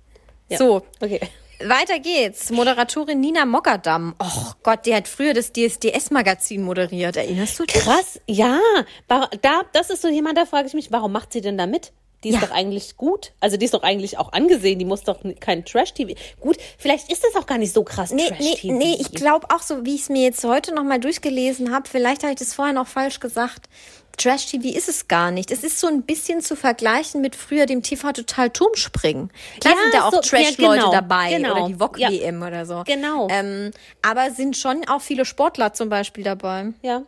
Ja. 0.50 0.58
So, 0.58 0.82
Okay. 1.02 1.20
weiter 1.66 2.00
geht's. 2.00 2.50
Moderatorin 2.50 3.20
Nina 3.22 3.46
Mockerdam. 3.46 4.16
Och 4.22 4.56
Gott, 4.64 4.86
die 4.86 4.94
hat 4.94 5.08
früher 5.08 5.34
das 5.34 5.52
DSDS-Magazin 5.54 6.62
moderiert. 6.64 7.16
Erinnerst 7.18 7.60
du 7.60 7.66
dich? 7.66 7.76
Krass, 7.82 8.20
ja. 8.28 8.60
Da, 9.08 9.30
das 9.74 9.90
ist 9.90 10.02
so 10.02 10.10
jemand, 10.10 10.38
da 10.38 10.46
frage 10.46 10.68
ich 10.68 10.74
mich, 10.74 10.92
warum 10.92 11.12
macht 11.14 11.32
sie 11.34 11.42
denn 11.42 11.58
da 11.58 11.66
mit? 11.68 11.94
Die 12.24 12.30
ist 12.30 12.36
Ja. 12.36 12.42
doch 12.48 12.52
eigentlich 12.52 12.98
gut. 12.98 13.32
Also 13.40 13.58
die 13.58 13.66
ist 13.66 13.74
doch 13.76 13.84
eigentlich 13.84 14.18
auch 14.18 14.34
angesehen. 14.34 14.80
Die 14.80 14.86
muss 14.86 15.04
doch 15.04 15.20
kein 15.40 15.64
Trash-TV. 15.66 16.16
Gut, 16.40 16.58
vielleicht 16.80 17.12
ist 17.12 17.24
das 17.24 17.36
auch 17.42 17.46
gar 17.46 17.60
nicht 17.60 17.74
so 17.74 17.84
krass 17.84 18.12
Nee, 18.12 18.24
nee, 18.24 18.30
Trash-TV. 18.30 18.74
nee, 18.74 18.98
ich 19.00 19.12
glaube 19.12 19.48
auch 19.54 19.62
so, 19.62 19.86
wie 19.86 19.96
ich 19.96 20.02
es 20.02 20.10
mir 20.10 20.24
jetzt 20.24 20.44
heute 20.44 20.74
nochmal 20.74 21.00
durchgelesen 21.00 21.74
habe, 21.74 21.88
vielleicht 21.88 22.24
habe 22.24 22.34
ich 22.34 22.40
das 22.40 22.54
vorher 22.56 22.74
noch 22.74 22.88
falsch 22.88 23.20
gesagt. 23.20 23.70
Trash-TV 24.18 24.76
ist 24.76 24.90
es 24.90 25.08
gar 25.08 25.32
nicht. 25.32 25.52
Es 25.52 25.64
ist 25.64 25.80
so 25.80 25.88
ein 25.88 26.02
bisschen 26.02 26.42
zu 26.42 26.56
vergleichen 26.56 27.22
mit 27.22 27.36
früher 27.36 27.66
dem 27.68 27.84
TV 27.84 28.12
Total 28.12 28.50
Turmspringen. 28.50 29.32
Klar 29.62 29.76
Ja, 29.76 29.82
sind 29.84 29.94
da 29.94 30.08
auch 30.08 30.12
so- 30.12 30.22
Trash-Leute 30.22 30.62
ja, 30.64 30.82
genau, 30.82 30.92
dabei 30.92 31.30
genau. 31.30 31.52
oder 31.56 31.68
die 31.68 31.76
VOG 31.76 31.98
Ja. 32.00 32.48
Oder 32.48 32.66
so. 32.66 32.84
Genau. 32.86 33.28
Ähm, 33.30 33.72
aber 34.02 34.32
sind 34.32 34.58
schon 34.58 34.88
auch 34.88 35.02
viele 35.02 35.24
Sportler 35.26 35.74
zum 35.74 35.90
Beispiel 35.90 36.24
dabei. 36.24 36.74
Ja, 36.82 37.04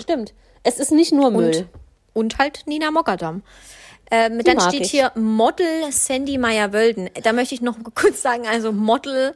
stimmt. 0.00 0.32
Es 0.62 0.78
ist 0.78 0.90
nicht 0.92 1.12
nur 1.12 1.30
Müll. 1.30 1.68
Und 2.14 2.38
halt 2.38 2.62
Nina 2.66 2.90
Mockerdam. 2.90 3.42
Ähm, 4.10 4.42
dann 4.44 4.60
steht 4.60 4.82
ich. 4.82 4.90
hier 4.92 5.12
Model 5.16 5.90
Sandy 5.90 6.38
Meyer-Wölden. 6.38 7.10
Da 7.22 7.32
möchte 7.32 7.54
ich 7.54 7.60
noch 7.60 7.76
kurz 7.94 8.22
sagen, 8.22 8.46
also 8.46 8.72
Model, 8.72 9.34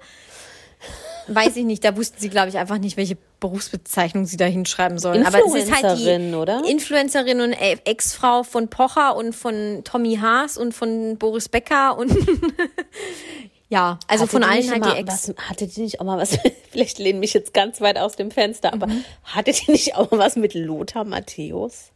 weiß 1.29 1.57
ich 1.57 1.65
nicht, 1.65 1.85
da 1.85 1.97
wussten 1.97 2.19
sie, 2.21 2.29
glaube 2.29 2.49
ich, 2.49 2.59
einfach 2.59 2.79
nicht, 2.79 2.97
welche 2.97 3.17
Berufsbezeichnung 3.41 4.27
sie 4.27 4.37
da 4.37 4.45
hinschreiben 4.45 4.99
sollen. 4.99 5.27
Aber 5.27 5.39
es 5.39 5.55
ist 5.55 5.73
halt 5.73 5.99
die 5.99 6.09
Influencerin, 6.09 6.35
oder? 6.35 6.63
Influencerin 6.69 7.41
und 7.41 7.53
Ex-Frau 7.53 8.43
von 8.43 8.69
Pocher 8.69 9.17
und 9.17 9.35
von 9.35 9.83
Tommy 9.85 10.17
Haas 10.17 10.59
und 10.59 10.73
von 10.73 11.17
Boris 11.19 11.49
Becker 11.49 11.97
und 11.97 12.13
ja, 13.69 13.99
also 14.09 14.23
Hatte 14.25 14.33
von 14.33 14.43
allen 14.45 14.71
halt 14.71 14.85
die 14.85 14.99
Ex. 14.99 15.29
Was, 15.29 15.35
hatte 15.49 15.67
die 15.67 15.81
nicht 15.83 16.01
auch 16.01 16.05
mal 16.05 16.19
was, 16.19 16.39
vielleicht 16.71 16.99
lehne 16.99 17.19
mich 17.21 17.33
jetzt 17.35 17.55
ganz 17.55 17.81
weit 17.81 17.99
aus 17.99 18.17
dem 18.17 18.31
Fenster, 18.31 18.73
aber 18.73 18.89
Mhm. 18.89 19.05
hatte 19.25 19.53
die 19.53 19.71
nicht 19.71 19.95
auch 19.97 20.11
mal 20.11 20.19
was 20.19 20.37
mit 20.37 20.55
Lothar 20.55 21.05
Matthäus? 21.05 21.93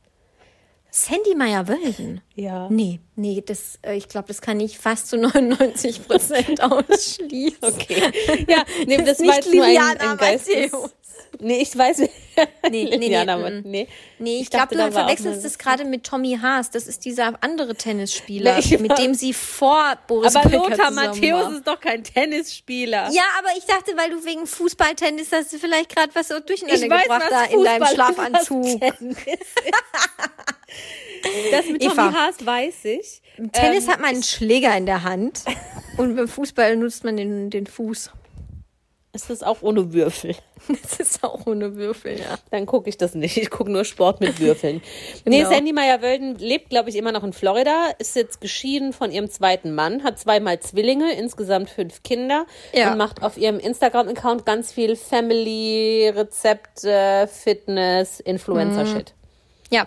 Sandy 0.96 1.34
Meyer-Wölden? 1.34 2.20
Ja. 2.36 2.68
Nee, 2.70 3.00
nee, 3.16 3.42
das, 3.44 3.80
äh, 3.82 3.96
ich 3.96 4.08
glaube, 4.08 4.28
das 4.28 4.40
kann 4.40 4.60
ich 4.60 4.78
fast 4.78 5.08
zu 5.08 5.16
99 5.18 6.06
Prozent 6.06 6.62
ausschließen. 6.62 7.58
Okay. 7.60 8.12
Ja, 8.48 8.64
nee, 8.86 8.98
Das 8.98 9.06
das, 9.06 9.20
ist 9.20 9.26
war 9.26 9.34
nicht 9.34 9.46
jetzt 9.46 9.54
nur 9.54 9.64
ein, 9.64 9.98
ein 9.98 10.16
Geistes... 10.16 10.70
Nee, 11.40 11.62
ich 11.62 11.76
weiß. 11.76 11.98
Nee, 11.98 12.10
nee, 12.36 12.68
nee, 12.70 12.96
Liliana, 12.96 13.36
mm, 13.36 13.62
nee. 13.64 13.88
Nee, 14.18 14.36
ich, 14.36 14.42
Ich 14.42 14.50
glaube, 14.50 14.76
du 14.76 14.92
verwechselst 14.92 15.44
es 15.44 15.58
gerade 15.58 15.84
mit 15.84 16.04
Tommy 16.04 16.38
Haas. 16.40 16.70
Das 16.70 16.86
ist 16.86 17.04
dieser 17.04 17.42
andere 17.42 17.74
Tennisspieler, 17.74 18.60
Nee, 18.60 18.78
mit 18.78 18.96
dem 18.98 19.14
sie 19.14 19.32
vor 19.32 19.98
Boris 20.06 20.36
Aber 20.36 20.48
Becker 20.48 20.70
Lothar 20.70 20.90
Matthäus 20.92 21.54
ist 21.54 21.66
doch 21.66 21.80
kein 21.80 22.04
Tennisspieler. 22.04 23.10
Ja, 23.10 23.24
aber 23.38 23.48
ich 23.58 23.64
dachte, 23.64 23.96
weil 23.96 24.10
du 24.10 24.24
wegen 24.24 24.46
Fußballtennis 24.46 25.32
hast 25.32 25.52
du 25.52 25.58
vielleicht 25.58 25.94
gerade 25.94 26.14
was 26.14 26.28
so 26.28 26.38
durcheinander 26.38 26.84
ich 26.84 26.90
weiß, 26.90 27.02
gebracht 27.02 27.22
was 27.22 27.30
da 27.30 27.44
in 27.44 27.64
deinem 27.64 27.86
Schlafanzug. 27.86 28.80
Das 31.50 31.66
mit 31.66 31.82
Eva. 31.82 31.94
Tommy 31.94 32.12
Haas 32.14 32.44
weiß 32.44 32.84
ich. 32.84 33.22
Im 33.38 33.50
Tennis 33.50 33.84
Ähm, 33.84 33.90
hat 33.92 34.00
man 34.00 34.10
einen 34.10 34.22
Schläger 34.22 34.76
in 34.76 34.86
der 34.86 35.02
Hand 35.04 35.42
und 35.96 36.16
beim 36.16 36.28
Fußball 36.28 36.76
nutzt 36.76 37.02
man 37.04 37.16
den, 37.16 37.50
den 37.50 37.66
Fuß. 37.66 38.10
Ist 39.14 39.30
das 39.30 39.42
auch 39.44 39.62
ohne 39.62 39.92
Würfel? 39.92 40.34
Das 40.66 40.98
ist 40.98 41.22
auch 41.22 41.46
ohne 41.46 41.76
Würfel, 41.76 42.18
ja. 42.18 42.38
Dann 42.50 42.64
gucke 42.64 42.88
ich 42.88 42.96
das 42.96 43.14
nicht. 43.14 43.36
Ich 43.36 43.50
gucke 43.50 43.70
nur 43.70 43.84
Sport 43.84 44.20
mit 44.22 44.40
Würfeln. 44.40 44.80
Nee, 45.26 45.38
Genau. 45.40 45.50
Sandy 45.50 45.74
Meyer-Wölden 45.74 46.36
lebt, 46.36 46.70
glaube 46.70 46.88
ich, 46.88 46.96
immer 46.96 47.12
noch 47.12 47.22
in 47.22 47.34
Florida, 47.34 47.90
ist 47.98 48.16
jetzt 48.16 48.40
geschieden 48.40 48.94
von 48.94 49.10
ihrem 49.10 49.28
zweiten 49.30 49.74
Mann, 49.74 50.02
hat 50.04 50.18
zweimal 50.18 50.60
Zwillinge, 50.60 51.12
insgesamt 51.16 51.68
fünf 51.68 52.02
Kinder 52.02 52.46
Ja. 52.72 52.92
und 52.92 52.98
macht 52.98 53.22
auf 53.22 53.36
ihrem 53.36 53.58
Instagram-Account 53.58 54.46
ganz 54.46 54.72
viel 54.72 54.96
Family, 54.96 56.08
Rezepte, 56.14 57.28
Fitness, 57.30 58.20
Influencer-Shit. 58.20 59.12
Ja, 59.74 59.86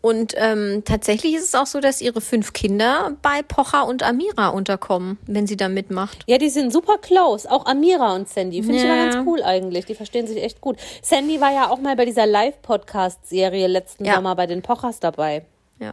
und 0.00 0.32
ähm, 0.38 0.82
tatsächlich 0.86 1.34
ist 1.34 1.44
es 1.44 1.54
auch 1.54 1.66
so, 1.66 1.80
dass 1.80 2.00
ihre 2.00 2.20
fünf 2.22 2.52
Kinder 2.54 3.12
bei 3.20 3.42
Pocher 3.42 3.86
und 3.86 4.02
Amira 4.02 4.48
unterkommen, 4.48 5.18
wenn 5.26 5.46
sie 5.46 5.56
da 5.56 5.68
mitmacht. 5.68 6.24
Ja, 6.26 6.38
die 6.38 6.48
sind 6.48 6.72
super 6.72 6.96
close. 6.96 7.50
Auch 7.50 7.66
Amira 7.66 8.14
und 8.14 8.26
Sandy. 8.28 8.62
Finde 8.62 8.76
ich 8.78 8.84
Ja. 8.84 8.94
immer 8.94 9.10
ganz 9.12 9.26
cool 9.26 9.42
eigentlich. 9.42 9.84
Die 9.84 9.94
verstehen 9.94 10.26
sich 10.26 10.42
echt 10.42 10.60
gut. 10.62 10.78
Sandy 11.02 11.40
war 11.42 11.52
ja 11.52 11.68
auch 11.68 11.78
mal 11.78 11.94
bei 11.94 12.06
dieser 12.06 12.24
Live-Podcast-Serie 12.26 13.66
letzten 13.66 14.04
Ja. 14.06 14.14
Sommer 14.14 14.34
bei 14.34 14.46
den 14.46 14.62
Pochers 14.62 14.98
dabei. 15.00 15.44
Ja. 15.78 15.92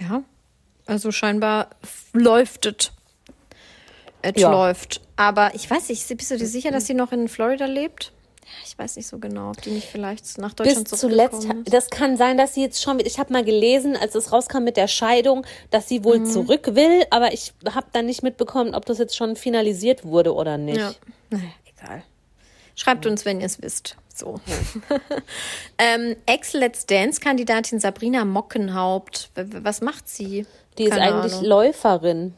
Ja, 0.00 0.22
also 0.86 1.12
scheinbar 1.12 1.68
f- 1.82 2.06
läuft 2.12 2.66
es. 2.66 2.90
Es 4.22 4.40
Ja. 4.40 4.50
läuft. 4.50 5.00
Aber 5.14 5.54
ich 5.54 5.70
weiß 5.70 5.88
nicht, 5.90 6.08
bist 6.16 6.30
du 6.30 6.36
dir 6.36 6.46
sicher, 6.46 6.70
dass 6.72 6.86
sie 6.86 6.94
noch 6.94 7.12
in 7.12 7.28
Florida 7.28 7.66
lebt? 7.66 8.12
Ich 8.64 8.78
weiß 8.78 8.96
nicht 8.96 9.06
so 9.08 9.18
genau, 9.18 9.50
ob 9.50 9.60
die 9.62 9.70
nicht 9.70 9.88
vielleicht 9.88 10.38
nach 10.38 10.54
Bis 10.54 10.66
Deutschland 10.74 10.88
zuletzt, 10.88 11.32
zurückgekommen 11.42 11.64
ist. 11.66 11.72
das 11.74 11.90
kann 11.90 12.16
sein, 12.16 12.36
dass 12.38 12.54
sie 12.54 12.62
jetzt 12.62 12.82
schon, 12.82 13.00
ich 13.00 13.18
habe 13.18 13.32
mal 13.32 13.44
gelesen, 13.44 13.96
als 13.96 14.14
es 14.14 14.32
rauskam 14.32 14.62
mit 14.64 14.76
der 14.76 14.88
Scheidung, 14.88 15.44
dass 15.70 15.88
sie 15.88 16.00
Mhm. 16.00 16.04
wohl 16.04 16.24
zurück 16.24 16.74
will, 16.74 17.04
aber 17.10 17.32
ich 17.32 17.52
habe 17.74 17.86
dann 17.92 18.06
nicht 18.06 18.22
mitbekommen, 18.22 18.74
ob 18.74 18.84
das 18.86 18.98
jetzt 18.98 19.16
schon 19.16 19.36
finalisiert 19.36 20.04
wurde 20.04 20.34
oder 20.34 20.58
nicht. 20.58 20.78
Ja. 20.78 20.92
Naja, 21.30 21.44
egal. 21.76 22.02
Schreibt 22.74 23.06
uns, 23.06 23.24
wenn 23.24 23.40
ihr 23.40 23.46
es 23.46 23.60
wisst. 23.62 23.96
So. 24.14 24.38
ähm, 25.78 26.16
Ex-Let's 26.26 26.86
Dance-Kandidatin 26.86 27.80
Sabrina 27.80 28.24
Mockenhaupt. 28.24 29.30
Was 29.34 29.80
macht 29.80 30.08
sie? 30.08 30.46
Die 30.78 30.84
ist 30.84 30.90
Keine 30.90 31.02
eigentlich 31.14 31.32
Ahnung. 31.34 31.44
Läuferin. 31.46 32.34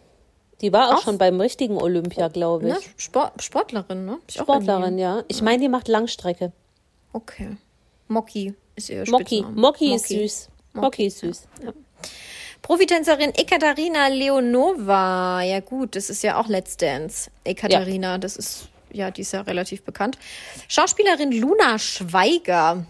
Die 0.60 0.72
war 0.72 0.90
auch 0.90 0.98
Auch? 0.98 1.02
schon 1.02 1.18
beim 1.18 1.40
richtigen 1.40 1.76
Olympia, 1.76 2.28
glaube 2.28 2.68
ich. 2.68 2.74
Ne? 2.74 2.80
Sport, 2.96 3.42
Sportlerin, 3.42 4.04
ne? 4.04 4.18
Ich 4.26 4.36
Sportlerin, 4.36 4.98
ja. 4.98 5.22
Ich 5.28 5.40
meine, 5.42 5.60
die 5.60 5.68
macht 5.68 5.88
Langstrecke. 5.88 6.52
Okay. 7.12 7.56
Mocky 8.08 8.54
ist 8.74 8.90
ihr 8.90 9.04
Mocky. 9.08 9.42
Mocky 9.42 9.94
ist 9.94 10.08
süß. 10.08 10.48
Mocky 10.72 11.06
ist 11.06 11.18
süß. 11.18 11.46
Profitänzerin 12.62 13.32
Ekaterina 13.34 14.08
Leonova. 14.08 15.42
Ja 15.42 15.60
gut, 15.60 15.94
das 15.94 16.10
ist 16.10 16.22
ja 16.22 16.40
auch 16.40 16.48
Let's 16.48 16.76
Dance. 16.76 17.30
Ekaterina, 17.44 18.18
das 18.18 18.36
ist, 18.36 18.68
ja, 18.92 19.10
die 19.10 19.22
ist 19.22 19.32
ja 19.32 19.42
relativ 19.42 19.82
bekannt. 19.82 20.18
Schauspielerin 20.66 21.32
Luna 21.32 21.78
Schweiger. 21.78 22.84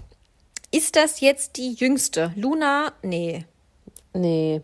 Ist 0.70 0.96
das 0.96 1.20
jetzt 1.20 1.56
die 1.56 1.72
jüngste? 1.74 2.32
Luna, 2.36 2.92
nee. 3.02 3.44
Nee. 4.14 4.62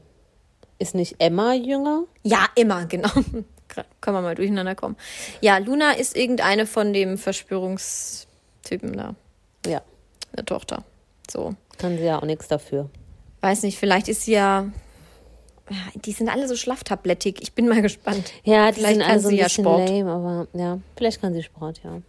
Ist 0.84 0.94
nicht 0.94 1.16
Emma 1.18 1.54
jünger? 1.54 2.04
Ja, 2.24 2.46
immer, 2.56 2.84
genau. 2.84 3.08
Können 4.02 4.16
wir 4.16 4.20
mal 4.20 4.34
durcheinander 4.34 4.74
kommen. 4.74 4.96
Ja, 5.40 5.56
Luna 5.56 5.92
ist 5.92 6.14
irgendeine 6.14 6.66
von 6.66 6.92
dem 6.92 7.16
Verschwörungstypen 7.16 8.92
da. 8.92 9.14
Ja. 9.66 9.80
Eine 10.36 10.44
Tochter. 10.44 10.84
So. 11.30 11.54
Kann 11.78 11.96
sie 11.96 12.04
ja 12.04 12.18
auch 12.18 12.24
nichts 12.24 12.48
dafür. 12.48 12.90
Weiß 13.40 13.62
nicht, 13.62 13.78
vielleicht 13.78 14.08
ist 14.08 14.24
sie 14.24 14.32
ja 14.32 14.66
ja, 15.70 15.76
die 15.94 16.12
sind 16.12 16.28
alle 16.28 16.46
so 16.46 16.56
schlaftablettig. 16.56 17.38
Ich 17.40 17.54
bin 17.54 17.66
mal 17.66 17.80
gespannt. 17.80 18.30
Ja, 18.42 18.70
die 18.70 18.80
Vielleicht 18.80 18.96
sind 18.96 19.02
kann 19.02 19.10
alle 19.10 19.20
so 19.20 19.28
sie 19.30 19.36
ein 19.36 19.38
ja 19.38 19.44
bisschen 19.46 19.64
Sport. 19.64 19.88
lame, 19.88 20.10
aber 20.12 20.48
ja, 20.52 20.78
vielleicht 20.96 21.22
kann 21.22 21.32
sie 21.32 21.42
Sport, 21.42 21.80
ja. 21.82 22.02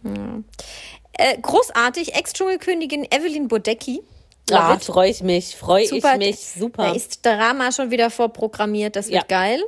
Äh, 1.14 1.38
großartig, 1.40 2.14
Ex-Dschungelkönigin 2.14 3.06
Evelyn 3.10 3.48
Bodecki. 3.48 4.02
Ja, 4.48 4.78
freue 4.78 5.10
ich 5.10 5.22
mich, 5.22 5.56
freue 5.56 5.82
ich 5.84 5.90
Super. 5.90 6.16
mich, 6.16 6.36
Da 6.54 6.60
super. 6.60 6.94
ist 6.94 7.24
Drama 7.26 7.72
schon 7.72 7.90
wieder 7.90 8.10
vorprogrammiert, 8.10 8.94
das 8.96 9.06
wird 9.08 9.22
Ja. 9.22 9.26
geil. 9.26 9.62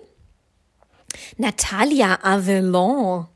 Natalia 1.37 2.19
Avelon. 2.23 3.27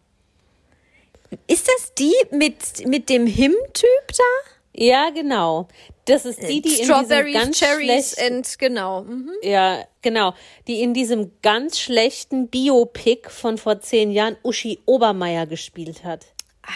Ist 1.46 1.66
das 1.66 1.94
die 1.94 2.14
mit, 2.30 2.86
mit 2.86 3.08
dem 3.08 3.26
Him-Typ 3.26 4.08
da? 4.16 4.24
Ja, 4.74 5.10
genau. 5.10 5.68
Das 6.04 6.24
ist 6.24 6.42
die, 6.42 6.60
die 6.62 6.80
in 6.80 6.88
diesem 6.88 7.32
ganz 7.32 7.58
Cherries 7.58 8.12
schlechten, 8.14 8.34
and 8.34 8.58
genau. 8.58 9.02
Mhm. 9.02 9.30
ja, 9.42 9.84
genau, 10.02 10.34
die 10.66 10.82
in 10.82 10.94
diesem 10.94 11.30
ganz 11.42 11.78
schlechten 11.78 12.48
Biopic 12.48 13.30
von 13.30 13.56
vor 13.56 13.80
zehn 13.80 14.10
Jahren 14.10 14.36
Uschi 14.42 14.80
Obermeier 14.84 15.46
gespielt 15.46 16.02
hat. 16.04 16.26
Gott. 16.62 16.72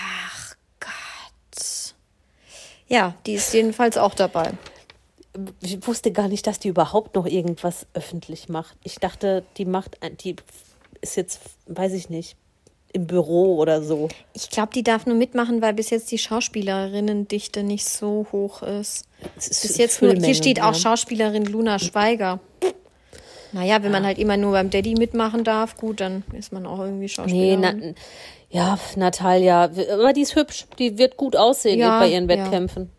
Ja, 2.89 3.15
die 3.27 3.35
ist 3.35 3.53
jedenfalls 3.53 3.99
auch 3.99 4.15
dabei. 4.15 4.53
Ich 5.61 5.87
wusste 5.87 6.13
gar 6.13 6.29
nicht, 6.29 6.47
dass 6.47 6.59
die 6.59 6.69
überhaupt 6.69 7.15
noch 7.15 7.27
irgendwas 7.27 7.87
öffentlich 7.95 8.49
macht. 8.49 8.77
Ich 8.85 8.97
dachte, 8.97 9.45
die 9.59 9.65
macht, 9.65 9.99
die 10.25 10.37
ist 11.03 11.17
jetzt, 11.17 11.41
weiß 11.67 11.93
ich 11.93 12.09
nicht, 12.09 12.37
im 12.93 13.07
Büro 13.07 13.57
oder 13.57 13.83
so. 13.83 14.09
Ich 14.33 14.49
glaube, 14.49 14.73
die 14.73 14.83
darf 14.83 15.05
nur 15.05 15.17
mitmachen, 15.17 15.61
weil 15.61 15.75
bis 15.75 15.91
jetzt 15.91 16.11
die 16.11 16.17
Schauspielerinnendichte 16.19 17.63
nicht 17.63 17.87
so 17.87 18.27
hoch 18.33 18.63
ist. 18.63 19.05
Ist 19.37 19.63
Bis 19.63 19.77
jetzt 19.77 20.01
nur, 20.01 20.15
hier 20.15 20.35
steht 20.35 20.63
auch. 20.63 20.75
Schauspielerin 20.75 21.45
Luna 21.45 21.79
Schweiger. 21.79 22.41
Naja, 23.53 23.83
wenn 23.83 23.93
man 23.93 24.05
halt 24.05 24.19
immer 24.19 24.37
nur 24.37 24.53
beim 24.53 24.71
Daddy 24.71 24.95
mitmachen 24.95 25.45
darf, 25.45 25.77
gut, 25.77 26.01
dann 26.01 26.25
ist 26.33 26.53
man 26.53 26.67
auch 26.67 26.81
irgendwie 26.81 27.03
Nee, 27.03 27.09
Schauspielerin. 27.09 27.61
na, 27.61 27.95
ja, 28.51 28.79
Natalia, 28.97 29.65
aber 29.65 30.13
die 30.13 30.23
ist 30.23 30.35
hübsch. 30.37 30.67
Die 30.79 30.99
wird 30.99 31.17
gut 31.17 31.37
aussehen 31.37 31.79
Ja, 31.79 31.99
bei 32.01 32.09
ihren 32.09 32.29
ja. 32.29 32.37
Wettkämpfen. 32.45 32.91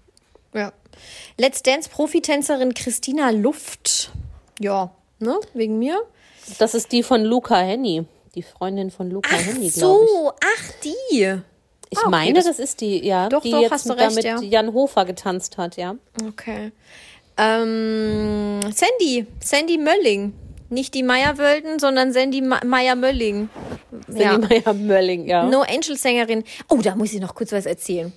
Ja. 0.54 0.74
Let's 1.38 1.62
Dance 1.64 1.89
Profitänzerin 1.89 2.74
Christina 2.74 3.30
Luft. 3.30 4.12
Ja, 4.60 4.91
ne, 5.20 5.39
wegen 5.54 5.78
mir. 5.80 6.02
Das 6.60 6.74
ist 6.74 6.91
die 6.91 7.04
von 7.04 7.24
Luca 7.24 7.58
Henny. 7.58 8.06
Die 8.36 8.43
Freundin 8.43 8.91
von 8.91 9.10
Luca 9.10 9.30
Ach 9.34 9.38
Henny, 9.39 9.70
glaube 9.70 9.70
ich. 9.70 9.74
so, 9.74 10.32
ach 10.32 10.72
die. 10.84 11.36
Ich 11.89 11.98
Ah, 11.98 12.02
okay, 12.02 12.10
meine, 12.10 12.34
das- 12.34 12.45
das, 12.45 12.60
ist 12.60 12.82
die, 12.82 13.06
ja, 13.06 13.30
Doch, 13.30 13.41
die 13.41 13.52
doch, 13.52 13.62
jetzt 13.62 13.72
hast 13.72 13.86
du 13.89 13.93
da 13.95 14.06
recht, 14.06 14.16
mit 14.16 14.26
ja. 14.26 14.39
Jan 14.41 14.74
Hofer 14.74 15.06
getanzt 15.06 15.58
hat, 15.58 15.78
ja. 15.78 15.95
Okay. 16.28 16.72
Ähm, 17.38 18.60
Sandy, 18.74 19.26
Sandy 19.43 19.78
Mölling. 19.78 20.34
Nicht 20.70 20.93
die 20.93 21.03
Meyer-Wölden, 21.03 21.80
sondern 21.80 22.11
Sandy 22.11 22.41
Meyer-Mölling. 22.41 23.49
Ja. 24.09 24.34
Sandy 24.34 24.47
Meyer 24.47 24.74
Mölling, 24.74 25.26
ja. 25.26 25.43
No 25.43 25.61
Angel 25.61 25.95
Sängerin. 25.95 26.43
Oh, 26.70 26.80
da 26.82 26.95
muss 26.95 27.13
ich 27.13 27.22
noch 27.22 27.36
kurz 27.36 27.51
was 27.51 27.65
erzählen. 27.65 28.11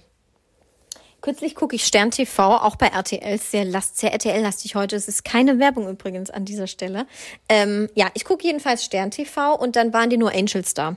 Kürzlich 1.21 1.55
gucke 1.55 1.77
ich 1.77 1.85
Stern 1.85 2.11
TV, 2.11 2.57
auch 2.57 2.77
bei 2.77 2.87
RTL, 2.87 3.39
sehr, 3.39 3.64
last, 3.64 3.99
sehr 3.99 4.12
RTL-lastig 4.12 4.75
heute. 4.75 4.97
Es 4.97 5.07
ist 5.07 5.25
keine 5.25 5.59
Werbung 5.59 5.89
übrigens 5.89 6.31
an 6.31 6.45
dieser 6.45 6.66
Stelle. 6.66 7.07
Ähm, 7.49 7.91
ja, 7.95 8.09
ich 8.14 8.25
gucke 8.25 8.47
jedenfalls 8.47 8.85
Stern 8.85 9.11
TV 9.11 9.55
und 9.55 9.77
dann 9.77 9.93
waren 9.93 10.09
die 10.09 10.16
nur 10.16 10.33
Angels 10.33 10.73
da. 10.73 10.97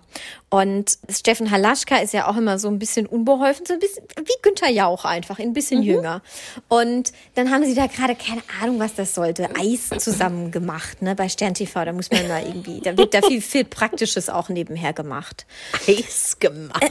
Und 0.50 0.98
Steffen 1.10 1.52
Halaschka 1.52 1.98
ist 1.98 2.14
ja 2.14 2.28
auch 2.28 2.38
immer 2.38 2.58
so 2.58 2.70
ein 2.70 2.80
bisschen 2.80 3.06
unbeholfen, 3.06 3.66
so 3.66 3.74
ein 3.74 3.80
bisschen 3.80 4.04
wie 4.18 4.42
Günther 4.42 4.70
Jauch 4.70 5.04
einfach, 5.04 5.40
ein 5.40 5.54
bisschen 5.54 5.84
jünger. 5.84 6.22
Und 6.70 7.12
dann 7.36 7.52
haben 7.52 7.66
sie 7.66 7.76
da 7.76 7.88
gerade, 7.88 8.16
keine 8.16 8.44
Ahnung, 8.62 8.80
was 8.80 8.94
das 8.96 9.14
sollte, 9.16 9.50
Eis 9.60 9.90
zusammen 10.00 10.52
gemacht, 10.52 11.02
ne, 11.02 11.16
bei 11.16 11.28
Stern 11.28 11.54
TV. 11.54 11.84
Da 11.84 11.92
muss 11.92 12.10
man 12.10 12.28
da 12.28 12.40
irgendwie, 12.40 12.80
da 12.80 12.96
wird 12.98 13.14
da 13.14 13.22
viel, 13.22 13.42
viel 13.42 13.66
Praktisches 13.66 14.30
auch 14.30 14.50
nebenher 14.50 14.94
gemacht. 14.94 15.46
Eis 15.88 16.38
gemacht. 16.40 16.84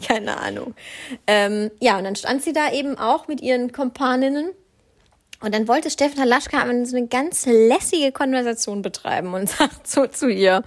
Keine 0.06 0.38
Ahnung. 0.38 0.74
Ähm, 1.26 1.70
ja, 1.80 1.98
und 1.98 2.04
dann 2.04 2.16
stand 2.16 2.42
sie 2.42 2.52
da 2.52 2.72
eben 2.72 2.98
auch 2.98 3.28
mit 3.28 3.40
ihren 3.40 3.72
Kompaninnen. 3.72 4.50
Und 5.40 5.54
dann 5.54 5.68
wollte 5.68 5.90
Steffen 5.90 6.20
Halaschka 6.20 6.64
so 6.84 6.96
eine 6.96 7.06
ganz 7.06 7.46
lässige 7.46 8.12
Konversation 8.12 8.82
betreiben 8.82 9.34
und 9.34 9.48
sagt 9.58 9.86
so 9.86 10.06
zu 10.06 10.28
ihr: 10.28 10.62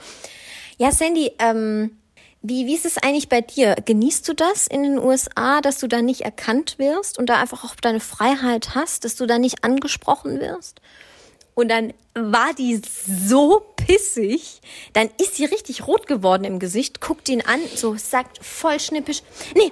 Ja, 0.77 0.91
Sandy, 0.91 1.31
ähm, 1.39 1.97
wie, 2.41 2.67
wie 2.67 2.75
ist 2.75 2.85
es 2.85 2.97
eigentlich 2.97 3.29
bei 3.29 3.41
dir? 3.41 3.75
Genießt 3.83 4.27
du 4.27 4.33
das 4.33 4.67
in 4.67 4.83
den 4.83 4.99
USA, 4.99 5.61
dass 5.61 5.79
du 5.79 5.87
da 5.87 6.01
nicht 6.01 6.21
erkannt 6.21 6.77
wirst 6.77 7.17
und 7.17 7.27
da 7.27 7.41
einfach 7.41 7.63
auch 7.63 7.75
deine 7.75 7.99
Freiheit 7.99 8.75
hast, 8.75 9.03
dass 9.03 9.15
du 9.15 9.25
da 9.25 9.39
nicht 9.39 9.63
angesprochen 9.63 10.39
wirst? 10.39 10.79
Und 11.55 11.69
dann 11.69 11.93
war 12.13 12.53
die 12.53 12.79
so 13.07 13.65
pissig, 13.87 14.59
dann 14.93 15.09
ist 15.21 15.35
sie 15.35 15.45
richtig 15.45 15.87
rot 15.87 16.07
geworden 16.07 16.43
im 16.43 16.59
Gesicht, 16.59 16.99
guckt 16.99 17.29
ihn 17.29 17.41
an, 17.41 17.61
so 17.73 17.95
sagt 17.95 18.43
voll 18.43 18.79
schnippisch, 18.79 19.23
nee, 19.55 19.71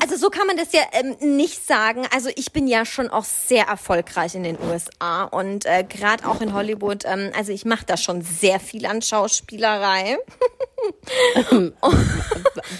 also 0.00 0.16
so 0.16 0.30
kann 0.30 0.46
man 0.46 0.56
das 0.56 0.72
ja 0.72 0.82
ähm, 0.92 1.16
nicht 1.36 1.66
sagen. 1.66 2.06
Also 2.14 2.30
ich 2.36 2.52
bin 2.52 2.68
ja 2.68 2.86
schon 2.86 3.10
auch 3.10 3.24
sehr 3.24 3.64
erfolgreich 3.64 4.34
in 4.36 4.44
den 4.44 4.56
USA 4.60 5.24
und 5.24 5.66
äh, 5.66 5.84
gerade 5.84 6.26
auch 6.28 6.40
in 6.40 6.52
Hollywood. 6.52 7.04
Ähm, 7.04 7.32
also 7.36 7.52
ich 7.52 7.64
mache 7.64 7.84
da 7.84 7.96
schon 7.96 8.22
sehr 8.22 8.60
viel 8.60 8.86
an 8.86 9.02
Schauspielerei. 9.02 10.18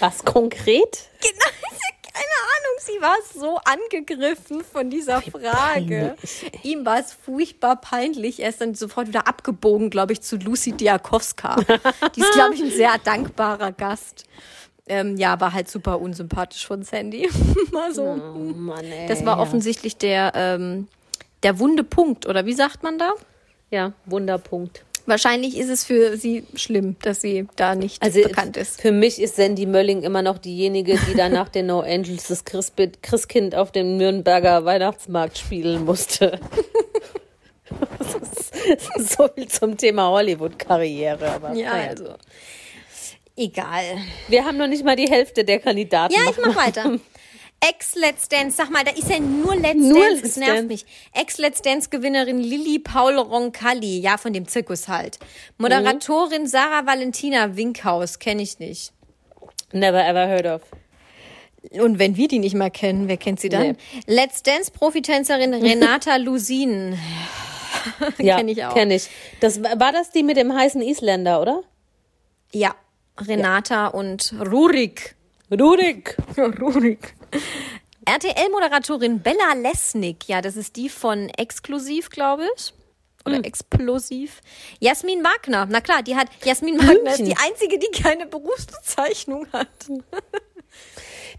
Was 0.01 0.25
konkret? 0.25 1.09
Genau, 1.21 1.47
Ahnung, 2.23 2.79
sie 2.81 3.01
war 3.01 3.17
so 3.35 3.59
angegriffen 3.65 4.63
von 4.65 4.91
dieser 4.91 5.23
Frage. 5.23 6.17
Ihm 6.63 6.85
war 6.85 6.99
es 6.99 7.13
furchtbar 7.13 7.77
peinlich. 7.77 8.41
Er 8.41 8.51
ist 8.51 8.61
dann 8.61 8.75
sofort 8.75 9.09
wieder 9.09 9.27
abgebogen, 9.27 9.91
glaube 9.91 10.13
ich, 10.13 10.23
zu 10.23 10.37
Lucy 10.37 10.73
Diakowska. 10.73 11.57
Die 12.15 12.21
ist, 12.21 12.33
glaube 12.33 12.55
ich, 12.55 12.63
ein 12.63 12.71
sehr 12.71 12.99
dankbarer 12.99 13.73
Gast. 13.73 14.25
Ähm, 14.89 15.17
ja, 15.17 15.41
war 15.41 15.53
halt 15.53 15.69
super 15.69 16.01
unsympathisch 16.01 16.67
von 16.67 16.83
Sandy. 16.85 17.29
also, 17.75 18.03
Oh 18.05 18.39
Mann, 18.39 18.85
ey, 18.85 19.09
das 19.09 19.25
war 19.25 19.41
offensichtlich 19.41 19.97
der, 19.97 20.33
ähm, 20.37 20.87
der 21.43 21.59
wunde 21.59 21.83
Punkt, 21.83 22.27
oder 22.27 22.47
wie 22.47 22.53
sagt 22.53 22.85
man 22.85 22.97
da? 22.99 23.13
Ja, 23.71 23.93
Wunderpunkt. 24.05 24.85
Wahrscheinlich 25.07 25.57
ist 25.57 25.69
es 25.71 25.85
für 25.85 26.17
sie 26.17 26.45
schlimm, 26.55 26.97
dass 27.03 27.21
sie 27.21 27.47
da 27.57 27.75
nicht 27.75 28.03
Also 28.03 28.23
bekannt 28.23 28.57
ist. 28.57 28.81
für 28.81 28.93
mich 28.93 29.21
ist 29.23 29.37
Sandy 29.37 29.65
Mölling 29.67 30.03
immer 30.03 30.23
noch 30.23 30.39
diejenige, 30.39 30.99
die 31.09 31.15
dann 31.15 31.33
nach 31.33 31.49
den 31.49 31.67
No 31.67 31.81
Angels 31.81 32.29
das 32.29 32.45
Christkind 32.45 33.55
auf 33.55 33.71
dem 33.73 33.97
Nürnberger 33.97 34.65
Weihnachtsmarkt 34.65 35.39
spielen 35.39 35.85
musste. 35.85 36.41
So 38.99 39.29
viel 39.35 39.49
zum 39.49 39.77
Thema 39.77 40.09
Hollywood-Karriere. 40.11 41.31
aber 41.33 41.53
Ja, 41.55 41.71
naja. 41.73 41.91
also. 41.91 42.15
Egal. 43.37 43.83
Wir 44.29 44.45
haben 44.45 44.57
noch 44.57 44.67
nicht 44.67 44.85
mal 44.85 44.97
die 44.97 45.09
Hälfte 45.11 45.45
der 45.45 45.59
Kandidaten. 45.59 46.15
Ja, 46.15 46.21
ich 46.31 46.37
mach 46.39 46.57
weiter. 46.57 46.99
Ex-Let's 47.61 48.29
Dance, 48.29 48.57
sag 48.57 48.71
mal, 48.71 48.85
da 48.85 48.93
ist 48.93 49.09
ja 49.09 49.19
nur 49.19 49.57
Let's 49.57 49.75
Nur 49.81 49.99
Dance, 49.99 50.23
das 50.23 50.37
nervt 50.37 50.53
Dance. 50.53 50.67
mich. 50.67 50.87
Ex-Let's 51.15 51.63
Dance-Gewinnerin 51.63 52.39
Lilly 52.39 52.79
Paul 52.79 53.19
Roncalli, 53.19 53.99
ja, 54.01 54.19
von 54.19 54.33
dem 54.33 54.47
Zirkus 54.47 54.89
halt. 54.89 55.19
Moderatorin 55.59 56.47
Sarah 56.47 56.87
Valentina 56.87 57.57
Winkhaus, 57.57 58.19
kenne 58.19 58.43
ich 58.43 58.59
nicht. 58.59 58.93
Never 59.73 60.05
ever 60.05 60.29
heard 60.29 60.47
of. 60.47 60.63
Und 61.73 61.99
wenn 61.99 62.17
wir 62.17 62.29
die 62.29 62.39
nicht 62.39 62.55
mal 62.55 62.71
kennen, 62.71 63.09
wer 63.09 63.17
kennt 63.17 63.41
sie 63.41 63.49
dann? 63.49 63.69
Nee. 63.73 63.77
Let's 64.07 64.43
Dance-Profitänzerin 64.43 65.55
Renata 65.63 66.17
Lusin. 66.17 66.99
Ja, 68.19 68.37
Kenn 68.39 68.49
ich 68.49 68.65
auch. 68.65 68.75
Kenn 68.75 68.91
ich. 68.91 69.09
Das, 69.39 69.63
war 69.63 69.93
das 69.93 70.11
die 70.11 70.25
mit 70.25 70.37
dem 70.37 70.53
heißen 70.53 70.83
Isländer, 70.83 71.41
oder? 71.41 71.63
Ja, 72.53 72.75
Renata 73.21 73.87
und 73.87 74.35
Rurik. 74.45 75.15
Rurik. 75.53 76.17
Rurik. 76.37 77.15
RTL-Moderatorin 78.09 79.21
Bella 79.21 79.55
Lesnick, 79.55 80.29
ja, 80.29 80.41
das 80.41 80.57
ist 80.57 80.77
die 80.77 80.89
von 80.89 81.29
Exklusiv, 81.31 82.11
glaube 82.11 82.45
ich. 82.57 82.73
Oder 83.25 83.45
Explosiv. 83.45 84.41
Jasmin 84.79 85.25
Wagner, 85.25 85.67
na 85.69 85.81
klar, 85.81 86.05
die 86.05 86.15
hat, 86.15 86.29
Jasmin 86.45 86.79
Wagner 86.79 87.11
ist 87.11 87.27
die 87.27 87.37
einzige, 87.37 87.77
die 87.81 87.91
keine 87.91 88.27
Berufsbezeichnung 88.27 89.47
hat. 89.53 89.69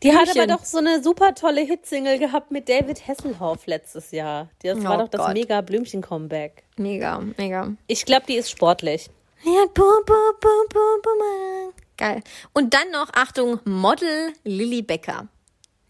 Die 0.04 0.16
hat 0.16 0.30
aber 0.30 0.46
doch 0.46 0.64
so 0.64 0.78
eine 0.78 1.02
super 1.02 1.34
tolle 1.34 1.62
Hitsingle 1.62 2.20
gehabt 2.20 2.52
mit 2.52 2.70
David 2.70 3.08
Hasselhoff 3.08 3.66
letztes 3.66 4.12
Jahr. 4.12 4.48
Das 4.62 4.84
war 4.84 4.96
Oh 4.96 5.02
doch 5.02 5.08
das 5.10 5.22
Gott. 5.22 5.34
mega 5.34 5.62
Blümchen-Comeback. 5.62 6.64
Mega, 6.78 7.20
mega. 7.38 7.74
Ich 7.88 8.06
glaube, 8.06 8.26
die 8.28 8.36
ist 8.36 8.52
sportlich. 8.52 9.10
Ja, 9.44 9.66
bu, 9.74 9.84
bu, 10.06 10.14
bu, 10.40 10.50
bu, 10.70 10.80
bu, 11.02 11.10
bu. 11.20 11.74
Geil. 11.98 12.22
Und 12.54 12.76
dann 12.76 12.92
noch, 12.92 13.10
Achtung, 13.14 13.60
Model 13.66 14.34
Lilly 14.44 14.84
Becker. 14.84 15.28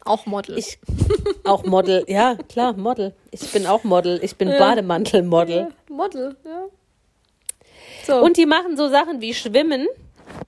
Auch 0.08 0.26
Model. 0.26 0.58
Ich 0.58 0.80
auch 1.44 1.64
Model. 1.66 2.04
Ja, 2.08 2.36
klar, 2.50 2.74
Model. 2.74 3.14
Ich 3.32 3.52
bin 3.52 3.68
auch 3.68 3.84
Model. 3.84 4.20
Ich 4.24 4.36
bin 4.36 4.50
Bademantel-Model. 4.50 5.68
Model, 5.90 6.36
ja. 6.46 6.66
So. 8.06 8.22
Und 8.24 8.38
die 8.38 8.46
machen 8.46 8.78
so 8.78 8.90
Sachen 8.90 9.22
wie 9.22 9.34
Schwimmen. 9.34 9.88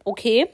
Okay. 0.03 0.49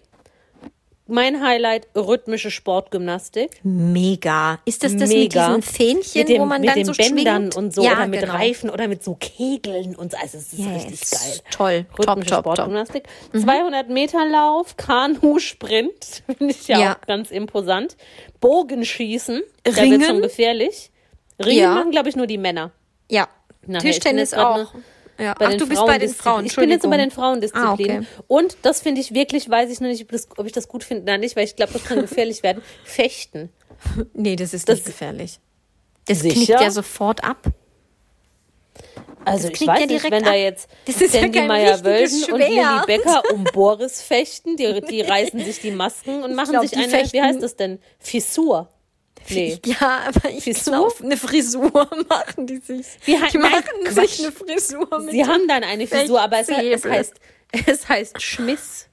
Mein 1.07 1.43
Highlight 1.45 1.87
rhythmische 1.95 2.49
Sportgymnastik. 2.51 3.59
Mega. 3.63 4.59
Ist 4.65 4.83
das 4.83 4.95
das 4.97 5.09
Mega. 5.09 5.49
mit 5.49 5.63
diesen 5.65 5.75
Fähnchen, 5.75 6.19
mit 6.21 6.29
dem, 6.29 6.41
wo 6.41 6.45
man 6.45 6.61
mit 6.61 6.69
dann 6.71 6.75
den 6.77 6.85
so 6.85 6.93
Bändern 6.93 7.43
schwingt? 7.51 7.55
und 7.57 7.75
so 7.75 7.83
ja, 7.83 7.91
oder 7.93 8.07
mit 8.07 8.21
genau. 8.21 8.33
Reifen 8.33 8.69
oder 8.69 8.87
mit 8.87 9.03
so 9.03 9.15
Kegeln 9.19 9.95
und 9.95 10.11
so. 10.11 10.17
Also 10.17 10.37
es 10.39 10.53
ist 10.53 10.59
Yes. 10.59 10.85
richtig 10.85 11.11
geil. 11.11 11.39
Toll. 11.51 11.85
Top, 11.95 11.99
Rhythmische 11.99 12.29
top, 12.31 12.43
top. 12.45 12.55
Sportgymnastik. 12.55 13.03
200 13.33 13.89
Meter 13.89 14.25
Lauf, 14.25 14.77
Kanu-Sprint, 14.77 16.23
finde 16.37 16.53
ich 16.53 16.67
ja, 16.67 16.79
Ja. 16.79 16.95
auch 16.95 17.01
ganz 17.07 17.31
imposant. 17.31 17.97
Bogenschießen, 18.39 19.41
da 19.63 19.71
wird 19.75 19.79
Ringen? 19.81 20.03
schon 20.03 20.21
gefährlich. 20.21 20.91
Ringen 21.43 21.59
Ja. 21.59 21.75
machen, 21.75 21.91
glaube 21.91 22.09
ich, 22.09 22.15
nur 22.15 22.27
die 22.27 22.37
Männer. 22.37 22.71
Ja. 23.09 23.27
Bin 23.67 23.79
Tischtennis 23.79 24.33
auch. 24.33 24.57
noch 24.57 24.73
Ja. 25.17 25.33
Bei 25.33 25.45
Ach, 25.45 25.49
den 25.51 25.59
du 25.59 25.67
bist 25.67 25.85
bei 25.85 25.97
den. 25.97 26.09
Frauen. 26.13 26.45
Ich 26.45 26.55
bin 26.55 26.69
jetzt 26.69 26.89
bei 26.89 26.97
den. 26.97 27.11
Frauendisziplinen. 27.11 28.05
Ah, 28.05 28.09
okay. 28.09 28.23
Und 28.27 28.57
das 28.63 28.81
finde 28.81 29.01
ich 29.01 29.13
wirklich, 29.13 29.49
weiß 29.49 29.71
ich 29.71 29.79
noch 29.79 29.87
nicht, 29.87 30.05
ob, 30.37 30.45
ich 30.45 30.51
das 30.51 30.67
gut 30.67 30.83
finde 30.83 31.03
oder 31.03 31.17
nicht, 31.17 31.35
weil 31.35 31.45
ich 31.45 31.55
glaube, 31.55 31.73
das 31.73 31.83
kann 31.85 32.01
gefährlich 32.01 32.43
werden. 32.43 32.61
Fechten. 32.83 33.49
Nee, 34.13 34.35
das 34.35 34.53
ist 34.53 34.67
Das- 34.67 34.77
nicht 34.79 34.85
gefährlich. 34.87 35.39
Das 36.07 36.19
Sicher? 36.19 36.35
knickt 36.35 36.61
ja 36.61 36.69
sofort 36.71 37.23
ab. 37.23 37.37
Also 39.23 39.49
Das 39.49 39.59
ich 39.59 39.67
weiß 39.67 39.79
ja 39.79 39.85
nicht, 39.87 40.11
wenn 40.11 40.23
da 40.23 40.31
ab. 40.31 40.35
jetzt 40.35 40.69
Das 40.85 41.01
ist 41.01 41.13
ja 41.15 41.21
Sandy 41.21 41.39
kein 41.39 41.47
Meyer-Wölden 41.47 42.23
und 42.31 42.37
Lilly 42.39 42.53
Schwert. 42.61 42.85
Becker 42.85 43.23
um 43.33 43.43
Boris 43.45 44.01
fechten, 44.01 44.55
die, 44.55 44.81
die 44.81 45.01
reißen 45.01 45.39
sich 45.43 45.61
die 45.61 45.71
Masken 45.71 46.23
und 46.23 46.35
machen 46.35 46.51
glaub, 46.51 46.63
sich 46.67 46.77
eine, 46.77 46.89
fechten- 46.89 47.13
wie 47.13 47.21
heißt 47.23 47.41
das 47.41 47.55
denn? 47.55 47.79
Fissur. 47.99 48.69
Nee. 49.29 49.59
Ja, 49.65 50.03
aber 50.07 50.29
ich 50.29 50.43
Frisur? 50.43 50.93
eine 51.01 51.17
Frisur 51.17 51.71
machen 52.09 52.47
die 52.47 52.57
sich. 52.57 52.85
Wie 53.05 53.15
heißt- 53.17 53.31
die 53.31 53.37
nein, 53.37 53.51
machen 53.51 53.83
Quatsch. 53.85 54.09
sich 54.09 54.19
eine 54.25 54.31
Frisur 54.31 54.99
mit 54.99 55.11
Sie 55.11 55.25
haben 55.25 55.47
dann 55.47 55.63
eine 55.63 55.87
Fissur, 55.87 56.21
aber 56.21 56.39
es, 56.39 56.49
es 56.49 56.85
heißt, 56.85 57.13
es 57.65 57.89
heißt 57.89 58.21
Schmiss. 58.21 58.87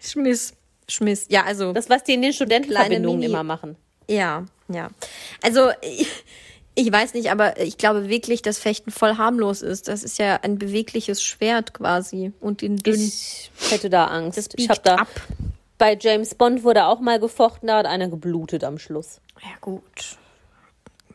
Schmiss. 0.00 0.54
Schmiss. 0.88 1.26
Ja, 1.28 1.44
also. 1.44 1.72
Das, 1.72 1.88
was 1.90 2.04
die 2.04 2.14
in 2.14 2.22
den 2.22 2.32
Studentenverbindungen 2.32 3.22
immer 3.22 3.42
machen. 3.42 3.76
ja, 4.08 4.44
ja. 4.68 4.88
Also, 5.42 5.70
ich, 5.80 6.08
ich 6.74 6.92
weiß 6.92 7.14
nicht, 7.14 7.30
aber 7.30 7.60
ich 7.60 7.78
glaube 7.78 8.08
wirklich, 8.08 8.42
dass 8.42 8.58
Fechten 8.58 8.90
voll 8.90 9.16
harmlos 9.16 9.62
ist. 9.62 9.88
Das 9.88 10.02
ist 10.04 10.18
ja 10.18 10.36
ein 10.42 10.58
bewegliches 10.58 11.22
Schwert 11.22 11.72
quasi. 11.74 12.32
Und 12.40 12.62
den 12.62 12.76
dünnen. 12.76 13.00
Ich 13.00 13.50
hätte 13.70 13.88
da 13.90 14.06
Angst. 14.06 14.54
Ich 14.56 14.68
habe 14.68 14.74
biegt 14.80 14.86
da 14.86 14.94
ab. 14.96 15.08
bei 15.78 15.96
James 16.00 16.34
Bond 16.34 16.64
wurde 16.64 16.86
auch 16.86 17.00
mal 17.00 17.18
gefochten, 17.20 17.68
da 17.68 17.78
hat 17.78 17.86
einer 17.86 18.08
geblutet 18.08 18.62
am 18.64 18.78
Schluss. 18.78 19.20
Ja, 19.42 19.56
gut. 19.60 20.16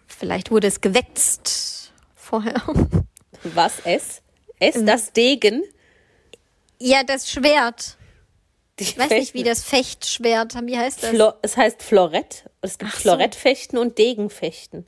Vielleicht 0.07 0.51
wurde 0.51 0.67
es 0.67 0.81
gewetzt 0.81 1.91
vorher. 2.15 2.61
Was 3.43 3.79
es? 3.85 4.21
Ähm. 4.59 4.71
Es 4.75 4.85
das 4.85 5.13
Degen? 5.13 5.63
Ja, 6.79 7.03
das 7.03 7.29
Schwert. 7.29 7.97
Die 8.79 8.83
Ich 8.83 8.97
weiß 8.97 9.09
nicht, 9.11 9.33
wie 9.33 9.43
das 9.43 9.63
Fechtschwert, 9.63 10.55
wie 10.65 10.77
heißt 10.77 11.03
das? 11.03 11.09
Flo 11.11 11.33
es 11.41 11.57
heißt 11.57 11.83
Florett. 11.83 12.49
Es 12.61 12.77
gibt 12.77 12.91
Ach 12.91 12.97
so. 12.97 13.01
Florettfechten 13.01 13.77
und 13.77 13.97
Degenfechten. 13.97 14.87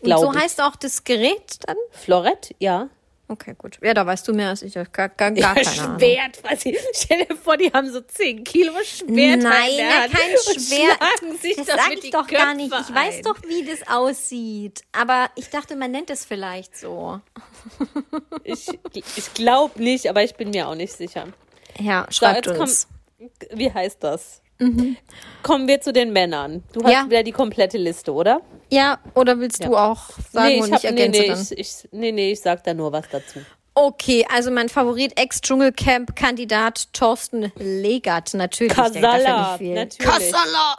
Und 0.00 0.18
so 0.18 0.34
heißt 0.34 0.60
auch 0.60 0.76
das 0.76 1.04
Gerät 1.04 1.58
dann? 1.66 1.76
Florett, 1.90 2.54
ja. 2.58 2.88
Okay, 3.34 3.54
gut. 3.58 3.78
Ja, 3.82 3.94
da 3.94 4.06
weißt 4.06 4.28
du 4.28 4.32
mehr 4.32 4.50
als 4.50 4.62
ich. 4.62 4.74
Gar, 4.74 4.84
gar, 4.92 5.08
gar 5.08 5.32
ja, 5.36 5.54
keine 5.54 5.82
Ahnung. 5.82 5.98
Schwert, 5.98 6.38
was 6.44 6.64
ich, 6.64 6.78
stell 6.94 7.24
dir 7.26 7.34
vor, 7.36 7.56
die 7.56 7.72
haben 7.72 7.90
so 7.92 8.00
10 8.00 8.44
Kilo 8.44 8.72
Schwert 8.84 9.08
Nein, 9.42 9.42
na, 9.42 10.06
kein 10.06 10.36
Schwert. 10.38 11.40
sich 11.40 11.56
Das 11.56 11.66
sag 11.66 11.92
ich 11.92 12.10
doch 12.10 12.28
gar 12.28 12.52
Köpfe 12.52 12.56
nicht. 12.56 12.72
Ich 12.88 12.94
weiß 12.94 13.16
ein. 13.16 13.22
doch, 13.24 13.42
wie 13.48 13.64
das 13.64 13.88
aussieht. 13.88 14.82
Aber 14.92 15.30
ich 15.34 15.50
dachte, 15.50 15.74
man 15.74 15.90
nennt 15.90 16.10
es 16.10 16.24
vielleicht 16.24 16.76
so. 16.76 17.20
Ich, 18.44 18.68
ich 18.94 19.34
glaube 19.34 19.82
nicht, 19.82 20.08
aber 20.08 20.22
ich 20.22 20.36
bin 20.36 20.50
mir 20.50 20.68
auch 20.68 20.76
nicht 20.76 20.92
sicher. 20.92 21.26
Ja, 21.80 22.06
So, 22.08 22.18
schreibt 22.26 22.46
jetzt 22.46 22.58
uns. 22.60 22.88
komm, 23.18 23.30
wie 23.58 23.72
heißt 23.72 23.98
das? 24.04 24.42
Kommen 25.42 25.68
wir 25.68 25.80
zu 25.80 25.92
den 25.92 26.12
Männern. 26.12 26.62
Du 26.72 26.80
hast 26.82 26.86
Mhm. 26.86 26.92
Ja. 26.92 27.04
wieder 27.06 27.22
die 27.22 27.32
komplette 27.32 27.76
Liste, 27.78 28.12
oder? 28.12 28.40
Ja, 28.70 28.98
oder 29.14 29.38
willst 29.40 29.64
du 29.64 29.76
auch 29.76 30.10
sagen 30.32 30.48
nee, 30.48 30.62
und 30.62 30.68
ich 30.68 30.74
ich 30.74 30.84
hab, 30.86 30.94
nee, 30.94 31.00
ergänze 31.02 31.20
nee, 31.20 31.28
dann? 31.28 31.40
ich, 31.42 31.58
ich, 31.58 31.88
nee, 31.92 32.12
nee, 32.12 32.32
ich 32.32 32.40
sag 32.40 32.62
da 32.64 32.72
nur 32.74 32.92
was 32.92 33.08
dazu. 33.10 33.40
Okay, 33.74 34.24
also 34.32 34.50
mein 34.52 34.68
Favorit 34.68 35.18
Ex-Dschungelcamp-Kandidat 35.18 36.92
Thorsten 36.92 37.50
Legert. 37.56 38.32
Natürlich. 38.34 38.76
ja 38.76 38.84
Kasala, 38.84 39.50
natürlich. 39.58 39.98
Kasala! 39.98 40.78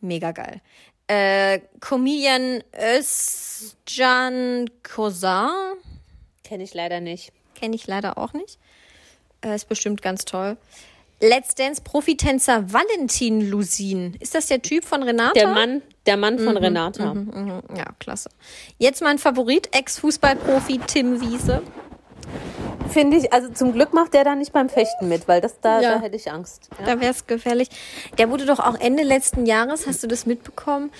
Mega 0.00 0.32
geil. 0.32 0.60
Äh, 1.06 1.60
Comedian 1.80 2.62
Özcan 2.76 4.68
Kozar. 4.82 5.74
Kenne 6.44 6.64
ich 6.64 6.74
leider 6.74 7.00
nicht. 7.00 7.32
Kenne 7.54 7.76
ich 7.76 7.86
leider 7.86 8.18
auch 8.18 8.32
nicht. 8.32 8.58
Äh, 9.44 9.54
ist 9.54 9.68
bestimmt 9.68 10.02
ganz 10.02 10.24
toll. 10.24 10.56
Let's 11.20 11.56
Dance 11.56 11.82
Profitänzer 11.82 12.72
Valentin 12.72 13.50
Lusin. 13.50 14.16
Ist 14.20 14.36
das 14.36 14.46
der 14.46 14.62
Typ 14.62 14.84
von 14.84 15.02
Renata? 15.02 15.32
Der 15.34 15.48
Mann, 15.48 15.82
der 16.06 16.16
Mann 16.16 16.36
Mhm, 16.36 16.44
von 16.44 16.56
Renata. 16.56 17.12
Mhm, 17.14 17.62
Ja, 17.76 17.86
klasse. 17.98 18.30
Jetzt 18.78 19.02
mein 19.02 19.18
Favorit, 19.18 19.68
Ex-Fußballprofi 19.74 20.78
Tim 20.86 21.20
Wiese. 21.20 21.62
Finde 22.90 23.16
ich, 23.16 23.32
also 23.32 23.48
zum 23.50 23.72
Glück 23.72 23.92
macht 23.92 24.14
der 24.14 24.22
da 24.22 24.36
nicht 24.36 24.52
beim 24.52 24.68
Fechten 24.68 25.08
mit, 25.08 25.26
weil 25.26 25.40
das 25.40 25.58
da, 25.60 25.80
Ja. 25.80 25.94
da 25.96 26.00
hätte 26.00 26.14
ich 26.16 26.30
Angst. 26.30 26.68
Ja. 26.78 26.86
Da 26.94 27.00
wäre 27.00 27.10
es 27.10 27.26
gefährlich. 27.26 27.68
Der 28.18 28.30
wurde 28.30 28.46
doch 28.46 28.60
auch 28.60 28.78
Ende 28.78 29.02
letzten 29.02 29.44
Jahres, 29.44 29.88
hast 29.88 30.04
du 30.04 30.06
das 30.06 30.24
mitbekommen, 30.24 30.92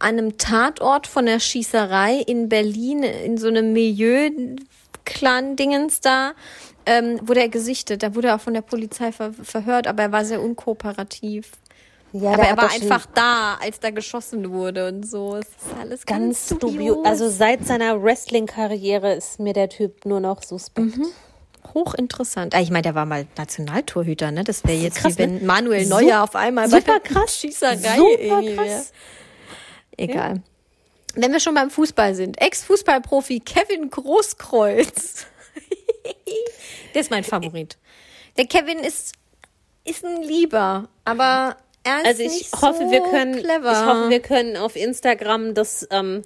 an 0.00 0.18
einem 0.18 0.36
Tatort 0.38 1.06
von 1.06 1.26
der 1.26 1.38
Schießerei 1.38 2.16
in 2.26 2.48
Berlin, 2.48 3.04
in 3.04 3.38
so 3.38 3.46
einem 3.48 3.72
Milieu-Clan-Dingens 3.72 6.00
da, 6.00 6.32
ähm, 6.90 7.20
wurde 7.22 7.40
er 7.40 7.48
gesichtet. 7.48 8.02
Da 8.02 8.14
wurde 8.14 8.28
er 8.28 8.36
auch 8.36 8.40
von 8.40 8.54
der 8.54 8.62
Polizei 8.62 9.12
ver 9.12 9.32
verhört, 9.32 9.86
aber 9.86 10.02
er 10.02 10.12
war 10.12 10.24
sehr 10.24 10.42
unkooperativ. 10.42 11.52
Ja, 12.12 12.32
aber 12.32 12.42
er 12.42 12.56
war 12.56 12.72
einfach 12.72 13.06
da, 13.14 13.54
als 13.62 13.78
da 13.78 13.90
geschossen 13.90 14.50
wurde 14.50 14.88
und 14.88 15.08
so. 15.08 15.36
Es 15.36 15.46
ist 15.46 15.78
alles 15.80 16.04
ganz, 16.06 16.48
ganz 16.48 16.58
dubios. 16.60 17.04
Also 17.06 17.28
seit 17.28 17.64
seiner 17.66 18.02
Wrestling-Karriere 18.02 19.14
ist 19.14 19.38
mir 19.38 19.52
der 19.52 19.68
Typ 19.68 20.04
nur 20.06 20.18
noch 20.18 20.42
suspekt. 20.42 20.96
Mhm. 20.96 21.06
hochinteressant. 21.72 22.54
Ah, 22.54 22.60
ich 22.60 22.70
meine, 22.70 22.82
der 22.82 22.96
war 22.96 23.06
mal 23.06 23.26
Nationaltorhüter, 23.36 24.32
ne? 24.32 24.42
Das 24.42 24.64
wäre 24.64 24.76
jetzt 24.78 24.96
krass, 24.98 25.18
wie 25.18 25.26
ne? 25.26 25.40
wenn 25.40 25.46
Manuel 25.46 25.84
Sup- 25.84 26.00
Neuer 26.00 26.22
auf 26.24 26.34
einmal 26.34 26.68
bei 26.68 26.80
super 26.80 26.98
der 26.98 27.00
krass. 27.00 27.38
Schießerei 27.38 27.76
Super 27.76 28.18
irgendwie 28.18 28.56
krass. 28.56 28.92
Egal. 29.96 30.42
Wenn 31.14 31.30
wir 31.32 31.38
schon 31.40 31.54
beim 31.54 31.70
Fußball 31.70 32.14
sind, 32.16 32.40
Ex-Fußballprofi 32.40 33.38
Kevin 33.40 33.88
Großkreuz. 33.90 35.26
Der 36.94 37.00
ist 37.00 37.10
mein 37.10 37.24
Favorit. 37.24 37.78
Der 38.36 38.46
Kevin 38.46 38.78
ist, 38.78 39.12
ist 39.84 40.04
ein 40.04 40.22
Lieber, 40.22 40.88
aber 41.04 41.56
er 41.84 42.00
ist 42.00 42.06
Also 42.06 42.22
ich 42.22 42.28
nicht 42.30 42.52
hoffe, 42.62 42.84
so 42.84 42.90
wir 42.90 43.02
können, 43.02 43.36
clever. 43.36 43.72
ich 43.72 43.86
hoffe, 43.86 44.10
wir 44.10 44.20
können 44.20 44.56
auf 44.56 44.76
Instagram 44.76 45.54
das 45.54 45.86
ähm, 45.90 46.22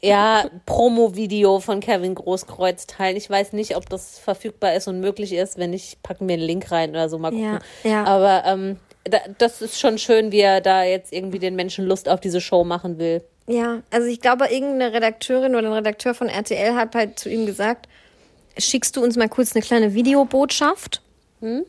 ja, 0.00 0.48
Promo-Video 0.66 1.60
von 1.60 1.80
Kevin 1.80 2.14
Großkreuz 2.14 2.86
teilen. 2.86 3.16
Ich 3.16 3.28
weiß 3.28 3.52
nicht, 3.52 3.76
ob 3.76 3.88
das 3.88 4.18
verfügbar 4.18 4.74
ist 4.74 4.88
und 4.88 5.00
möglich 5.00 5.32
ist. 5.32 5.58
Wenn 5.58 5.70
nicht, 5.70 6.02
packen 6.02 6.28
wir 6.28 6.34
einen 6.34 6.44
Link 6.44 6.70
rein 6.70 6.90
oder 6.90 7.08
so 7.08 7.18
mal 7.18 7.30
gucken. 7.30 7.60
Ja, 7.84 7.90
ja. 7.90 8.04
Aber 8.04 8.44
ähm, 8.46 8.76
da, 9.04 9.18
das 9.38 9.62
ist 9.62 9.78
schon 9.78 9.98
schön, 9.98 10.32
wie 10.32 10.40
er 10.40 10.60
da 10.60 10.84
jetzt 10.84 11.12
irgendwie 11.12 11.38
den 11.38 11.56
Menschen 11.56 11.86
Lust 11.86 12.08
auf 12.08 12.20
diese 12.20 12.40
Show 12.40 12.64
machen 12.64 12.98
will. 12.98 13.22
Ja, 13.46 13.82
also 13.90 14.06
ich 14.06 14.20
glaube, 14.20 14.46
irgendeine 14.46 14.92
Redakteurin 14.92 15.56
oder 15.56 15.68
ein 15.68 15.72
Redakteur 15.72 16.14
von 16.14 16.28
RTL 16.28 16.74
hat 16.74 16.94
halt 16.94 17.18
zu 17.18 17.28
ihm 17.28 17.46
gesagt, 17.46 17.88
schickst 18.60 18.96
du 18.96 19.02
uns 19.02 19.16
mal 19.16 19.28
kurz 19.28 19.54
eine 19.54 19.64
kleine 19.64 19.94
Videobotschaft, 19.94 21.02
Hm? 21.40 21.64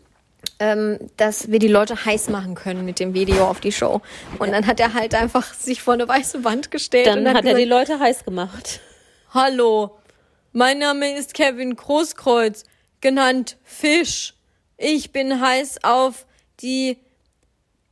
ähm, 0.60 0.98
dass 1.18 1.52
wir 1.52 1.60
die 1.60 1.68
Leute 1.68 2.06
heiß 2.06 2.30
machen 2.30 2.56
können 2.56 2.86
mit 2.86 3.00
dem 3.00 3.14
Video 3.14 3.48
auf 3.48 3.60
die 3.60 3.72
Show. 3.72 4.02
Und 4.40 4.52
dann 4.52 4.68
hat 4.68 4.80
er 4.80 4.94
halt 4.94 5.16
einfach 5.16 5.54
sich 5.54 5.82
vor 5.82 5.94
eine 5.94 6.08
weiße 6.08 6.44
Wand 6.44 6.72
gestellt 6.72 7.08
Dann 7.08 7.20
und 7.20 7.28
hat, 7.28 7.38
hat, 7.38 7.46
er 7.46 7.56
die 7.56 7.64
gesagt, 7.64 7.90
Leute 7.90 8.00
heiß 8.04 8.26
gemacht. 8.26 8.82
Hallo, 9.34 9.98
mein 10.52 10.80
Name 10.80 11.18
ist 11.18 11.34
Kevin 11.34 11.76
Großkreuz, 11.76 12.64
genannt 13.00 13.58
Fisch. 13.64 14.34
Ich 14.78 15.12
bin 15.12 15.40
heiß 15.40 15.84
auf 15.84 16.26
die 16.62 16.98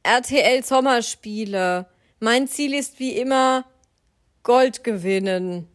RTL 0.04 0.64
Sommerspiele. 0.64 1.86
Mein 2.20 2.48
Ziel 2.48 2.74
ist 2.74 3.00
wie 3.00 3.12
immer 3.18 3.64
Gold 4.44 4.84
gewinnen. 4.84 5.68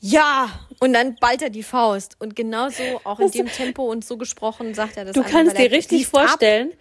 Ja! 0.00 0.48
Und 0.80 0.92
dann 0.92 1.16
ballt 1.16 1.42
er 1.42 1.50
die 1.50 1.62
Faust. 1.62 2.16
Und 2.20 2.36
genauso 2.36 2.82
auch 3.04 3.18
in 3.20 3.30
dem 3.30 3.50
Tempo 3.50 3.82
und 3.90 4.04
so 4.04 4.16
gesprochen 4.16 4.74
sagt 4.74 4.96
er 4.96 5.04
das. 5.04 5.14
Du 5.14 5.22
kannst 5.24 5.58
dir 5.58 5.70
richtig 5.72 5.98
liest 6.00 6.14
ab. 6.14 6.28
vorstellen, 6.28 6.72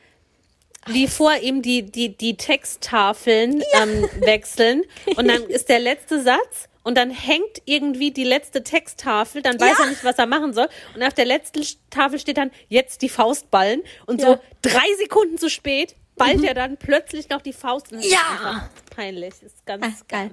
wie 0.88 1.08
vor 1.08 1.36
ihm 1.36 1.62
die, 1.62 1.84
die, 1.84 2.16
die 2.16 2.38
Texttafeln 2.38 3.64
ähm, 3.74 4.08
wechseln 4.22 4.84
und 5.18 5.28
dann 5.28 5.44
ist 5.50 5.68
der 5.70 5.80
letzte 5.80 6.22
Satz 6.22 6.70
und 6.84 6.96
dann 6.98 7.10
hängt 7.10 7.62
irgendwie 7.66 8.12
die 8.12 8.24
letzte 8.24 8.64
Texttafel, 8.64 9.42
dann 9.42 9.60
weiß 9.60 9.78
Ja. 9.80 9.84
er 9.84 9.90
nicht, 9.90 10.04
was 10.06 10.18
er 10.18 10.28
machen 10.28 10.54
soll 10.54 10.70
und 10.96 11.04
auf 11.04 11.14
der 11.14 11.26
letzten 11.26 11.62
Tafel 11.90 12.20
steht 12.20 12.38
dann 12.38 12.52
jetzt 12.70 13.02
die 13.02 13.10
Faust 13.10 13.52
ballen 13.52 13.82
und 14.06 14.22
so 14.22 14.28
Ja. 14.28 14.36
Mhm. 14.36 14.40
drei 14.62 14.96
Sekunden 15.02 15.38
zu 15.38 15.50
spät 15.50 15.96
ballt 16.16 16.44
er 16.44 16.54
dann 16.54 16.78
plötzlich 16.78 17.28
noch 17.30 17.42
die 17.42 17.54
Faust 17.54 17.92
und 17.92 18.00
Ja. 18.04 18.70
ist 18.76 18.90
peinlich. 18.96 19.34
Das 19.42 19.52
ist 19.54 19.66
ganz 19.66 19.86
Ah, 19.86 19.92
geil. 20.08 20.32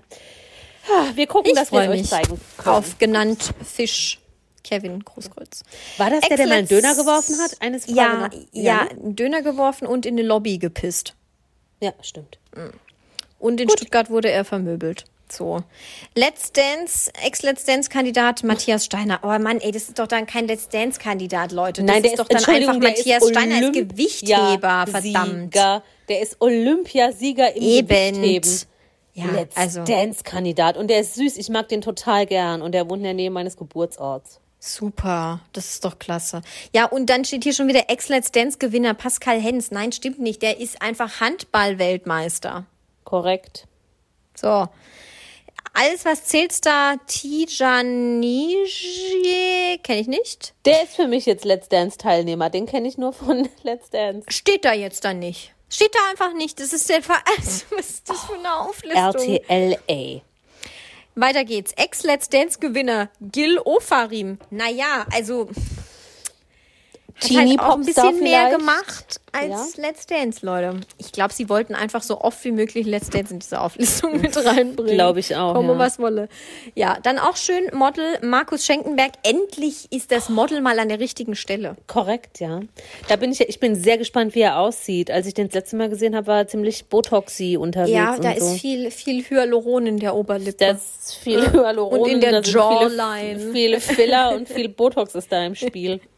Wir 1.14 1.26
gucken, 1.26 1.50
Ich 1.52 1.56
dass 1.58 1.72
wir 1.72 1.88
euch 1.90 2.08
zeigen. 2.08 2.40
auf 2.64 2.98
genannt 2.98 3.52
Fisch. 3.64 4.20
Kevin 4.62 5.04
Großkreuz. 5.04 5.62
War 5.98 6.08
das 6.08 6.20
der, 6.22 6.38
der 6.38 6.46
mal 6.46 6.54
einen 6.54 6.66
Döner 6.68 6.94
geworfen 6.94 7.38
hat? 7.38 7.60
Eines 7.60 7.84
Ja, 7.86 8.16
Frage 8.18 8.36
noch. 8.38 8.44
ja, 8.52 8.84
ne? 8.84 8.90
einen 8.92 9.14
Döner 9.16 9.42
geworfen 9.42 9.86
und 9.86 10.06
in 10.06 10.14
eine 10.14 10.26
Lobby 10.26 10.56
gepisst. 10.56 11.14
Ja, 11.80 11.92
stimmt. 12.00 12.38
Und 13.38 13.60
in 13.60 13.68
Stuttgart 13.68 14.08
wurde 14.08 14.30
er 14.30 14.46
vermöbelt. 14.46 15.04
So. 15.30 15.62
Let's 16.14 16.50
Dance, 16.52 17.10
Ex-Let's 17.22 17.64
Dance-Kandidat 17.64 18.42
Matthias 18.42 18.84
Steiner. 18.86 19.20
Oh 19.22 19.38
Mann, 19.38 19.60
ey, 19.60 19.70
das 19.70 19.84
ist 19.88 19.98
doch 19.98 20.06
dann 20.06 20.26
kein 20.26 20.46
Let's 20.46 20.68
Dance-Kandidat, 20.68 21.52
Leute. 21.52 21.82
Das 21.82 21.90
Nein, 21.92 22.02
der 22.02 22.12
ist 22.12 22.18
doch 22.18 22.30
ist, 22.30 22.46
dann 22.46 22.54
einfach 22.54 22.78
Matthias 22.78 23.22
ist 23.22 23.28
Steiner 23.30 23.56
als 23.66 23.72
Gewichtheber, 23.72 24.86
verdammt. 24.90 25.54
Der 25.54 26.20
ist 26.22 26.36
Olympiasieger 26.40 27.54
im 27.54 27.62
Eben. 27.62 27.88
Gewichtheben. 27.88 28.60
Ja, 29.14 29.26
Let's 29.26 29.56
also 29.56 29.84
Dance-Kandidat. 29.84 30.76
Und 30.76 30.88
der 30.88 31.00
ist 31.00 31.14
süß. 31.14 31.36
Ich 31.36 31.48
mag 31.48 31.68
den 31.68 31.80
total 31.80 32.26
gern. 32.26 32.62
Und 32.62 32.72
der 32.72 32.88
wohnt 32.90 32.98
in 32.98 33.04
der 33.04 33.14
Nähe 33.14 33.30
meines 33.30 33.56
Geburtsorts. 33.56 34.40
super. 34.58 35.40
Das 35.52 35.66
ist 35.70 35.84
doch 35.84 35.98
klasse. 35.98 36.42
Ja, 36.74 36.86
und 36.86 37.06
dann 37.06 37.24
steht 37.24 37.44
hier 37.44 37.54
schon 37.54 37.68
wieder 37.68 37.88
Ex-Let's 37.90 38.32
Dance-Gewinner 38.32 38.94
Pascal 38.94 39.40
Hens. 39.40 39.70
Nein, 39.70 39.92
stimmt 39.92 40.18
nicht. 40.18 40.42
Der 40.42 40.58
ist 40.58 40.82
einfach 40.82 41.20
Handball-Weltmeister. 41.20 42.66
Korrekt. 43.04 43.66
So. 44.34 44.68
Alles, 45.76 46.04
was 46.04 46.24
zählt 46.24 46.64
da? 46.66 46.94
Tijanije, 48.54 49.78
kenne 49.82 50.00
ich 50.00 50.06
nicht. 50.08 50.54
Der 50.64 50.82
ist 50.84 50.94
für 50.96 51.06
mich 51.08 51.26
jetzt 51.26 51.44
Let's 51.44 51.68
Dance-Teilnehmer. 51.68 52.50
Den 52.50 52.66
kenne 52.66 52.88
ich 52.88 52.98
nur 52.98 53.12
von 53.12 53.48
Let's 53.62 53.90
Dance. 53.90 54.26
Steht 54.28 54.64
da 54.64 54.72
jetzt 54.72 55.04
dann 55.04 55.18
nicht. 55.20 55.53
Steht 55.68 55.94
da 55.94 56.10
einfach 56.10 56.34
nicht. 56.34 56.60
Das 56.60 56.72
ist 56.72 56.88
der 56.88 57.02
Ver 57.02 57.16
also, 57.36 57.64
Was 57.70 57.90
ist 57.90 58.08
das 58.08 58.24
für 58.24 58.34
eine 58.34 58.54
Auflistung? 58.54 59.38
RTLA. 59.48 60.22
Weiter 61.16 61.44
geht's. 61.44 61.72
Ex-Let's 61.72 62.28
Dance-Gewinner 62.28 63.08
Gil 63.20 63.58
Ofarim. 63.64 64.38
Naja, 64.50 65.06
also 65.12 65.48
Teenie 67.20 67.58
halt 67.58 67.60
auch 67.60 67.76
ein 67.76 67.82
Popstar 67.82 68.10
bisschen 68.10 68.24
mehr 68.24 68.46
vielleicht? 68.48 68.58
gemacht 68.58 69.20
als 69.32 69.76
Let's 69.76 70.06
Dance, 70.06 70.44
Leute. 70.44 70.80
Ich 70.98 71.12
glaube, 71.12 71.32
sie 71.32 71.48
wollten 71.48 71.74
einfach 71.74 72.02
so 72.02 72.20
oft 72.20 72.44
wie 72.44 72.52
möglich 72.52 72.86
Let's 72.86 73.10
Dance 73.10 73.32
in 73.32 73.40
diese 73.40 73.60
Auflistung 73.60 74.20
mit 74.20 74.36
reinbringen. 74.36 74.94
Glaub 74.94 75.16
ich 75.16 75.34
auch, 75.34 75.54
Komme, 75.54 75.72
ja. 75.72 75.78
was 75.78 75.98
wolle. 75.98 76.28
Ja, 76.74 76.98
dann 77.02 77.18
auch 77.18 77.36
schön 77.36 77.64
Model 77.72 78.18
Markus 78.22 78.64
Schenkenberg. 78.64 79.12
Endlich 79.22 79.90
ist 79.90 80.12
das 80.12 80.28
Model 80.28 80.60
mal 80.60 80.78
an 80.78 80.88
der 80.88 81.00
richtigen 81.00 81.34
Stelle. 81.34 81.76
Korrekt, 81.86 82.40
ja. 82.40 82.60
Da 83.08 83.16
bin 83.16 83.32
ich, 83.32 83.40
ich 83.40 83.60
bin 83.60 83.74
sehr 83.74 83.98
gespannt, 83.98 84.34
wie 84.34 84.40
er 84.40 84.58
aussieht. 84.58 85.10
Als 85.10 85.26
ich 85.26 85.34
den 85.34 85.46
das 85.46 85.54
letzte 85.54 85.76
Mal 85.76 85.88
gesehen 85.88 86.14
habe, 86.14 86.26
war 86.28 86.38
er 86.38 86.48
ziemlich 86.48 86.86
Botoxy 86.86 87.56
unterwegs. 87.56 87.90
Ja, 87.90 88.18
da 88.18 88.34
so. 88.38 88.46
ist 88.46 88.60
viel, 88.60 88.90
viel 88.90 89.24
Hyaluron 89.28 89.86
in 89.86 89.98
der 89.98 90.14
Oberlippe. 90.14 90.56
Da 90.58 90.70
ist 90.72 91.16
viel 91.16 91.52
Hyaluron 91.52 92.00
Und 92.00 92.08
in 92.08 92.20
der 92.20 92.42
Jawline. 92.42 93.38
Viele, 93.52 93.80
viele 93.80 93.80
Filler 93.80 94.34
und 94.34 94.48
viel 94.48 94.68
Botox 94.68 95.14
ist 95.14 95.30
da 95.32 95.44
im 95.44 95.54
Spiel. 95.54 96.00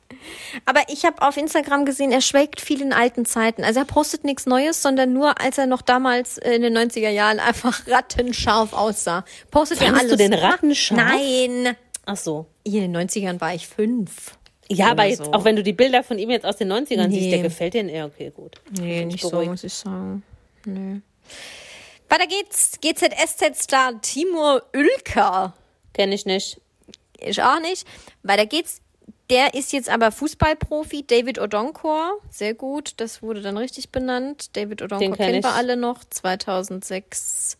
Aber 0.65 0.81
ich 0.89 1.05
habe 1.05 1.21
auf 1.23 1.37
Instagram 1.37 1.85
gesehen, 1.85 2.13
er 2.13 2.21
schwelgt 2.21 2.61
viel 2.61 2.81
in 2.81 2.93
alten 2.93 3.27
Zeiten. 3.27 3.65
Also 3.65 3.81
er 3.81 3.85
postet 3.87 4.25
nichts 4.25 4.47
Neues, 4.47 4.81
sondern 4.83 5.13
nur, 5.13 5.41
als 5.41 5.59
er 5.59 5.67
noch 5.67 5.83
damals 5.83 6.39
in 6.39 6.63
den 6.63 6.77
90er 6.77 7.09
Jahren 7.11 7.41
einfach 7.41 7.87
rattenscharf 7.89 8.73
aussah. 8.73 9.25
Postet 9.51 9.81
er 9.81 9.89
Fandest 9.89 10.05
alles. 10.07 10.13
du 10.13 10.17
den 10.19 10.33
rattenscharf? 10.35 10.99
Nein. 10.99 11.77
Ach 12.07 12.17
so. 12.17 12.47
In 12.65 12.93
den 12.93 12.97
90ern 12.97 13.41
war 13.41 13.55
ich 13.55 13.67
fünf. 13.67 14.33
Ja, 14.69 14.89
aber 14.91 15.05
jetzt, 15.05 15.25
so. 15.25 15.33
auch 15.33 15.45
wenn 15.45 15.55
du 15.57 15.63
die 15.63 15.73
Bilder 15.73 16.03
von 16.03 16.19
ihm 16.19 16.31
jetzt 16.31 16.45
aus 16.45 16.57
den 16.57 16.73
90ern 16.73 17.09
siehst, 17.11 17.23
Nee. 17.23 17.31
der 17.31 17.43
gefällt 17.43 17.75
dir. 17.75 17.85
Ja, 17.85 18.07
okay, 18.07 18.33
gut. 18.35 18.61
Nee, 18.81 19.05
nicht 19.05 19.23
so, 19.23 19.31
beruhigt. 19.31 19.51
muss 19.51 19.65
ich 19.65 19.75
sagen. 19.75 20.23
Nee. 20.65 21.01
Weiter 22.09 22.27
geht's. 22.27 22.79
GZSZ-Star 22.81 24.01
Timur 24.03 24.63
Ülker. 24.73 25.53
Kenn 25.93 26.13
ich 26.13 26.27
nicht. 26.27 26.61
Ich 27.19 27.43
auch 27.43 27.61
nicht. 27.61 27.87
Weiter 28.23 28.47
geht's. 28.47 28.81
Der 29.31 29.55
ist 29.55 29.73
jetzt 29.73 29.89
aber 29.89 30.13
Fußballprofi, 30.13 31.05
David 31.07 31.41
Odonkor. 31.41 32.13
Sehr 32.31 32.55
gut, 32.55 32.95
das 32.99 33.23
wurde 33.23 33.43
dann 33.43 33.57
richtig 33.57 33.91
benannt. 33.91 34.57
David 34.57 34.83
Odonkor 34.83 35.17
kennen 35.17 35.43
wir 35.43 35.55
alle 35.55 35.77
noch. 35.77 36.05
2006. 36.05 37.59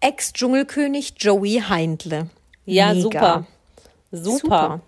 Ex-Dschungelkönig 0.00 1.14
Joey 1.18 1.62
Heindle. 1.68 2.28
Ja, 2.66 2.88
Mega. 2.92 3.00
super. 3.02 3.46
Super. 4.12 4.38
Super. 4.38 4.80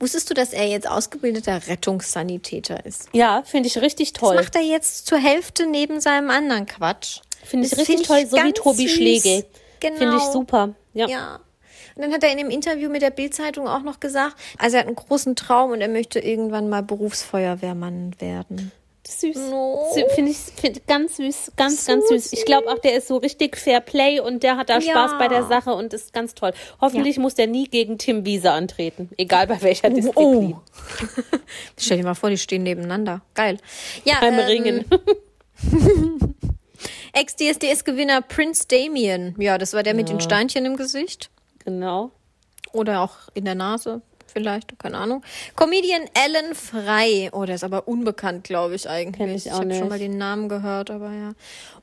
Wusstest 0.00 0.28
du, 0.30 0.34
dass 0.34 0.52
er 0.52 0.66
jetzt 0.66 0.88
ausgebildeter 0.88 1.66
Rettungssanitäter 1.68 2.84
ist? 2.84 3.08
Ja, 3.12 3.42
finde 3.44 3.68
ich 3.68 3.78
richtig 3.80 4.12
Das 4.12 4.20
toll. 4.20 4.34
macht 4.36 4.56
er 4.56 4.62
jetzt 4.62 5.06
zur 5.06 5.18
Hälfte 5.18 5.66
neben 5.66 6.00
seinem 6.00 6.30
anderen 6.30 6.66
Quatsch. 6.66 7.20
Finde 7.44 7.66
ich 7.66 7.70
Das 7.70 7.80
richtig 7.80 7.96
find 7.96 8.06
toll, 8.08 8.26
so 8.26 8.36
wie 8.38 8.52
Tobi 8.52 8.88
süß. 8.88 8.92
Schlegel. 8.96 9.44
Genau. 9.80 9.96
Finde 9.98 10.16
ich 10.16 10.22
super. 10.24 10.74
Ja. 10.94 11.06
Ja. 11.06 11.40
Und 11.98 12.04
dann 12.04 12.12
hat 12.12 12.22
er 12.22 12.30
in 12.30 12.38
dem 12.38 12.48
Interview 12.50 12.88
mit 12.88 13.02
der 13.02 13.10
Bildzeitung 13.10 13.66
auch 13.66 13.82
noch 13.82 13.98
gesagt, 13.98 14.36
also 14.56 14.76
er 14.76 14.80
hat 14.82 14.86
einen 14.86 14.94
großen 14.94 15.34
Traum 15.34 15.72
und 15.72 15.80
er 15.80 15.88
möchte 15.88 16.20
irgendwann 16.20 16.68
mal 16.68 16.84
Berufsfeuerwehrmann 16.84 18.14
werden. 18.20 18.70
Süß. 19.04 19.36
No. 19.50 19.84
Finde 20.14 20.30
ich 20.30 20.36
find, 20.36 20.86
ganz 20.86 21.16
süß, 21.16 21.52
ganz, 21.56 21.86
So 21.86 21.92
ganz 21.92 22.08
süß. 22.08 22.32
Ich 22.34 22.44
glaube 22.44 22.68
auch, 22.68 22.78
der 22.78 22.94
ist 22.94 23.08
so 23.08 23.16
richtig 23.16 23.56
Fair 23.56 23.80
Play 23.80 24.20
und 24.20 24.44
der 24.44 24.56
hat 24.56 24.68
da 24.68 24.78
Ja. 24.78 24.92
Spaß 24.92 25.18
bei 25.18 25.26
der 25.26 25.42
Sache 25.44 25.72
und 25.74 25.92
ist 25.92 26.12
ganz 26.12 26.34
toll. 26.34 26.52
Hoffentlich 26.80 27.18
muss 27.18 27.34
der 27.34 27.48
nie 27.48 27.66
gegen 27.66 27.98
Tim 27.98 28.24
Wiese 28.24 28.52
antreten, 28.52 29.10
egal 29.16 29.48
bei 29.48 29.60
welcher 29.62 29.90
Disziplin. 29.90 30.56
Stell 31.76 31.96
dir 31.96 32.04
mal 32.04 32.14
vor, 32.14 32.30
die 32.30 32.38
stehen 32.38 32.62
nebeneinander. 32.62 33.22
Geil. 33.34 33.58
Ja, 34.04 34.20
Beim 34.20 34.34
ähm, 34.34 34.40
Ringen. 34.40 34.84
Ex-DSDS-Gewinner 37.12 38.20
Prince 38.22 38.66
Damien. 38.68 39.34
Ja, 39.38 39.58
das 39.58 39.72
war 39.72 39.82
der 39.82 39.94
mit 39.94 40.08
den 40.08 40.20
Steinchen 40.20 40.64
im 40.64 40.76
Gesicht. 40.76 41.30
Genau. 41.68 42.10
Oder 42.72 43.00
auch 43.02 43.12
in 43.34 43.44
der 43.44 43.54
Nase, 43.54 44.00
vielleicht, 44.26 44.78
keine 44.78 44.98
Ahnung. 44.98 45.22
Comedian 45.56 46.02
Alan 46.14 46.54
Frey. 46.54 47.30
Oh, 47.32 47.44
der 47.44 47.54
ist 47.56 47.64
aber 47.64 47.88
unbekannt, 47.88 48.44
glaube 48.44 48.74
ich, 48.74 48.88
eigentlich. 48.88 49.16
Kenn 49.18 49.34
ich 49.34 49.52
auch 49.52 49.60
habe 49.60 49.74
schon 49.74 49.88
mal 49.88 49.98
den 49.98 50.18
Namen 50.18 50.48
gehört, 50.48 50.90
aber 50.90 51.10
ja. 51.12 51.32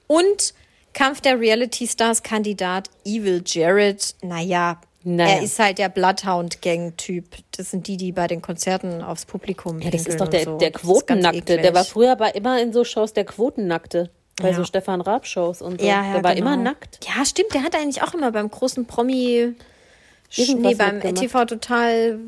Und 0.08 0.54
Kampf 0.94 1.22
der 1.22 1.40
Reality 1.40 1.88
Stars 1.88 2.24
Kandidat 2.24 2.90
Evil 3.04 3.42
Jared. 3.46 4.16
Naja, 4.22 4.80
Naja. 5.04 5.36
er 5.38 5.42
ist 5.44 5.60
halt 5.60 5.78
der 5.78 5.90
Bloodhound-Gang-Typ. 5.90 7.26
Das 7.58 7.72
sind 7.72 7.88
die, 7.88 7.98
die 7.98 8.12
bei 8.12 8.28
den 8.28 8.42
Konzerten 8.42 9.02
aufs 9.02 9.26
Publikum 9.26 9.80
Ja, 9.80 9.90
das 9.92 10.06
ist 10.06 10.20
doch 10.22 10.28
der, 10.28 10.44
so. 10.44 10.58
der 10.58 10.72
Quotennackte. 10.72 11.58
Der 11.58 11.74
war 11.74 11.84
früher 11.84 12.12
aber 12.12 12.36
immer 12.36 12.62
in 12.62 12.74
so 12.74 12.84
Shows 12.84 13.14
der 13.14 13.26
Quotennackte. 13.26 14.10
Bei 14.42 14.50
Ja. 14.50 14.56
so 14.56 14.64
Stefan 14.66 15.00
Raab-Shows 15.02 15.62
und 15.62 15.80
so. 15.82 15.88
Ja, 15.88 16.04
ja, 16.06 16.14
der 16.14 16.24
war 16.24 16.36
genau. 16.36 16.48
immer 16.54 16.58
nackt. 16.62 17.00
Ja, 17.06 17.24
stimmt. 17.26 17.54
Der 17.54 17.64
hat 17.64 17.74
eigentlich 17.76 18.02
auch 18.04 18.14
immer 18.14 18.32
beim 18.32 18.50
großen 18.52 18.86
Promi, 18.86 19.54
nee, 20.38 20.76
beim 20.76 20.96
mitgemacht. 20.96 21.20
TV 21.22 21.46
Total, 21.46 22.20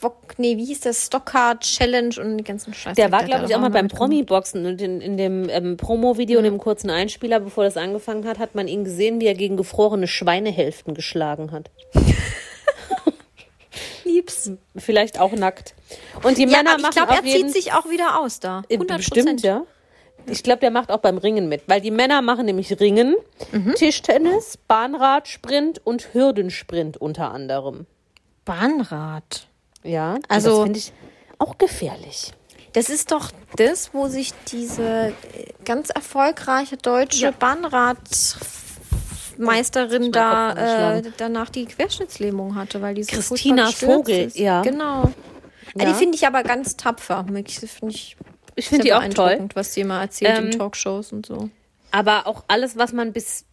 Wok, 0.00 0.34
nee, 0.38 0.56
wie 0.58 0.66
hieß 0.66 0.80
das? 0.80 1.06
Stockard 1.06 1.62
Challenge 1.62 2.14
und 2.20 2.36
die 2.36 2.44
ganzen 2.44 2.74
Scheiße. 2.74 2.96
Der 2.96 3.10
war, 3.10 3.24
glaube 3.24 3.46
ich, 3.46 3.54
auch 3.54 3.60
mal 3.60 3.70
beim. 3.70 3.88
Promi-Boxen 3.88 4.66
und 4.66 4.80
in, 4.82 5.00
in 5.00 5.16
dem 5.16 5.48
ähm, 5.48 5.78
Promo-Video, 5.78 6.38
in 6.38 6.44
dem 6.44 6.58
kurzen 6.58 6.90
Einspieler, 6.90 7.40
bevor 7.40 7.64
das 7.64 7.78
angefangen 7.78 8.26
hat, 8.26 8.38
hat 8.38 8.54
man 8.54 8.68
ihn 8.68 8.84
gesehen, 8.84 9.20
wie 9.20 9.26
er 9.26 9.34
gegen 9.34 9.56
gefrorene 9.56 10.06
Schweinehälften 10.06 10.92
geschlagen 10.92 11.50
hat. 11.50 11.70
Liebs. 14.04 14.50
Vielleicht 14.76 15.18
auch 15.18 15.32
nackt. 15.32 15.74
Und 16.22 16.36
die 16.36 16.42
Ja, 16.42 16.58
Männer 16.58 16.70
aber 16.72 16.78
ich 16.78 16.82
machen 16.82 16.94
glaube, 16.94 17.14
er 17.14 17.22
zieht 17.22 17.50
sich 17.50 17.72
auch 17.72 17.88
wieder 17.88 18.20
aus 18.20 18.38
da. 18.38 18.62
Äh, 18.68 18.74
100 18.74 18.98
Bestimmt, 18.98 19.42
ja. 19.42 19.62
Ich 20.28 20.42
glaube, 20.42 20.60
der 20.60 20.70
macht 20.70 20.90
auch 20.90 20.98
beim 20.98 21.18
Ringen 21.18 21.48
mit, 21.48 21.62
weil 21.68 21.80
die 21.80 21.90
Männer 21.90 22.22
machen 22.22 22.46
nämlich 22.46 22.78
Ringen, 22.80 23.14
Mhm. 23.52 23.74
Tischtennis, 23.74 24.58
Bahnradsprint 24.68 25.80
und 25.84 26.12
Hürdensprint 26.14 26.96
unter 26.96 27.32
anderem. 27.32 27.86
Bahnrad. 28.44 29.46
Ja, 29.82 30.18
Also- 30.28 30.50
das 30.50 30.62
finde 30.64 30.78
ich 30.78 30.92
auch 31.38 31.58
gefährlich. 31.58 32.32
Das 32.72 32.88
ist 32.90 33.10
doch 33.12 33.30
das, 33.56 33.94
wo 33.94 34.06
sich 34.08 34.32
diese 34.52 34.82
äh, 35.08 35.12
ganz 35.64 35.88
erfolgreiche 35.90 36.76
deutsche 36.76 37.26
Ja. 37.26 37.30
Bahnradmeisterin 39.38 40.12
da 40.12 40.96
äh, 40.98 41.02
danach 41.16 41.48
die 41.50 41.64
Querschnittslähmung 41.66 42.54
hatte, 42.54 42.82
weil 42.82 42.94
die 42.94 43.04
so 43.04 43.16
Christina 43.16 43.68
Vogel, 43.72 44.26
ist. 44.26 44.38
ja. 44.38 44.62
Genau. 44.62 45.04
Ja. 45.04 45.12
Ja. 45.78 45.84
Die 45.88 45.94
finde 45.94 46.16
ich 46.16 46.26
aber 46.26 46.42
ganz 46.42 46.76
tapfer. 46.76 47.24
Ich 47.46 47.58
finde 47.60 47.94
ich 47.94 48.16
Ich 48.56 48.68
finde 48.68 48.84
die 48.84 48.94
auch 48.94 49.06
toll. 49.08 49.48
was 49.54 49.72
die 49.72 49.80
immer 49.82 50.00
erzählt 50.00 50.38
Ähm, 50.38 50.46
in 50.46 50.50
Talkshows 50.58 51.12
und 51.12 51.26
so. 51.26 51.50
Aber 51.92 52.26
auch 52.26 52.44
alles, 52.48 52.76
was 52.76 52.92
man 52.92 53.12
bis. 53.12 53.46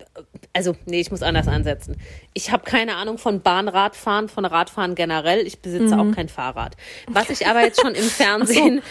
Also, 0.54 0.76
nee, 0.86 1.00
ich 1.00 1.12
muss 1.12 1.22
anders 1.24 1.48
ansetzen. 1.48 1.96
Ich 2.34 2.52
habe 2.52 2.64
keine 2.64 2.96
Ahnung 2.96 3.18
von 3.18 3.42
Bahnradfahren, 3.42 4.28
von 4.28 4.44
Radfahren 4.46 4.96
generell. 4.96 5.46
Ich 5.46 5.60
besitze 5.62 5.96
Mhm. 5.96 6.12
auch 6.12 6.16
kein 6.16 6.30
Fahrrad. 6.30 6.76
Was 7.08 7.30
ich 7.30 7.48
aber 7.48 7.62
jetzt 7.62 7.80
schon 7.82 7.94
im 7.96 8.04
Fernsehen 8.10 8.82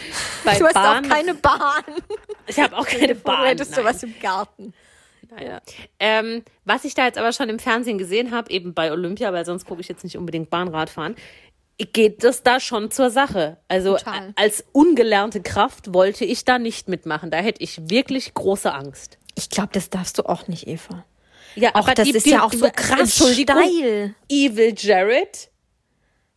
bei 0.44 0.58
Du 0.58 0.64
hast 0.64 0.74
Bahn. 0.74 1.04
auch 1.04 1.08
keine 1.08 1.34
Bahn. 1.34 1.82
ich 2.46 2.58
habe 2.60 2.76
auch 2.78 2.86
keine 2.86 3.14
Bahn. 3.14 3.46
Hättest 3.46 3.76
du 3.76 3.82
nein. 3.82 3.92
was 3.94 4.02
im 4.02 4.14
Garten. 4.22 4.72
Ja. 5.40 5.60
Ähm, 5.98 6.42
was 6.64 6.84
ich 6.84 6.94
da 6.94 7.06
jetzt 7.06 7.16
aber 7.18 7.32
schon 7.32 7.48
im 7.48 7.58
Fernsehen 7.58 7.96
gesehen 7.98 8.32
habe, 8.32 8.50
eben 8.50 8.74
bei 8.74 8.92
Olympia, 8.92 9.32
weil 9.32 9.44
sonst 9.46 9.64
gucke 9.66 9.80
ich 9.80 9.88
jetzt 9.88 10.04
nicht 10.04 10.18
unbedingt 10.18 10.50
Bahnrad 10.50 10.90
fahren, 10.90 11.14
geht 11.78 12.22
das 12.24 12.42
da 12.42 12.60
schon 12.60 12.90
zur 12.90 13.10
Sache. 13.10 13.56
Also 13.68 13.96
Total. 13.96 14.32
als 14.36 14.64
ungelernte 14.72 15.40
Kraft 15.42 15.92
wollte 15.94 16.24
ich 16.24 16.44
da 16.44 16.58
nicht 16.58 16.88
mitmachen. 16.88 17.30
Da 17.30 17.38
hätte 17.38 17.62
ich 17.62 17.90
wirklich 17.90 18.34
große 18.34 18.72
Angst. 18.72 19.18
Ich 19.34 19.50
glaube, 19.50 19.70
das 19.72 19.90
darfst 19.90 20.18
du 20.18 20.24
auch 20.24 20.46
nicht, 20.48 20.66
Eva. 20.68 21.04
Ja, 21.54 21.74
Auch 21.74 21.88
das 21.90 22.08
ist 22.08 22.26
ja 22.26 22.44
auch 22.44 22.52
so 22.52 22.68
krass 22.74 23.16
steil. 23.16 24.14
Evil 24.28 24.74
Jared, 24.76 25.50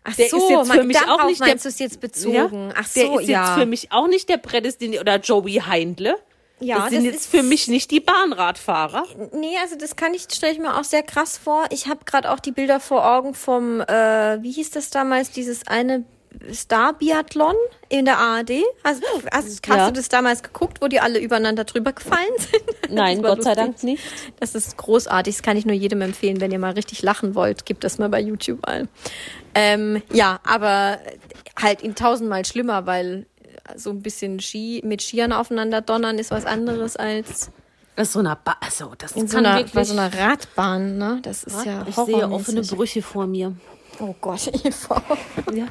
Ach 0.08 0.16
Der 0.16 0.30
so, 0.30 0.38
ist 0.38 0.50
jetzt 0.52 0.72
für 0.72 0.84
mich 0.84 0.98
auch 1.08 1.26
nicht 1.26 1.40
der- 1.40 1.48
meinst 1.48 1.66
du 1.66 1.70
es 1.70 1.80
jetzt 1.80 2.00
bezogen? 2.00 2.72
Ach 2.76 2.86
so, 2.86 3.00
der 3.00 3.22
ist 3.22 3.28
ja. 3.28 3.46
jetzt 3.48 3.60
für 3.60 3.66
mich 3.66 3.92
auch 3.92 4.08
nicht 4.08 4.30
der 4.30 4.38
prädestinierte 4.38 5.02
oder 5.02 5.18
Joey 5.20 5.62
Heindle. 5.66 6.16
Ja, 6.66 6.80
das 6.80 6.90
sind 6.90 7.06
das 7.06 7.14
jetzt 7.14 7.16
ist- 7.26 7.32
für 7.32 7.44
mich 7.44 7.68
nicht 7.68 7.92
die 7.92 8.00
Bahnradfahrer. 8.00 9.04
Nee, 9.34 9.56
also 9.62 9.76
das 9.78 9.96
kann 9.96 10.14
ich, 10.14 10.24
stelle 10.34 10.54
ich 10.54 10.60
mir 10.60 10.78
auch 10.78 10.84
sehr 10.84 11.04
krass 11.04 11.38
vor. 11.38 11.66
Ich 11.70 11.88
habe 11.88 12.06
gerade 12.06 12.32
auch 12.32 12.40
die 12.40 12.52
Bilder 12.52 12.80
vor 12.80 13.06
Augen 13.06 13.34
vom, 13.34 13.82
äh, 13.82 14.42
wie 14.42 14.52
hieß 14.52 14.72
das 14.72 14.90
damals, 14.90 15.32
dieses 15.32 15.68
eine 15.68 16.04
Star-Biathlon 16.52 17.56
in 17.90 18.06
der 18.06 18.18
ARD. 18.18 18.64
Also, 18.84 19.02
also 19.32 19.48
hast 19.50 19.68
Ja. 19.68 19.86
du 19.88 19.94
das 19.94 20.10
damals 20.10 20.44
geguckt, 20.44 20.82
wo 20.82 20.88
die 20.88 21.00
alle 21.00 21.20
übereinander 21.20 21.64
drüber 21.64 21.94
gefallen 21.94 22.26
sind? 22.38 22.92
Nein, 22.94 23.22
Gott 23.22 23.44
sei 23.44 23.52
lustig. 23.52 23.56
Dank 23.66 23.84
nicht. 23.84 24.04
Das 24.40 24.56
ist 24.56 24.76
großartig. 24.78 25.36
Das 25.36 25.44
kann 25.44 25.56
ich 25.58 25.66
nur 25.66 25.76
jedem 25.76 26.02
empfehlen, 26.02 26.42
wenn 26.42 26.52
ihr 26.52 26.60
mal 26.60 26.74
richtig 26.74 27.02
lachen 27.02 27.36
wollt. 27.36 27.66
Gebt 27.66 27.84
das 27.84 27.98
mal 28.00 28.10
bei 28.10 28.20
YouTube 28.20 28.66
ein. 28.68 28.90
Ähm, 29.54 30.02
ja, 30.12 30.40
aber 30.46 31.00
halt 31.62 31.82
in 31.82 31.96
tausendmal 31.96 32.44
schlimmer, 32.46 32.86
weil 32.86 33.26
so 33.76 33.90
ein 33.90 34.02
bisschen 34.02 34.40
Ski 34.40 34.82
mit 34.86 35.02
Skiern 35.02 35.32
aufeinander 35.34 35.82
donnern 35.82 36.18
ist 36.20 36.32
was 36.32 36.46
anderes 36.46 36.96
als 36.96 37.52
Das 37.96 38.08
ist 38.10 38.14
so 38.14 38.20
eine 38.20 38.38
ba 38.44 38.56
also, 38.60 38.94
das 38.98 39.14
in 39.14 39.28
so 39.28 39.38
kann 39.38 39.46
einer, 39.46 39.58
wirklich. 39.58 39.74
bei 39.74 39.84
so 39.84 39.94
einer 39.94 40.14
Radbahn. 40.14 40.98
Ne? 40.98 41.20
Das 41.24 41.44
ist 41.44 41.66
ja 41.66 41.86
ich 41.88 41.96
sehe 41.96 42.30
offene. 42.30 42.62
Brüche 42.62 43.02
vor 43.02 43.28
mir. 43.28 43.56
Oh 44.00 44.14
Gott, 44.22 44.48
Eva. 44.66 45.02
Ja. 45.54 45.68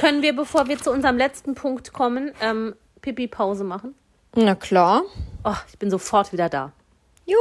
Können 0.00 0.22
wir, 0.22 0.34
bevor 0.34 0.68
wir 0.68 0.78
zu 0.78 0.90
unserem 0.90 1.16
letzten 1.16 1.54
Punkt 1.54 1.92
kommen, 1.92 2.32
ähm, 2.40 2.74
Pipi-Pause 3.00 3.64
machen? 3.64 3.94
Na 4.34 4.54
klar. 4.54 5.02
Oh, 5.44 5.54
ich 5.70 5.78
bin 5.78 5.90
sofort 5.90 6.32
wieder 6.32 6.48
da. 6.48 6.72
Jo. 7.24 7.36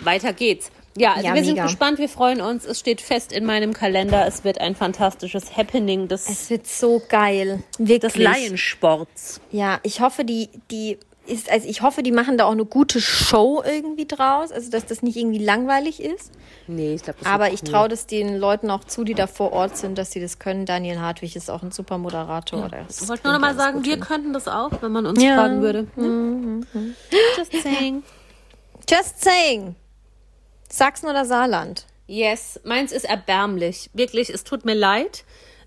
Weiter 0.00 0.32
geht's. 0.32 0.70
Ja, 0.98 1.14
also 1.14 1.26
Ja, 1.26 1.34
wir 1.34 1.44
sind 1.44 1.54
mega. 1.54 1.64
gespannt, 1.66 1.98
wir 1.98 2.08
freuen 2.08 2.40
uns. 2.40 2.64
Es 2.64 2.78
steht 2.80 3.00
fest 3.00 3.32
in 3.32 3.44
meinem 3.44 3.72
Kalender. 3.72 4.26
Es 4.26 4.44
wird 4.44 4.60
ein 4.60 4.74
fantastisches 4.74 5.56
Happening 5.56 6.08
des, 6.08 6.28
Es 6.28 6.50
wird 6.50 6.66
so 6.66 7.00
geil. 7.08 7.62
Wirklich. 7.78 8.12
des 8.12 8.16
Laiensports. 8.22 9.40
Ja, 9.50 9.80
ich 9.82 10.00
hoffe, 10.00 10.24
die, 10.24 10.48
die 10.70 10.98
ist, 11.26 11.50
also 11.50 11.68
ich 11.68 11.82
hoffe, 11.82 12.02
die 12.02 12.10
machen 12.10 12.38
da 12.38 12.46
auch 12.46 12.52
eine 12.52 12.64
gute 12.64 13.02
Show 13.02 13.62
irgendwie 13.62 14.06
draus. 14.06 14.50
Also, 14.50 14.70
dass 14.70 14.86
das 14.86 15.02
nicht 15.02 15.16
irgendwie 15.16 15.38
langweilig 15.44 16.02
ist. 16.02 16.32
Nee, 16.66 16.94
ich 16.94 17.02
glaube, 17.02 17.18
Aber 17.24 17.52
ich 17.52 17.60
traue 17.62 17.88
das 17.88 18.06
den 18.06 18.36
Leuten 18.38 18.70
auch 18.70 18.82
zu, 18.84 19.04
die 19.04 19.12
da 19.14 19.26
vor 19.26 19.52
Ort 19.52 19.76
sind, 19.76 19.98
dass 19.98 20.10
sie 20.10 20.20
das 20.20 20.38
können. 20.38 20.64
Daniel 20.64 21.00
Hartwig 21.00 21.36
ist 21.36 21.50
auch 21.50 21.62
ein 21.62 21.70
super 21.70 21.98
Moderator. 21.98 22.68
Ja, 22.72 22.86
Ich 22.88 23.06
wollte 23.08 23.24
nur 23.24 23.34
noch 23.34 23.40
mal 23.40 23.54
sagen, 23.54 23.84
wir 23.84 23.98
könnten 24.00 24.32
das 24.32 24.48
auch, 24.48 24.70
wenn 24.80 24.90
man 24.92 25.04
uns 25.06 25.22
Ja. 25.22 25.34
fragen 25.36 25.60
würde. 25.60 25.86
Ne? 25.96 26.66
Just 27.36 27.52
saying. 27.62 28.02
Just 28.88 29.22
saying. 29.22 29.74
Sachsen 30.68 31.08
oder 31.08 31.24
Saarland? 31.24 31.86
Yes, 32.06 32.60
meins 32.64 32.92
ist 32.92 33.04
erbärmlich. 33.04 33.90
Wirklich, 33.92 34.30
es 34.30 34.44
tut 34.44 34.64
mir 34.64 34.74
leid. 34.74 35.24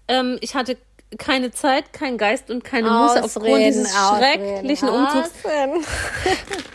Ähm, 0.08 0.38
ich 0.42 0.56
hatte 0.56 0.78
keine 1.18 1.52
Zeit, 1.52 1.92
keinen 1.92 2.18
Geist 2.18 2.50
und 2.50 2.64
keine 2.64 2.90
Muße 2.90 3.24
aufgrund 3.24 3.66
dieses 3.66 3.92
schrecklichen 3.92 4.90
Umzugs. 4.90 5.32
Ausreden. 5.44 5.86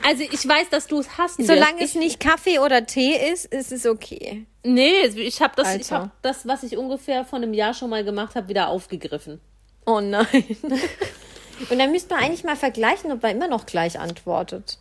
Also 0.07 0.23
ich 0.23 0.47
weiß, 0.47 0.69
dass 0.71 0.87
du 0.87 1.01
es 1.01 1.19
hassen 1.19 1.45
Solange 1.45 1.83
es 1.83 1.97
nicht 1.97 2.21
Kaffee 2.21 2.61
oder 2.61 2.87
Tee 2.87 3.17
ist, 3.33 3.47
ist 3.47 3.73
es 3.73 3.87
okay. 3.87 4.47
Nee, 4.63 5.05
ich 5.17 5.43
habe 5.43 5.55
das, 5.57 5.75
ich 5.75 5.91
hab 5.91 6.23
das, 6.23 6.47
was 6.47 6.63
ich 6.63 6.77
ungefähr 6.77 7.25
vor 7.25 7.41
einem 7.41 7.53
Jahr 7.53 7.75
schon 7.75 7.91
mal 7.91 8.05
gemacht 8.05 8.37
habe, 8.37 8.49
wieder 8.49 8.69
aufgegriffen. 8.69 9.41
Oh 9.85 9.99
nein. 10.01 10.27
Und 11.71 11.79
dann 11.79 11.91
müsste 11.91 12.15
man 12.15 12.23
eigentlich 12.23 12.45
mal 12.45 12.55
vergleichen, 12.55 13.11
ob 13.11 13.21
man 13.21 13.33
immer 13.33 13.49
noch 13.49 13.67
gleich 13.67 13.99
antwortet. 13.99 14.79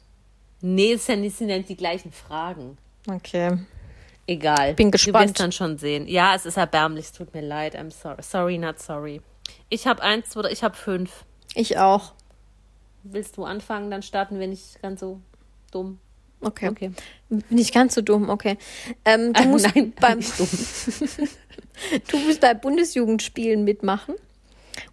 Nee, 0.62 0.94
es 0.94 1.08
sind 1.08 1.24
ja 1.24 1.58
nicht 1.58 1.70
die 1.70 1.78
gleichen 1.78 2.12
Fragen. 2.12 2.78
Okay. 3.08 3.58
Egal. 4.28 4.74
Bin 4.74 4.88
Du 4.88 4.92
gespannt. 4.92 5.30
wirst 5.30 5.40
dann 5.40 5.52
schon 5.52 5.78
sehen. 5.78 6.08
Ja, 6.08 6.34
es 6.36 6.46
ist 6.46 6.58
erbärmlich. 6.58 7.06
Es 7.06 7.12
tut 7.12 7.34
mir 7.34 7.42
leid. 7.42 7.76
I'm 7.78 7.92
sorry. 7.92 8.22
Sorry, 8.24 8.58
not 8.58 8.80
sorry. 8.80 9.22
Ich 9.70 9.86
habe 9.86 10.02
eins, 10.02 10.30
zwei, 10.32 10.50
ich 10.50 10.64
habe 10.64 10.76
fünf. 10.76 11.26
Ich 11.54 11.78
auch. 11.78 12.14
Willst 13.04 13.38
du 13.38 13.46
anfangen? 13.46 13.92
Dann 13.92 14.02
starten 14.02 14.40
wir 14.40 14.48
nicht 14.48 14.82
ganz 14.82 15.00
so 15.02 15.22
dumm. 15.72 16.00
Okay. 16.42 16.70
Okay. 16.70 16.92
Nicht 17.50 17.74
ganz 17.74 17.94
so 17.96 18.02
dumm, 18.02 18.30
okay. 18.30 18.58
Ähm, 19.06 19.34
du 19.34 19.42
Äh, 19.44 19.46
musst 19.48 19.76
nein, 19.76 19.94
beim, 20.00 20.18
nicht 20.18 20.40
dumm. 20.40 20.48
du 22.12 22.18
musst 22.20 22.42
bei 22.42 22.54
Bundesjugendspielen 22.56 23.64
mitmachen. 23.64 24.16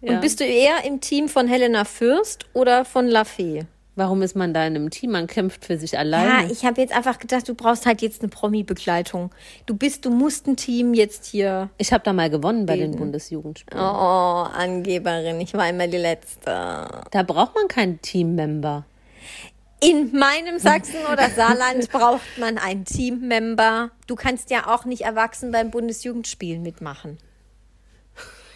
Ja. 0.01 0.13
Und 0.13 0.21
bist 0.21 0.39
du 0.39 0.45
eher 0.45 0.85
im 0.85 1.01
Team 1.01 1.27
von 1.27 1.47
Helena 1.47 1.85
Fürst 1.85 2.45
oder 2.53 2.85
von 2.85 3.07
Lafay? 3.07 3.65
Warum 3.95 4.23
ist 4.23 4.35
man 4.35 4.53
da 4.55 4.65
in 4.65 4.75
einem 4.75 4.89
Team? 4.89 5.11
Man 5.11 5.27
kämpft 5.27 5.65
für 5.65 5.77
sich 5.77 5.91
Ja, 5.91 5.99
alleine. 5.99 6.51
ich 6.51 6.65
habe 6.65 6.81
jetzt 6.81 6.91
einfach 6.93 7.19
gedacht, 7.19 7.47
du 7.47 7.53
brauchst 7.53 7.85
halt 7.85 8.01
jetzt 8.01 8.21
eine 8.21 8.29
Promi-Begleitung. 8.29 9.29
Du 9.67 9.75
bist, 9.75 10.05
du 10.05 10.09
musst 10.09 10.47
ein 10.47 10.55
Team 10.55 10.95
jetzt 10.95 11.25
hier. 11.25 11.69
Ich 11.77 11.93
habe 11.93 12.03
da 12.03 12.11
mal 12.11 12.29
gewonnen 12.31 12.65
bei 12.65 12.75
den 12.75 12.95
Bundesjugendspielen. 12.95 13.79
Oh, 13.79 14.47
Angeberin, 14.51 15.39
ich 15.41 15.53
war 15.53 15.69
immer 15.69 15.87
die 15.87 15.97
Letzte. 15.97 16.87
Da 17.11 17.23
braucht 17.23 17.53
man 17.53 17.67
keinen 17.67 18.01
Teammember. 18.01 18.85
In 19.79 20.17
meinem 20.17 20.57
Sachsen 20.59 21.05
oder 21.11 21.29
Saarland 21.29 21.91
braucht 21.91 22.37
man 22.39 22.57
einen 22.57 22.85
Teammember. 22.85 23.91
Du 24.07 24.15
kannst 24.15 24.49
ja 24.49 24.73
auch 24.73 24.85
nicht 24.85 25.01
erwachsen 25.01 25.51
beim 25.51 25.69
Bundesjugendspielen 25.71 26.63
mitmachen. 26.63 27.17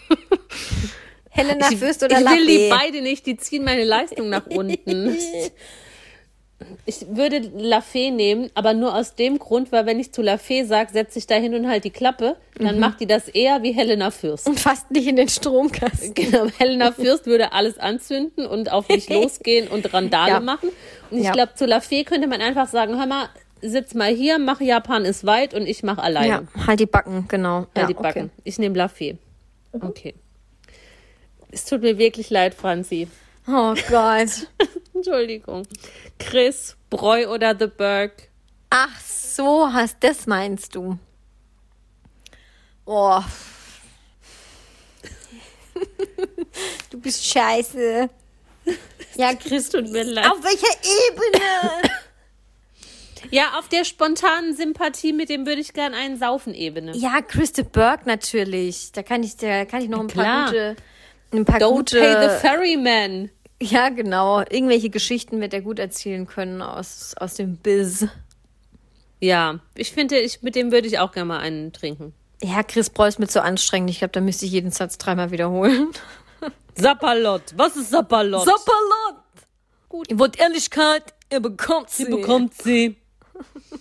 Helena 1.38 1.70
Ich, 1.72 1.78
Fürst 1.78 2.04
oder 2.04 2.20
ich 2.20 2.26
will 2.26 2.46
die 2.48 2.70
beide 2.70 3.02
nicht, 3.02 3.26
die 3.26 3.38
ziehen 3.38 3.64
meine 3.64 3.84
Leistung 3.84 4.30
nach 4.30 4.48
unten. 4.48 5.16
Ich 6.88 7.06
würde 7.08 7.38
Lafay 7.56 8.10
nehmen, 8.10 8.50
aber 8.56 8.74
nur 8.74 8.96
aus 8.96 9.14
dem 9.14 9.38
Grund, 9.38 9.72
weil 9.72 9.86
wenn 9.86 10.00
ich 10.00 10.12
zu 10.12 10.24
Lafay 10.24 10.64
sage, 10.66 10.92
setze 10.92 11.20
ich 11.20 11.28
da 11.28 11.36
hin 11.36 11.54
und 11.54 11.68
halt 11.70 11.84
die 11.84 11.92
Klappe, 11.92 12.36
dann 12.58 12.76
Mhm. 12.76 12.82
macht 12.82 13.00
die 13.00 13.06
das 13.06 13.28
eher 13.28 13.62
wie 13.62 13.74
Helena 13.74 14.10
Fürst. 14.10 14.48
Und 14.48 14.60
fast 14.60 14.90
nicht 14.90 15.06
in 15.08 15.18
den 15.18 15.30
Stromkasten. 15.30 16.16
Genau, 16.16 16.48
Helena 16.58 16.92
Fürst 16.94 17.28
würde 17.28 17.52
alles 17.54 17.78
anzünden 17.78 18.48
und 18.48 18.72
auf 18.72 18.90
mich 18.90 19.08
losgehen 19.14 19.68
und 19.68 19.94
Randale 19.94 20.32
Ja. 20.34 20.40
machen. 20.40 20.70
Und 21.12 21.20
ich 21.20 21.26
Ja. 21.26 21.32
glaube, 21.32 21.54
zu 21.54 21.68
Lafay 21.68 22.04
könnte 22.04 22.28
man 22.28 22.42
einfach 22.42 22.68
sagen, 22.68 22.98
hör 22.98 23.06
mal, 23.06 23.30
sitz 23.62 23.94
mal 23.94 24.12
hier, 24.12 24.40
mach 24.40 24.60
Japan 24.60 25.06
ist 25.06 25.28
weit 25.28 25.54
und 25.54 25.68
ich 25.68 25.84
mach 25.84 26.00
alleine. 26.00 26.48
Ja, 26.56 26.66
halt 26.66 26.80
die 26.80 26.88
Backen, 26.88 27.26
genau. 27.28 27.68
Ja, 27.76 27.82
ja, 27.82 27.86
die 27.86 27.94
Backen. 27.94 28.32
Okay. 28.32 28.42
Ich 28.46 28.58
nehme 28.58 28.76
Lafay. 28.76 29.16
Okay. 29.80 30.16
Es 31.52 31.66
tut 31.66 31.82
mir 31.82 31.98
wirklich 31.98 32.30
leid, 32.30 32.54
Franzi. 32.54 33.08
Oh 33.48 33.74
Gott. 33.90 34.48
Entschuldigung. 34.94 35.66
Chris, 36.20 36.76
Breu 36.90 37.28
oder 37.34 37.56
The 37.58 37.68
Berg? 37.68 38.30
Ach 38.70 39.00
so, 39.00 39.72
hast 39.72 39.98
das 40.02 40.28
meinst 40.28 40.76
du? 40.76 40.98
Oh. 42.86 43.22
Du 46.90 47.00
bist 47.00 47.24
scheiße. 47.26 48.10
Ja, 49.16 49.34
Chris, 49.36 49.70
Tut 49.70 49.90
mir 49.92 50.04
leid. 50.04 50.26
auf 50.26 50.44
welcher 50.44 50.74
Ebene? 51.12 51.92
Ja, 53.30 53.60
auf 53.60 53.68
der 53.68 53.84
spontanen 53.84 54.56
Sympathie, 54.56 55.12
mit 55.12 55.28
dem 55.28 55.46
würde 55.46 55.60
ich 55.60 55.74
gern 55.74 55.94
einen 55.94 56.18
Saufen-Ebene. 56.18 56.96
Ja, 56.96 57.22
Chris 57.22 57.52
de 57.52 57.66
Burgh 57.66 58.06
natürlich. 58.06 58.94
Da 58.94 59.04
kann 59.04 59.22
ich, 59.22 59.36
da 59.36 59.66
kann 59.66 59.82
ich 59.82 59.90
noch 59.90 60.00
ein 60.00 60.08
paar 60.08 60.46
gute, 60.46 60.78
ein 61.32 61.46
paar 61.46 61.60
Don't 61.60 61.72
gute, 61.76 62.00
pay 62.00 62.30
the 62.30 62.36
ferryman. 62.40 63.30
ja 63.62 63.90
genau, 63.90 64.40
irgendwelche 64.42 64.90
Geschichten 64.90 65.42
wird 65.42 65.54
er 65.54 65.62
gut 65.62 65.80
erzählen 65.80 66.26
können 66.28 66.62
aus 66.62 67.14
aus 67.18 67.36
dem 67.36 67.58
Biz. 67.58 68.08
Ja, 69.20 69.60
ich 69.76 69.92
finde, 69.92 70.20
ich, 70.20 70.42
mit 70.44 70.56
dem 70.56 70.72
würde 70.72 70.88
ich 70.88 71.00
auch 71.00 71.12
gerne 71.12 71.28
mal 71.28 71.40
einen 71.40 71.74
trinken. 71.74 72.14
Ja, 72.44 72.62
Chris 72.62 72.90
Breu 72.92 73.08
ist 73.08 73.18
mir 73.18 73.28
zu 73.28 73.42
anstrengend. 73.42 73.90
Ich 73.90 73.98
glaube, 74.00 74.12
da 74.12 74.22
müsste 74.22 74.46
ich 74.46 74.52
jeden 74.52 74.70
Satz 74.70 75.00
dreimal 75.00 75.32
wiederholen. 75.32 75.90
Sapperlot. 76.76 77.42
Was 77.56 77.76
ist 77.76 77.90
Sapperlot? 77.90 78.46
Sapperlot! 78.46 79.24
Gut. 79.90 80.08
Ihr 80.12 80.20
wollt 80.20 80.40
Ehrlichkeit, 80.40 81.16
ihr 81.32 81.40
bekommt 81.40 81.90
sie. 81.90 82.06
Sie 82.06 82.12
bekommt 82.12 82.54
sie. 82.54 82.98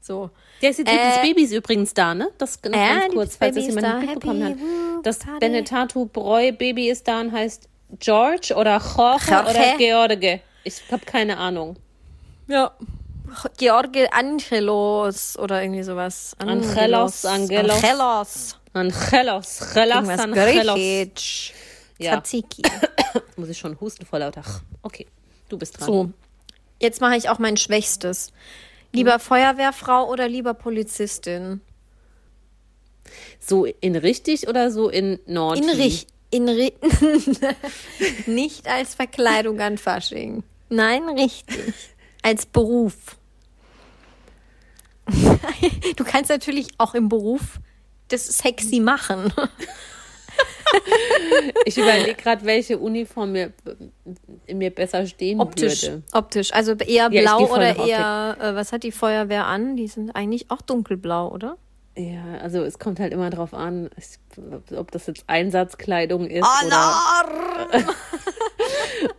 So. 0.00 0.30
Der 0.64 0.70
ist 0.70 0.78
jetzt 0.78 0.90
Äh, 0.90 0.96
des 0.96 1.22
Babys 1.28 1.52
übrigens 1.52 1.92
da, 1.92 2.14
ne? 2.14 2.30
Das 2.38 2.58
noch 2.64 2.72
Ja, 2.72 3.00
ganz 3.00 3.12
kurz, 3.12 3.36
falls 3.36 3.54
das 3.54 3.66
Baby 3.66 3.76
ist 3.76 3.82
jemand 3.82 4.06
mitbekommen 4.06 4.44
hat. 4.44 5.04
Das 5.04 5.18
Party. 5.18 5.38
Benetatu 5.40 6.06
Breu 6.06 6.52
Baby 6.52 6.88
ist 6.88 7.06
da 7.06 7.20
und 7.20 7.32
heißt 7.32 7.68
George 8.00 8.54
oder 8.56 8.78
Jorge, 8.78 9.30
Jorge. 9.30 9.50
oder 9.50 10.16
George. 10.16 10.40
Ich 10.64 10.80
habe 10.90 11.04
keine 11.04 11.36
Ahnung. 11.36 11.76
Ja. 12.48 12.72
George 13.58 14.10
Angelos 14.10 15.38
oder 15.38 15.62
irgendwie 15.62 15.82
sowas. 15.82 16.34
Angelos, 16.38 17.26
Angelos. 17.26 17.82
Angelos. 17.82 18.56
Angelos, 18.72 19.72
Gelas, 19.74 19.96
Irgendwas 19.96 20.20
Angelos. 20.20 20.74
Griechisch. 20.74 21.52
Ja. 21.98 22.12
Tzatziki. 22.12 22.62
Muss 23.36 23.50
ich 23.50 23.58
schon 23.58 23.78
husten 23.78 24.06
vor 24.06 24.18
lauter. 24.18 24.42
Okay, 24.80 25.06
du 25.50 25.58
bist 25.58 25.78
dran. 25.78 25.86
So. 25.86 26.10
Jetzt 26.80 27.02
mache 27.02 27.16
ich 27.16 27.28
auch 27.28 27.38
mein 27.38 27.58
Schwächstes. 27.58 28.32
Lieber 28.94 29.18
Feuerwehrfrau 29.18 30.08
oder 30.08 30.28
lieber 30.28 30.54
Polizistin? 30.54 31.60
So 33.40 33.64
in 33.64 33.96
richtig 33.96 34.48
oder 34.48 34.70
so 34.70 34.88
in 34.88 35.18
Nord? 35.26 35.58
In 35.58 35.68
Rich. 35.68 36.06
In 36.30 36.48
Ri 36.48 36.72
Nicht 38.26 38.66
als 38.66 38.94
Verkleidung 38.94 39.60
an 39.60 39.78
Fasching. 39.78 40.42
Nein, 40.68 41.08
richtig. 41.08 41.74
Als 42.22 42.46
Beruf. 42.46 42.94
Du 45.96 46.04
kannst 46.04 46.30
natürlich 46.30 46.68
auch 46.78 46.94
im 46.94 47.08
Beruf 47.08 47.60
das 48.08 48.26
sexy 48.26 48.80
machen. 48.80 49.32
Ich 51.66 51.78
überlege 51.78 52.14
gerade, 52.14 52.44
welche 52.44 52.78
Uniform 52.78 53.32
mir, 53.32 53.52
mir 54.52 54.70
besser 54.70 55.06
stehen 55.06 55.40
Optisch. 55.40 55.82
würde. 55.84 56.02
Optisch. 56.12 56.52
Also 56.52 56.74
eher 56.74 57.10
blau 57.10 57.46
voll 57.46 57.58
oder 57.58 57.76
eher, 57.86 58.36
äh, 58.40 58.54
was 58.54 58.72
hat 58.72 58.82
die 58.82 58.92
Feuerwehr 58.92 59.46
an? 59.46 59.76
Die 59.76 59.86
sind 59.86 60.10
eigentlich 60.14 60.50
auch 60.50 60.60
dunkelblau, 60.62 61.30
oder? 61.30 61.56
Ja, 61.96 62.38
also 62.42 62.62
es 62.64 62.78
kommt 62.78 62.98
halt 62.98 63.12
immer 63.12 63.30
drauf 63.30 63.54
an, 63.54 63.88
ob 64.76 64.90
das 64.90 65.06
jetzt 65.06 65.24
Einsatzkleidung 65.28 66.26
ist 66.28 66.44
Ah, 66.44 67.24
oder, 67.70 67.84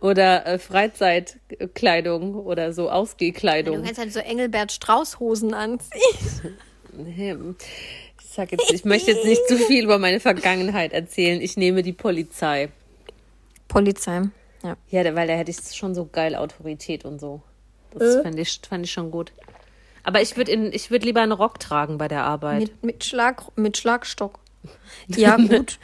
oder 0.00 0.46
äh, 0.46 0.58
Freizeitkleidung 0.58 2.34
oder 2.34 2.72
so 2.72 2.82
Du 2.84 2.90
Ausgehkleidung. 2.90 3.82
kannst 3.82 3.98
halt 3.98 4.12
so 4.12 4.20
Engelbert 4.20 4.72
Strauß 4.72 5.20
Hosen 5.20 5.54
anziehen. 5.54 6.56
Sag 8.36 8.52
jetzt, 8.52 8.70
ich 8.70 8.84
möchte 8.84 9.12
jetzt 9.12 9.24
nicht 9.24 9.48
zu 9.48 9.56
viel 9.66 9.84
über 9.84 9.98
meine 9.98 10.20
Vergangenheit 10.20 10.92
erzählen. 10.92 11.40
Ich 11.40 11.56
nehme 11.56 11.82
die 11.82 11.94
Polizei. 11.94 12.68
Polizei. 13.66 14.24
Ja. 14.62 14.76
Ja, 14.90 15.14
weil 15.14 15.26
da 15.26 15.32
hätte 15.32 15.50
ich 15.50 15.74
schon 15.74 15.94
so 15.94 16.04
geil 16.04 16.34
Autorität 16.34 17.06
und 17.06 17.18
so. 17.18 17.40
Das 17.92 18.16
Äh? 18.16 18.22
fand, 18.22 18.38
ich, 18.38 18.60
fand 18.68 18.84
ich 18.84 18.92
schon 18.92 19.10
gut. 19.10 19.32
Aber 20.02 20.20
ich 20.20 20.36
würde 20.36 20.52
würd 20.52 21.04
lieber 21.04 21.22
einen 21.22 21.32
Rock 21.32 21.58
tragen 21.60 21.96
bei 21.96 22.08
der 22.08 22.24
Arbeit. 22.24 22.60
Mit, 22.60 22.84
mit, 22.84 23.04
Schlag, 23.04 23.42
mit 23.56 23.78
Schlagstock. 23.78 24.38
Ja, 25.08 25.36
gut. 25.36 25.78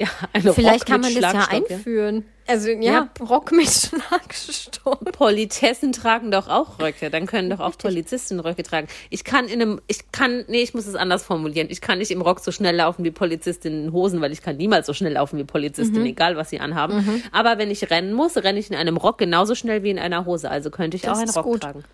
ja, 0.00 0.08
Vielleicht 0.52 0.82
Rock 0.82 0.86
kann 0.86 1.00
man 1.02 1.14
das 1.14 1.32
ja 1.32 1.48
einführen. 1.48 2.24
Also, 2.50 2.68
ja, 2.70 2.76
Ja. 2.92 3.08
Rock 3.24 3.52
mit 3.52 3.68
Schlagstock. 3.70 5.12
Politessen 5.12 5.92
tragen 5.92 6.30
doch 6.30 6.48
auch 6.48 6.78
Röcke. 6.80 7.10
Dann 7.10 7.26
können 7.26 7.48
doch 7.50 7.60
auch 7.60 7.76
Polizisten 7.78 8.40
Röcke 8.40 8.62
tragen. 8.62 8.88
Ich 9.10 9.24
kann 9.24 9.46
in 9.46 9.62
einem, 9.62 9.80
ich 9.86 10.10
kann, 10.12 10.44
nee, 10.48 10.62
ich 10.62 10.74
muss 10.74 10.86
es 10.86 10.94
anders 10.94 11.22
formulieren. 11.22 11.68
Ich 11.70 11.80
kann 11.80 11.98
nicht 11.98 12.10
im 12.10 12.20
Rock 12.22 12.40
so 12.40 12.50
schnell 12.52 12.74
laufen 12.76 13.04
wie 13.04 13.10
Polizistinnen 13.10 13.84
in 13.86 13.92
Hosen, 13.92 14.20
weil 14.20 14.32
ich 14.32 14.42
kann 14.42 14.56
niemals 14.56 14.86
so 14.86 14.92
schnell 14.94 15.12
laufen 15.12 15.38
wie 15.38 15.42
Mhm. 15.42 15.46
Polizistinnen, 15.48 16.06
egal 16.06 16.36
was 16.36 16.50
sie 16.50 16.60
anhaben. 16.60 17.22
Aber 17.32 17.58
wenn 17.58 17.70
ich 17.70 17.90
rennen 17.90 18.12
muss, 18.12 18.36
renne 18.36 18.58
ich 18.58 18.70
in 18.70 18.76
einem 18.76 18.96
Rock 18.96 19.18
genauso 19.18 19.54
schnell 19.54 19.82
wie 19.82 19.90
in 19.90 19.98
einer 19.98 20.24
Hose. 20.26 20.50
Also 20.50 20.70
könnte 20.70 20.96
ich 20.96 21.02
Das 21.02 21.16
auch 21.18 21.22
einen 21.22 21.30
Rock 21.30 21.44
gut. 21.44 21.60
tragen. 21.62 21.84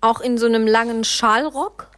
Auch 0.00 0.20
in 0.20 0.38
so 0.38 0.46
einem 0.46 0.66
langen 0.66 1.04
Schalrock. 1.04 1.88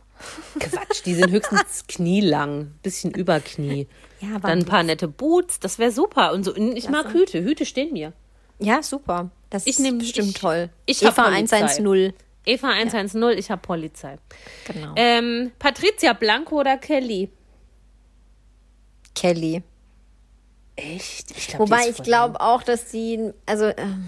Quatsch, 0.59 1.03
die 1.05 1.15
sind 1.15 1.31
höchstens 1.31 1.85
knielang, 1.89 2.73
bisschen 2.83 3.11
über 3.13 3.41
Knie. 3.41 3.89
Ja, 4.33 4.39
Dann 4.39 4.61
ein 4.61 4.65
paar 4.65 4.83
nette 4.83 5.09
Boots, 5.09 5.61
das 5.61 5.79
wäre 5.79 5.91
super. 5.93 6.33
Und 6.33 6.45
so, 6.45 6.55
ich 6.57 6.89
mag 6.89 7.13
Hüte, 7.13 7.43
Hüte 7.43 7.67
stehen 7.67 7.93
mir. 7.93 8.13
Ja, 8.59 8.83
super. 8.83 9.31
Das 9.51 9.65
Ich 9.67 9.79
ist 9.79 9.81
nehm- 9.81 9.99
bestimmt 9.99 10.29
ich- 10.29 10.35
toll. 10.35 10.71
ich 10.87 11.03
Eva 11.03 11.25
Polizei. 11.25 11.57
110. 11.59 12.13
Eva 12.47 12.69
110, 12.71 13.39
ich 13.39 13.51
habe 13.51 13.63
Polizei. 13.63 14.17
Genau. 14.67 14.93
Ähm, 14.97 15.51
Patricia 15.59 16.13
Blanco 16.13 16.61
oder 16.61 16.77
Kelly? 16.77 17.31
Kelly. 19.15 19.63
Echt? 20.77 21.31
Ich 21.37 21.49
glaub, 21.49 21.67
die 21.67 21.71
Wobei 21.73 21.89
ich 21.89 22.03
glaube 22.03 22.41
auch, 22.41 22.63
dass 22.63 22.91
sie, 22.91 23.31
also 23.47 23.67
ähm, 23.67 24.07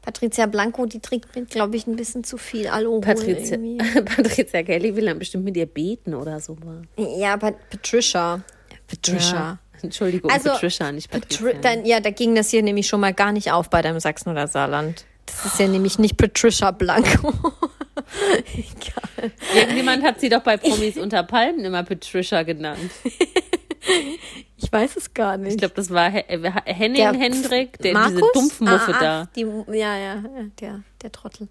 Patricia 0.00 0.46
Blanco, 0.46 0.86
die 0.86 1.00
trinkt 1.00 1.34
mit, 1.34 1.50
glaube 1.50 1.76
ich, 1.76 1.86
ein 1.86 1.96
bisschen 1.96 2.22
zu 2.24 2.38
viel 2.38 2.68
Alkohol. 2.68 3.00
Patricia. 3.00 3.58
Patricia 4.04 4.62
Kelly 4.62 4.94
will 4.94 5.06
dann 5.06 5.18
bestimmt 5.18 5.44
mit 5.44 5.56
ihr 5.56 5.66
beten 5.66 6.14
oder 6.14 6.40
so. 6.40 6.56
Ja, 6.96 7.36
Pat 7.36 7.56
Patricia. 7.68 8.42
Patricia. 8.90 9.58
Entschuldigung, 9.82 10.30
Also, 10.30 10.50
Patricia, 10.50 10.92
nicht 10.92 11.10
Patricia. 11.10 11.46
Patri 11.46 11.60
dann, 11.62 11.86
ja, 11.86 12.00
da 12.00 12.10
ging 12.10 12.34
das 12.34 12.50
hier 12.50 12.62
nämlich 12.62 12.86
schon 12.86 13.00
mal 13.00 13.14
gar 13.14 13.32
nicht 13.32 13.50
auf 13.50 13.70
bei 13.70 13.80
deinem 13.80 14.00
Sachsen 14.00 14.30
oder 14.30 14.46
Saarland. 14.46 15.04
Das 15.26 15.46
ist 15.46 15.58
ja 15.60 15.68
nämlich 15.68 15.98
nicht 15.98 16.16
Patricia 16.16 16.70
Blanco. 16.70 17.32
Egal. 18.52 19.32
Irgendjemand 19.54 20.02
hat 20.02 20.20
sie 20.20 20.28
doch 20.28 20.42
bei 20.42 20.56
Promis 20.56 20.98
unter 20.98 21.22
Palmen 21.22 21.64
immer 21.64 21.82
Patricia 21.82 22.42
genannt. 22.42 22.90
Ich 24.62 24.70
weiß 24.70 24.96
es 24.96 25.14
gar 25.14 25.38
nicht. 25.38 25.52
Ich 25.52 25.58
glaube, 25.58 25.74
das 25.74 25.90
war 25.90 26.10
He 26.10 26.18
äh, 26.18 26.50
Henning 26.66 26.96
Der 26.96 27.12
Hendrik, 27.12 27.78
der, 27.78 27.94
diese 27.94 28.14
Markus? 28.14 28.32
Dumpfmuffe 28.34 28.94
ah, 28.94 28.98
ah, 28.98 29.00
da. 29.00 29.28
Die, 29.34 29.40
ja, 29.40 29.96
ja, 29.96 29.96
ja, 29.96 30.22
der, 30.60 30.82
der 31.02 31.12
Trottel. 31.12 31.48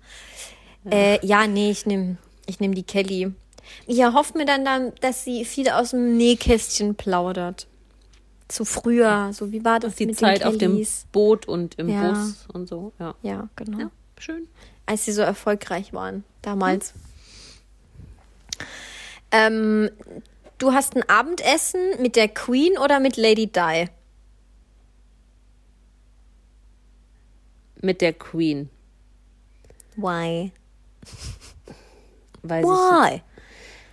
Ja, 0.84 0.92
äh, 0.92 1.26
ja 1.26 1.48
nee, 1.48 1.72
ich 1.72 1.86
nehme 1.86 2.18
ich 2.46 2.60
nehm 2.60 2.76
die 2.76 2.84
Kelly. 2.84 3.32
Ich 3.88 4.00
erhoffe 4.00 4.38
mir 4.38 4.46
dann, 4.46 4.66
dann, 4.66 4.94
dass 5.02 5.24
sie 5.24 5.46
viel 5.46 5.70
aus 5.70 5.92
dem 5.92 6.18
Nähkästchen 6.18 6.96
plaudert. 6.96 7.68
Zu 8.48 8.66
früher, 8.66 9.32
so 9.32 9.52
wie 9.52 9.64
war 9.64 9.80
das 9.80 9.96
Die 9.96 10.08
mit 10.08 10.18
Zeit 10.18 10.44
auf 10.44 10.58
dem? 10.58 10.84
Boot 11.12 11.48
und 11.48 11.78
im 11.78 11.90
Ja. 11.90 12.10
Bus 12.12 12.48
und 12.52 12.68
so. 12.68 12.94
Ja. 13.00 13.16
Ja, 13.22 13.50
genau. 13.56 13.80
ja, 13.80 13.92
schön. 14.18 14.48
Als 14.88 15.06
sie 15.06 15.12
so 15.12 15.22
erfolgreich 15.22 15.94
waren, 15.94 16.24
damals. 16.42 16.94
Ähm, 19.32 19.92
du 20.58 20.74
hast 20.74 20.96
ein 20.96 21.08
Abendessen 21.08 21.80
mit 22.00 22.16
der 22.16 22.28
Queen 22.28 22.78
oder 22.80 23.00
mit 23.00 23.18
Lady 23.18 23.46
Di? 23.48 23.86
Mit 27.82 28.02
der 28.02 28.14
Queen. 28.14 28.70
Why? 29.96 30.52
Weiß 32.44 32.64
ich 32.64 32.70
Why? 32.70 33.22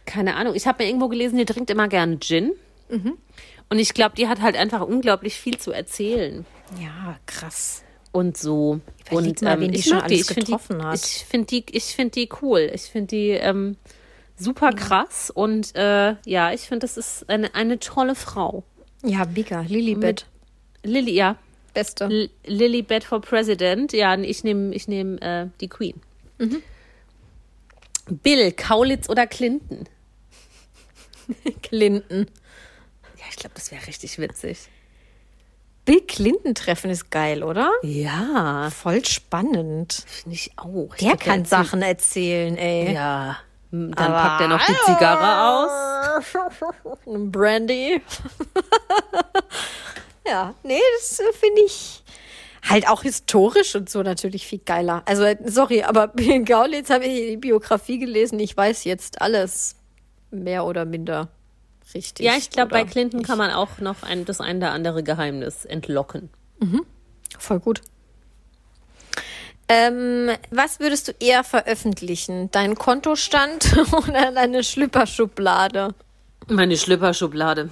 Keine 0.07 0.37
Ahnung. 0.37 0.55
Ich 0.55 0.67
habe 0.67 0.83
mir 0.83 0.89
irgendwo 0.89 1.09
gelesen, 1.09 1.37
die 1.37 1.45
trinkt 1.45 1.71
immer 1.71 1.89
gern 1.89 2.21
Gin. 2.21 2.53
Mhm. 2.89 3.19
Und 3.69 3.79
ich 3.79 3.95
glaube, 3.95 4.15
die 4.17 4.29
hat 4.29 4.41
halt 4.41 4.57
einfach 4.57 4.81
unglaublich 4.81 5.35
viel 5.35 5.59
zu 5.59 5.73
erzählen. 5.73 6.47
Ja, 6.81 7.19
krass. 7.27 7.83
Und 8.13 8.37
so. 8.37 8.81
Und 9.11 9.43
mal, 9.43 9.59
die 9.59 9.77
ich 9.77 9.85
schon 9.85 9.97
mag 9.97 10.05
alles 10.05 10.21
ich 10.21 10.27
find 10.27 10.47
getroffen 10.47 10.79
die, 10.79 10.85
hat. 10.85 10.95
Ich 10.95 11.25
finde 11.29 11.47
die, 11.47 11.65
ich 11.71 11.85
find 11.85 12.15
die 12.15 12.29
cool. 12.41 12.71
Ich 12.73 12.83
finde 12.83 13.09
die 13.09 13.31
ähm, 13.31 13.77
super 14.37 14.73
krass. 14.73 15.31
Und 15.31 15.75
äh, 15.75 16.15
ja, 16.25 16.53
ich 16.53 16.63
finde, 16.63 16.87
das 16.87 16.97
ist 16.97 17.29
eine, 17.29 17.55
eine 17.55 17.79
tolle 17.79 18.15
Frau. 18.15 18.63
Ja, 19.05 19.25
Bigger, 19.25 19.65
Lilibet. 19.65 20.27
Lily, 20.83 21.13
ja. 21.13 21.37
Beste. 21.75 22.05
L 22.05 22.31
Lilibet 22.47 23.05
for 23.05 23.21
President. 23.21 23.93
Ja, 23.93 24.17
ich 24.17 24.45
nehme 24.45 24.75
ich 24.75 24.89
nehm, 24.89 25.19
äh, 25.19 25.49
die 25.61 25.69
Queen. 25.69 26.01
Mhm. 26.39 26.63
Bill, 28.23 28.53
Kaulitz 28.53 29.09
oder 29.09 29.27
Clinton? 29.27 29.85
Clinton. 31.63 32.27
Ja, 33.19 33.25
ich 33.31 33.37
glaube, 33.37 33.55
das 33.55 33.71
wäre 33.71 33.87
richtig 33.87 34.19
witzig. 34.19 34.69
Bill 35.85 36.01
Clinton 36.01 36.55
treffen 36.55 36.91
ist 36.91 37.11
geil, 37.11 37.45
oder? 37.45 37.71
Ja, 37.83 38.71
Voll 38.71 39.05
spannend. 39.05 40.05
finde 40.07 40.35
ich 40.35 40.51
auch. 40.57 40.89
Ich 40.97 41.07
Der 41.07 41.17
kann 41.17 41.41
erzählt- 41.41 41.49
Sachen 41.49 41.83
erzählen, 41.83 42.57
ey. 42.57 42.93
Ja, 42.93 43.39
dann 43.71 43.93
packt 43.93 44.41
er 44.41 44.49
noch 44.49 44.65
die 44.67 44.73
Zigarre 44.85 46.17
aus. 46.19 46.99
Brandy. 47.07 48.03
ja, 50.27 50.55
nee, 50.63 50.81
das 50.99 51.21
äh, 51.21 51.33
finde 51.33 51.63
ich 51.63 52.03
halt 52.69 52.89
auch 52.89 53.03
historisch 53.03 53.77
und 53.77 53.89
so 53.89 54.03
natürlich 54.03 54.47
viel 54.47 54.59
geiler. 54.59 55.03
Also, 55.07 55.25
sorry, 55.45 55.83
aber 55.85 56.09
Bill 56.09 56.43
Gaulitz 56.45 56.91
habe 56.91 57.05
ich 57.05 57.31
die 57.31 57.37
Biografie 57.37 57.99
gelesen. 57.99 58.41
Ich 58.41 58.57
weiß 58.57 58.85
jetzt 58.85 59.23
alles 59.23 59.77
mehr 60.43 60.65
oder 60.65 60.85
minder 60.85 61.29
richtig. 61.95 62.27
Ja, 62.27 62.35
ich 62.37 62.51
glaube, 62.51 62.71
bei 62.71 62.85
Clinton 62.85 63.19
nicht. 63.19 63.27
kann 63.27 63.39
man 63.39 63.51
auch 63.51 63.79
noch 63.79 64.03
ein, 64.03 64.25
das 64.25 64.41
ein 64.41 64.59
oder 64.59 64.73
andere 64.73 65.03
Geheimnis 65.03 65.65
entlocken. 65.65 66.31
Voll 67.39 67.61
gut. 67.61 67.83
Ähm, 69.69 70.31
was 70.51 70.79
würdest 70.79 71.09
du 71.09 71.13
eher 71.19 71.43
veröffentlichen? 71.43 72.51
Dein 72.53 72.77
Kontostand 72.77 73.77
oder 73.93 74.33
deine 74.33 74.63
Schlüpperschublade? 74.63 75.95
Meine 76.47 76.77
Schlüpperschublade. 76.77 77.71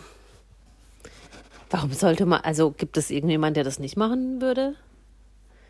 Warum 1.70 1.92
sollte 1.92 2.26
man, 2.26 2.40
also 2.40 2.72
gibt 2.72 2.96
es 2.96 3.10
irgendjemand, 3.10 3.56
der 3.56 3.64
das 3.64 3.78
nicht 3.78 3.96
machen 3.96 4.40
würde? 4.40 4.74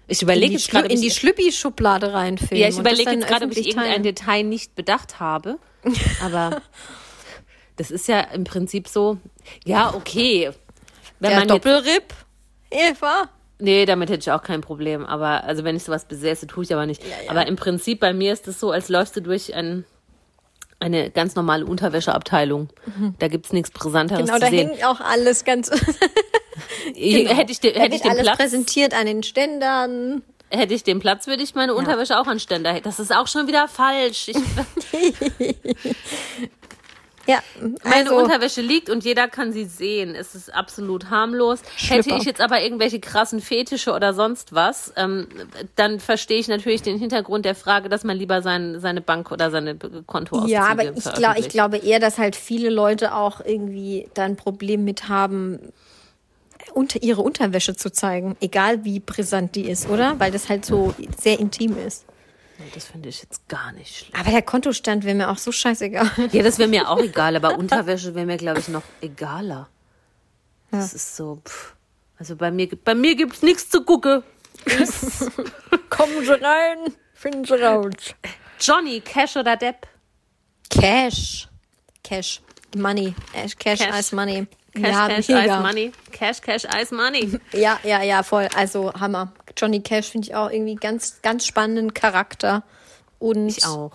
Ich 0.07 0.23
überlege 0.23 0.55
jetzt 0.55 0.71
gerade, 0.71 0.89
in 0.89 1.01
die 1.01 1.11
Schlüppi-Schublade 1.11 2.13
reinfilmen. 2.13 2.61
ja, 2.61 2.69
ich 2.69 2.79
überlege 2.79 3.11
jetzt 3.11 3.27
gerade, 3.27 3.47
ob 3.47 3.53
ich 3.53 3.69
irgendein. 3.69 4.03
Detail 4.03 4.43
nicht 4.45 4.75
bedacht 4.75 5.19
habe. 5.19 5.59
Aber 6.23 6.61
das 7.77 7.91
ist 7.91 8.09
ja 8.09 8.21
im 8.21 8.45
Prinzip 8.45 8.89
so, 8.89 9.19
ja, 9.65 9.93
okay. 9.95 10.51
Wenn 11.21 11.31
Der 11.31 11.39
man 11.41 11.49
Doppelripp, 11.49 12.13
Eva. 12.71 13.29
nee, 13.59 13.87
damit 13.87 14.11
hätte 14.11 14.21
ich 14.21 14.31
auch 14.31 14.43
kein 14.43 14.61
Problem. 14.61 15.07
Aber 15.07 15.45
also 15.45 15.65
wenn 15.65 15.77
ich 15.77 15.85
sowas 15.85 16.05
besäße, 16.07 16.47
tue 16.47 16.65
ich 16.65 16.73
aber 16.73 16.87
nicht. 16.87 17.03
Aber 17.29 17.47
im 17.47 17.57
Prinzip 17.57 18.01
bei 18.01 18.13
mir 18.13 18.33
ist 18.33 18.49
es 18.49 18.59
so, 18.61 18.71
als 18.71 18.89
läufst 18.89 19.17
du 19.17 19.21
durch 19.23 19.55
ein, 19.55 19.85
eine 20.81 21.11
ganz 21.11 21.35
normale 21.37 21.65
Unterwäscheabteilung. 21.65 22.69
Da 23.19 23.29
gibt 23.29 23.47
es 23.47 23.53
nichts 23.53 23.71
Brisanteres 23.71 24.27
Genau, 24.27 24.35
zu 24.35 24.41
da 24.41 24.47
hängt 24.49 24.85
auch 24.85 25.01
alles 25.01 25.45
ganz. 25.45 25.71
Ich- 26.95 27.29
Hätte 27.37 27.53
ich, 27.53 27.61
den, 27.61 27.75
hätte 27.75 27.97
ich 27.97 28.03
den 28.03 28.11
alles 28.11 28.25
Platz, 28.25 28.37
präsentiert 28.37 28.93
an 28.95 29.07
den 29.07 29.23
Ständern. 29.23 30.23
Hätte 30.51 30.75
ich 30.75 30.85
den 30.85 31.01
Platz, 31.01 31.27
würde 31.27 31.43
ich 31.43 31.55
meine 31.55 31.75
Unterwäsche 31.75 32.19
auch 32.19 32.27
an 32.27 32.41
Ständer. 32.41 32.81
Das 32.81 32.99
ist 32.99 33.15
auch 33.15 33.27
schon 33.27 33.47
wieder 33.47 33.69
falsch. 33.69 34.31
Ja, 37.27 37.39
meine 37.85 38.11
also, 38.11 38.17
Unterwäsche 38.17 38.61
liegt 38.61 38.91
und 38.91 39.05
jeder 39.05 39.29
kann 39.29 39.53
sie 39.53 39.65
sehen. 39.65 40.15
Es 40.15 40.35
ist 40.35 40.53
absolut 40.53 41.11
harmlos. 41.11 41.61
Hätte 41.77 42.03
Schlüpper. 42.03 42.19
ich 42.19 42.25
jetzt 42.25 42.41
aber 42.41 42.61
irgendwelche 42.61 43.01
krassen 43.01 43.41
Fetische 43.41 43.93
oder 43.93 44.13
sonst 44.13 44.55
was, 44.55 44.93
ähm, 44.97 45.29
dann 45.77 46.01
verstehe 46.01 46.39
ich 46.39 46.49
natürlich 46.49 46.83
den 46.83 46.99
Hintergrund 46.99 47.45
der 47.45 47.55
Frage, 47.55 47.89
dass 47.89 48.05
man 48.05 48.17
lieber 48.17 48.43
sein, 48.43 48.79
seine 48.81 49.01
Bank 49.01 49.33
oder 49.33 49.51
seine 49.51 49.77
Kontoauszüge 49.77 50.53
ja, 50.53 50.67
aber 50.67 50.85
ich, 50.85 51.13
glaub, 51.15 51.39
ich 51.39 51.49
glaube 51.49 51.79
eher, 51.79 51.99
dass 51.99 52.19
halt 52.19 52.37
viele 52.37 52.69
Leute 52.69 53.15
auch 53.15 53.41
irgendwie 53.41 54.09
da 54.15 54.25
ein 54.25 54.37
Problem 54.37 54.85
mit 54.85 55.09
haben, 55.09 55.73
unter 56.75 57.03
ihre 57.03 57.23
Unterwäsche 57.23 57.77
zu 57.77 57.91
zeigen, 57.91 58.37
egal 58.41 58.85
wie 58.85 59.01
brisant 59.01 59.55
die 59.55 59.69
ist, 59.69 59.89
oder? 59.89 60.19
Weil 60.19 60.31
das 60.31 60.49
halt 60.49 60.65
so 60.65 60.95
sehr 61.19 61.39
intim 61.39 61.77
ist. 61.79 62.05
Das 62.75 62.85
finde 62.87 63.09
ich 63.09 63.21
jetzt 63.23 63.49
gar 63.49 63.73
nicht 63.73 63.97
schlimm. 63.97 64.21
Aber 64.21 64.31
der 64.31 64.43
Kontostand 64.43 65.05
wäre 65.05 65.15
mir 65.15 65.29
auch 65.31 65.39
so 65.39 65.51
scheißegal. 65.51 66.09
Ja, 66.33 66.43
das 66.43 66.59
wäre 66.59 66.69
mir 66.69 66.89
auch 66.89 66.99
egal, 67.03 67.35
aber 67.37 67.59
Unterwäsche 67.59 68.15
wäre 68.15 68.27
mir, 68.27 68.37
glaube 68.37 68.61
ich, 68.61 68.69
noch 68.69 68.83
egaler. 69.01 69.69
Das 70.71 70.95
ist 70.95 71.17
so, 71.17 71.41
pff. 71.45 71.75
Also 72.19 72.37
bei 72.37 72.51
mir, 72.51 72.69
bei 72.69 72.95
mir 72.95 73.17
gibt's 73.17 73.43
nichts 73.43 73.69
zu 73.71 73.85
gucken. 73.85 74.23
Kommen 75.91 76.25
Sie 76.25 76.33
rein, 76.33 76.79
finden 77.13 77.45
Sie 77.45 77.61
raus. 77.61 77.93
Johnny, 78.61 79.01
Cash 79.01 79.37
oder 79.37 79.57
Depp? 79.57 79.87
Cash. 80.71 81.49
Cash. 82.03 82.41
Money. 82.77 83.15
Äh, 83.33 83.49
Cash, 83.49 83.81
Cash. 83.81 83.93
als 83.93 84.13
Money. 84.13 84.47
Cash, 84.75 84.89
ja, 84.93 85.09
Cash, 85.09 85.29
mega. 85.29 85.45
Ice 85.45 85.63
Money. 85.63 85.93
Cash, 86.13 86.41
Cash, 86.41 86.65
Ice 86.65 86.95
Money. 86.95 87.39
Ja, 87.53 87.79
ja, 87.85 88.03
ja, 88.03 88.23
voll. 88.23 88.49
Also 88.57 88.93
Hammer. 88.95 89.33
Johnny 89.57 89.81
Cash 89.81 90.11
finde 90.11 90.29
ich 90.29 90.35
auch 90.35 90.51
irgendwie 90.51 90.75
ganz, 90.75 91.21
ganz 91.23 91.47
spannenden 91.47 91.95
Charakter. 91.95 92.65
Und 93.19 93.49
Ich 93.49 93.65
auch. 93.65 93.93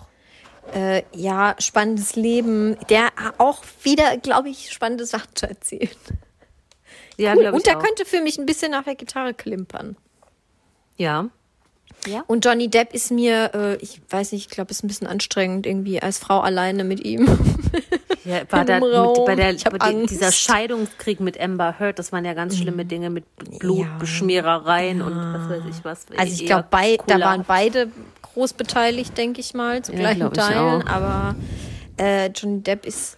Äh, 0.74 1.02
ja, 1.14 1.54
spannendes 1.58 2.16
Leben. 2.16 2.76
Der 2.88 3.08
auch 3.38 3.62
wieder, 3.82 4.16
glaube 4.18 4.48
ich, 4.48 4.70
spannende 4.72 5.04
Sachen 5.04 5.34
zu 5.34 5.48
erzählen. 5.48 5.90
Ja, 7.16 7.34
Cool. 7.34 7.48
Und 7.48 7.66
der 7.66 7.76
auch. 7.78 7.82
könnte 7.82 8.04
für 8.06 8.20
mich 8.22 8.38
ein 8.38 8.46
bisschen 8.46 8.70
nach 8.70 8.84
der 8.84 8.94
Gitarre 8.94 9.34
klimpern. 9.34 9.96
Ja. 10.96 11.28
Ja. 12.06 12.24
Und 12.26 12.44
Johnny 12.44 12.68
Depp 12.68 12.94
ist 12.94 13.10
mir, 13.10 13.50
äh, 13.54 13.76
ich 13.76 14.00
weiß 14.08 14.32
nicht, 14.32 14.46
ich 14.46 14.50
glaube, 14.50 14.70
ist 14.70 14.82
ein 14.82 14.88
bisschen 14.88 15.06
anstrengend 15.06 15.66
irgendwie 15.66 16.00
als 16.00 16.18
Frau 16.18 16.40
alleine 16.40 16.84
mit 16.84 17.04
ihm. 17.04 17.26
Ja, 18.22 18.42
war 18.50 18.66
da 18.66 18.80
mit, 18.80 19.24
bei 19.24 19.34
der, 19.34 19.54
Ich 19.54 19.64
bei 19.64 19.92
dieser 20.04 20.30
Scheidungskrieg 20.30 21.20
mit 21.20 21.40
Amber 21.40 21.76
Heard, 21.78 21.98
das 21.98 22.12
waren 22.12 22.26
ja 22.26 22.34
ganz 22.34 22.58
schlimme 22.58 22.84
Dinge 22.84 23.08
mit 23.08 23.24
Blutbeschmierereien 23.58 25.00
und 25.00 25.16
was 25.16 25.48
weiß 25.48 25.62
ich 25.70 25.84
was. 25.84 26.04
Also 26.18 26.32
ich 26.34 26.44
glaube, 26.44 26.68
da 27.06 27.20
waren 27.20 27.44
beide 27.46 27.90
groß 28.20 28.52
beteiligt, 28.52 29.16
denke 29.16 29.40
ich 29.40 29.54
mal, 29.54 29.82
zu 29.82 29.92
Ja, 29.92 30.00
gleichen 30.00 30.26
ich 30.26 30.32
Teilen. 30.32 30.86
Aber 30.86 31.34
äh, 31.96 32.26
Johnny 32.26 32.60
Depp 32.60 32.84
ist 32.84 33.16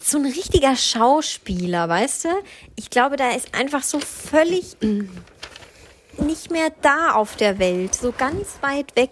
so 0.00 0.18
ein 0.18 0.26
richtiger 0.26 0.76
Schauspieler, 0.76 1.88
weißt 1.88 2.24
du? 2.24 2.28
Ich 2.74 2.90
glaube, 2.90 3.16
da 3.16 3.30
ist 3.30 3.54
einfach 3.54 3.82
so 3.82 4.00
völlig 4.00 4.76
nicht 6.20 6.50
mehr 6.50 6.70
da 6.82 7.12
auf 7.12 7.36
der 7.36 7.58
Welt, 7.58 7.94
so 7.94 8.12
ganz 8.12 8.58
weit 8.60 8.94
weg. 8.96 9.10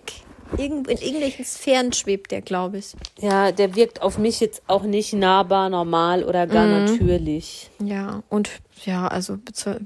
Irgend, 0.56 0.88
in 0.88 0.96
irgendwelchen 0.98 1.44
Sphären 1.44 1.92
schwebt 1.92 2.30
der, 2.30 2.40
glaube 2.40 2.78
ich. 2.78 2.94
Ja, 3.20 3.52
der 3.52 3.74
wirkt 3.74 4.00
auf 4.00 4.16
mich 4.16 4.40
jetzt 4.40 4.62
auch 4.66 4.82
nicht 4.84 5.12
nahbar, 5.12 5.68
normal 5.68 6.24
oder 6.24 6.46
gar 6.46 6.64
Mhm. 6.66 6.84
natürlich. 6.86 7.68
Ja, 7.84 8.22
und 8.30 8.48
ja, 8.86 9.08
also 9.08 9.38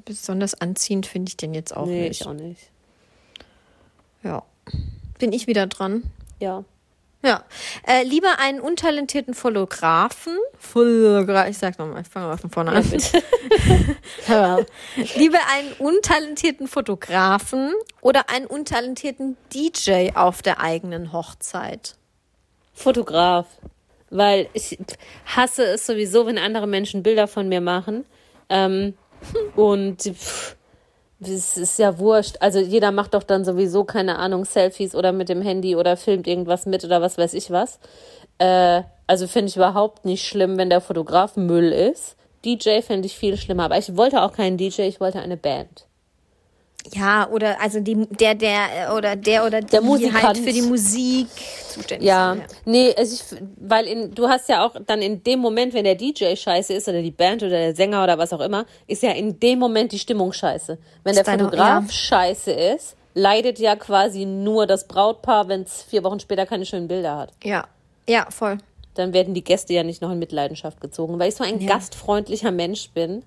besonders 0.05 0.55
anziehend 0.61 1.07
finde 1.07 1.31
ich 1.31 1.37
den 1.37 1.53
jetzt 1.53 1.77
auch 1.77 1.87
nee, 1.87 2.09
nicht. 2.09 2.21
ich 2.21 2.27
auch 2.29 2.33
nicht. 2.33 2.61
Ja. 4.23 4.45
Bin 5.19 5.33
ich 5.33 5.49
wieder 5.49 5.67
dran? 5.67 6.05
Ja. 6.39 6.65
Ja. 7.23 7.45
Äh, 7.87 8.03
lieber 8.03 8.39
einen 8.41 8.61
untalentierten 8.61 9.35
Fotografen. 9.35 10.37
Fotogra 10.59 11.49
ich 11.49 11.57
sag 11.57 11.79
nochmal, 11.79 12.03
ich 12.03 12.09
fange 12.09 12.27
mal 12.27 12.37
von 12.37 12.51
vorne 12.51 12.73
an. 12.73 12.85
Ja. 14.29 14.59
lieber 15.17 15.39
einen 15.53 15.73
untalentierten 15.79 16.67
Fotografen 16.67 17.73
oder 18.01 18.29
einen 18.31 18.47
untalentierten 18.47 19.37
DJ 19.55 20.11
auf 20.15 20.43
der 20.43 20.61
eigenen 20.61 21.13
Hochzeit. 21.13 21.97
Fotograf. 22.73 23.47
Weil 24.11 24.49
ich 24.53 24.79
hasse 25.25 25.65
es 25.65 25.87
sowieso, 25.87 26.27
wenn 26.27 26.39
andere 26.39 26.67
Menschen 26.67 27.03
Bilder 27.03 27.29
von 27.29 27.49
mir 27.49 27.61
machen. 27.61 28.05
Ähm, 28.49 28.95
und 29.57 30.03
pff, 30.03 30.57
es 31.29 31.57
ist 31.57 31.79
ja 31.79 31.99
wurscht. 31.99 32.37
Also 32.41 32.59
jeder 32.59 32.91
macht 32.91 33.15
doch 33.15 33.23
dann 33.23 33.45
sowieso, 33.45 33.85
keine 33.85 34.19
Ahnung, 34.19 34.45
Selfies 34.45 34.95
oder 34.95 35.13
mit 35.13 35.29
dem 35.29 35.43
Handy 35.43 35.77
oder 35.77 35.97
filmt 35.97 36.27
irgendwas 36.27 36.67
mit 36.67 36.85
oder 36.85 37.01
was 37.01 37.19
weiß 37.19 37.35
ich 37.35 37.51
was. 37.51 37.79
Äh, 38.39 38.83
also 39.07 39.27
finde 39.27 39.49
ich 39.49 39.57
überhaupt 39.57 40.05
nicht 40.05 40.27
schlimm, 40.27 40.59
wenn 40.59 40.71
der 40.71 40.81
Fotograf 40.81 41.37
Müll 41.37 41.73
ist. 41.73 42.17
DJ 42.45 42.81
fände 42.81 43.07
ich 43.07 43.17
viel 43.17 43.37
schlimmer. 43.37 43.65
Aber 43.65 43.79
ich 43.79 43.97
wollte 43.97 44.23
auch 44.23 44.33
keinen 44.33 44.57
DJ, 44.57 44.83
ich 44.83 45.01
wollte 45.01 45.21
eine 45.21 45.37
Band. 45.37 45.87
Ja, 46.95 47.29
oder 47.31 47.61
also 47.61 47.81
die, 47.81 47.95
der, 48.09 48.35
der 48.35 48.95
oder 48.97 49.15
der 49.17 49.47
oder 49.47 49.61
die 49.61 49.69
Der 49.69 49.81
Musikant. 49.81 50.23
halt 50.23 50.39
für 50.39 50.53
die 50.53 50.63
Musik 50.63 51.29
zuständig 51.69 52.07
Ja, 52.09 52.35
sind. 52.35 52.47
nee, 52.65 52.93
also 52.97 53.15
ich, 53.15 53.41
weil 53.57 53.87
in, 53.87 54.15
du 54.15 54.29
hast 54.29 54.49
ja 54.49 54.67
auch 54.67 54.75
dann 54.87 55.01
in 55.01 55.23
dem 55.23 55.39
Moment, 55.39 55.75
wenn 55.75 55.85
der 55.85 55.95
DJ 55.95 56.35
scheiße 56.35 56.73
ist 56.75 56.89
oder 56.89 57.01
die 57.01 57.11
Band 57.13 57.43
oder 57.43 57.51
der 57.53 57.75
Sänger 57.75 58.03
oder 58.03 58.19
was 58.19 58.33
auch 58.33 58.41
immer, 58.41 58.67
ist 58.87 59.03
ja 59.03 59.13
in 59.13 59.39
dem 59.39 59.59
Moment 59.61 59.93
die 59.93 59.99
Stimmung 59.99 60.33
scheiße. 60.33 60.77
Wenn 61.05 61.15
der 61.15 61.23
Ist 61.23 61.29
deine- 61.29 61.45
Fotograf 61.45 61.85
ja. 61.87 61.93
scheiße 61.93 62.51
ist, 62.51 62.97
leidet 63.15 63.59
ja 63.59 63.77
quasi 63.77 64.25
nur 64.25 64.67
das 64.67 64.89
Brautpaar, 64.89 65.49
wenn 65.49 65.63
es 65.63 65.83
vier 65.85 66.03
Wochen 66.05 66.19
später 66.21 66.47
keine 66.47 66.67
schönen 66.67 66.89
Bilder 66.89 67.17
hat. 67.17 67.33
Ja, 67.45 67.67
ja, 68.09 68.27
voll. 68.31 68.59
Dann 68.95 69.15
werden 69.15 69.33
die 69.33 69.45
Gäste 69.45 69.73
ja 69.73 69.85
nicht 69.85 70.03
noch 70.03 70.11
in 70.11 70.19
Mitleidenschaft 70.19 70.81
gezogen. 70.81 71.19
Weil 71.19 71.29
ich 71.31 71.35
so 71.37 71.45
ein 71.45 71.61
Ja. 71.61 71.75
gastfreundlicher 71.75 72.51
Mensch 72.51 72.91
bin, 72.91 73.23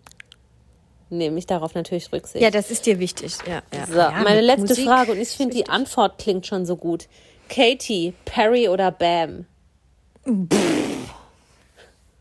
nehme 1.09 1.37
ich 1.37 1.45
darauf 1.45 1.75
natürlich 1.75 2.11
Rücksicht. 2.11 2.41
Ja, 2.41 2.49
das 2.51 2.71
ist 2.71 2.85
dir 2.85 2.99
wichtig. 2.99 3.37
Ja, 3.47 3.61
ja. 3.73 3.85
So, 3.87 3.93
ja, 3.93 4.11
meine 4.23 4.41
letzte 4.41 4.67
Musik 4.67 4.85
Frage 4.85 5.11
und 5.11 5.19
ich 5.21 5.29
finde 5.29 5.55
die. 5.55 5.67
Antwort 5.67 6.17
klingt 6.17 6.47
schon 6.47 6.65
so 6.65 6.75
gut. 6.75 7.07
Katy, 7.49 8.13
Perry 8.25 8.69
oder 8.69 8.91
Bam? 8.91 9.45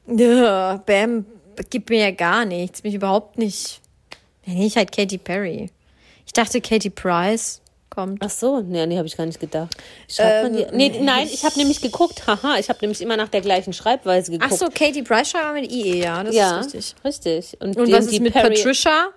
Ja, 0.06 0.76
Bam, 0.84 1.26
gibt 1.70 1.90
mir 1.90 2.00
ja 2.00 2.10
gar 2.10 2.44
nichts. 2.44 2.82
Mich 2.82 2.94
überhaupt 2.94 3.38
nicht. 3.38 3.80
Nee, 4.46 4.66
ich 4.66 4.76
halt 4.76 4.92
Katy 4.92 5.18
Perry. 5.18 5.70
Ich 6.26 6.32
dachte, 6.32 6.60
Katy 6.60 6.90
Price 6.90 7.62
kommt. 7.94 8.22
Ach 8.24 8.30
so, 8.30 8.60
nee, 8.60 8.84
nee, 8.86 8.96
habe 8.96 9.06
ich 9.06 9.16
gar 9.16 9.26
nicht 9.26 9.40
gedacht. 9.40 9.74
Schreibt 10.08 10.42
man 10.44 10.56
die? 10.56 10.66
Nee, 10.76 11.00
nein, 11.00 11.28
ich 11.32 11.44
habe 11.44 11.56
nämlich 11.58 11.80
geguckt. 11.80 12.26
Haha, 12.26 12.58
ich 12.58 12.68
habe 12.68 12.78
nämlich 12.82 13.00
immer 13.00 13.16
nach 13.16 13.28
der 13.28 13.40
gleichen 13.40 13.72
Schreibweise 13.72 14.32
geguckt. 14.32 14.50
Ach 14.52 14.56
so, 14.56 14.66
Katy 14.66 15.02
Price 15.02 15.30
schreibt 15.30 15.54
mit 15.54 15.70
IE, 15.70 16.00
ja, 16.02 16.22
das 16.24 16.34
ja, 16.34 16.60
ist 16.60 16.74
richtig. 16.74 16.94
richtig. 17.04 17.60
Und, 17.60 17.76
Und 17.76 17.86
die, 17.88 17.92
was 17.92 18.06
die 18.08 18.16
ist 18.16 18.22
mit 18.22 18.32
Perry, 18.32 18.54
Patricia? 18.54 19.08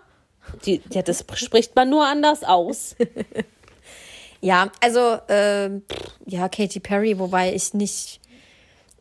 Die, 0.65 0.81
ja, 0.91 1.01
das 1.01 1.25
spricht 1.35 1.75
man 1.75 1.89
nur 1.89 2.05
anders 2.05 2.43
aus. 2.43 2.95
Ja, 4.39 4.71
also, 4.81 5.17
ähm, 5.29 5.81
pff, 5.91 6.11
ja, 6.27 6.47
Katy 6.47 6.79
Perry, 6.79 7.17
wobei 7.17 7.53
ich 7.53 7.73
nicht. 7.73 8.19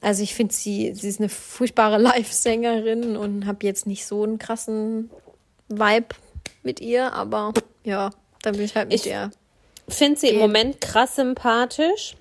Also, 0.01 0.23
ich 0.23 0.35
finde, 0.35 0.55
sie, 0.55 0.95
sie 0.95 1.09
ist 1.09 1.21
eine 1.21 1.29
furchtbare 1.29 1.99
Live-Sängerin 2.03 3.17
und 3.17 3.47
habe 3.47 3.67
jetzt 3.67 3.87
nicht 3.87 4.07
so 4.07 4.23
einen 4.23 4.39
krassen 4.39 5.11
Vibe 5.69 6.15
mit 6.63 6.81
ihr, 6.81 7.13
aber 7.13 7.53
ja, 7.85 8.11
dann 8.43 8.55
bin 8.57 8.65
ich 8.65 8.75
halt 8.77 8.89
mit 8.89 8.95
Ich- 8.97 9.03
der. 9.03 9.31
Finde 9.89 10.19
sie 10.19 10.29
im. 10.29 10.39
Moment 10.39 10.81
krass 10.81 11.17
sympathisch, 11.17 12.17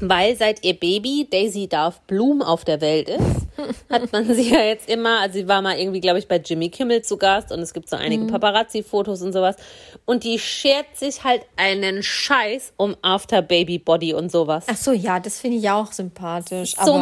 weil 0.00 0.36
seit 0.36 0.64
ihr 0.64 0.74
Baby 0.74 1.26
Daisy 1.30 1.68
Darf 1.68 2.00
Bloom 2.02 2.42
auf 2.42 2.64
der 2.64 2.80
Welt 2.80 3.08
ist, 3.08 3.41
hat 3.90 4.12
man 4.12 4.32
sie 4.34 4.50
ja 4.50 4.60
jetzt 4.62 4.88
immer, 4.88 5.20
also 5.20 5.34
sie 5.38 5.48
war 5.48 5.62
mal 5.62 5.78
irgendwie, 5.78 6.00
glaube 6.00 6.18
ich, 6.18 6.28
bei 6.28 6.36
Jimmy 6.36 6.68
Kimmel 6.70 7.02
zu 7.02 7.16
Gast 7.16 7.52
und 7.52 7.60
es 7.60 7.72
gibt 7.72 7.88
so 7.88 7.96
Mhm. 7.96 8.02
einige 8.02 8.24
Paparazzi-Fotos 8.26 9.22
und 9.22 9.32
sowas. 9.32 9.56
Und 10.04 10.24
die 10.24 10.38
schert 10.38 10.96
sich 10.96 11.24
halt 11.24 11.42
einen 11.56 12.02
Scheiß 12.02 12.72
um 12.76 12.96
After 13.02 13.42
Baby 13.42 13.78
Body 13.78 14.14
und 14.14 14.30
sowas. 14.32 14.66
Ach 14.68 14.76
so, 14.76 14.92
ja, 14.92 15.20
das 15.20 15.38
finde 15.40 15.58
ich 15.58 15.68
auch 15.70 15.92
sympathisch. 15.92 16.74
so 16.84 16.94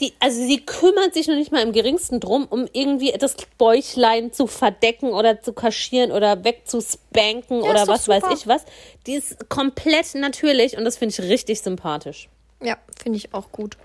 die, 0.00 0.12
also 0.20 0.40
sie 0.40 0.58
kümmert 0.64 1.14
sich 1.14 1.26
noch 1.28 1.36
nicht 1.36 1.52
mal 1.52 1.62
im 1.62 1.72
geringsten 1.72 2.20
drum, 2.20 2.46
um 2.48 2.66
irgendwie 2.72 3.12
das 3.18 3.36
Bäuchlein 3.58 4.32
zu 4.32 4.46
verdecken 4.46 5.10
oder 5.12 5.40
zu 5.42 5.52
kaschieren 5.52 6.12
oder 6.12 6.42
wegzuspanken 6.44 7.58
ist 7.60 7.64
oder 7.64 7.86
was 7.88 8.08
weiß 8.08 8.24
ich 8.34 8.46
was. 8.46 8.64
Die 9.06 9.14
ist 9.14 9.48
komplett 9.48 10.14
natürlich 10.14 10.76
und 10.76 10.84
das 10.84 10.96
finde 10.96 11.14
ich 11.18 11.28
richtig 11.30 11.60
sympathisch. 11.60 12.28
ja, 12.62 12.76
finde 13.02 13.18
ich 13.18 13.32
auch 13.34 13.50
gut. 13.52 13.76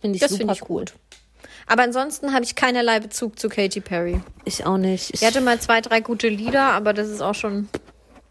Finde 0.00 0.16
ich 0.16 0.20
Das 0.22 0.30
super 0.30 0.38
finde 0.40 0.54
ich 0.54 0.62
cool. 0.68 0.80
gut. 0.80 0.94
Aber 1.66 1.82
ansonsten 1.82 2.32
habe 2.34 2.44
ich 2.44 2.54
keinerlei 2.54 3.00
Bezug 3.00 3.38
zu 3.38 3.48
Katy 3.48 3.80
Perry. 3.80 4.20
Ich 4.44 4.66
auch 4.66 4.76
nicht. 4.78 5.14
Ich, 5.14 5.20
Sie 5.20 5.26
hatte 5.26 5.40
mal 5.40 5.60
zwei, 5.60 5.80
drei 5.80 6.00
gute 6.00 6.28
Lieder, 6.28 6.62
aber 6.72 6.92
das 6.92 7.08
ist 7.08 7.20
auch 7.22 7.34
schon 7.34 7.68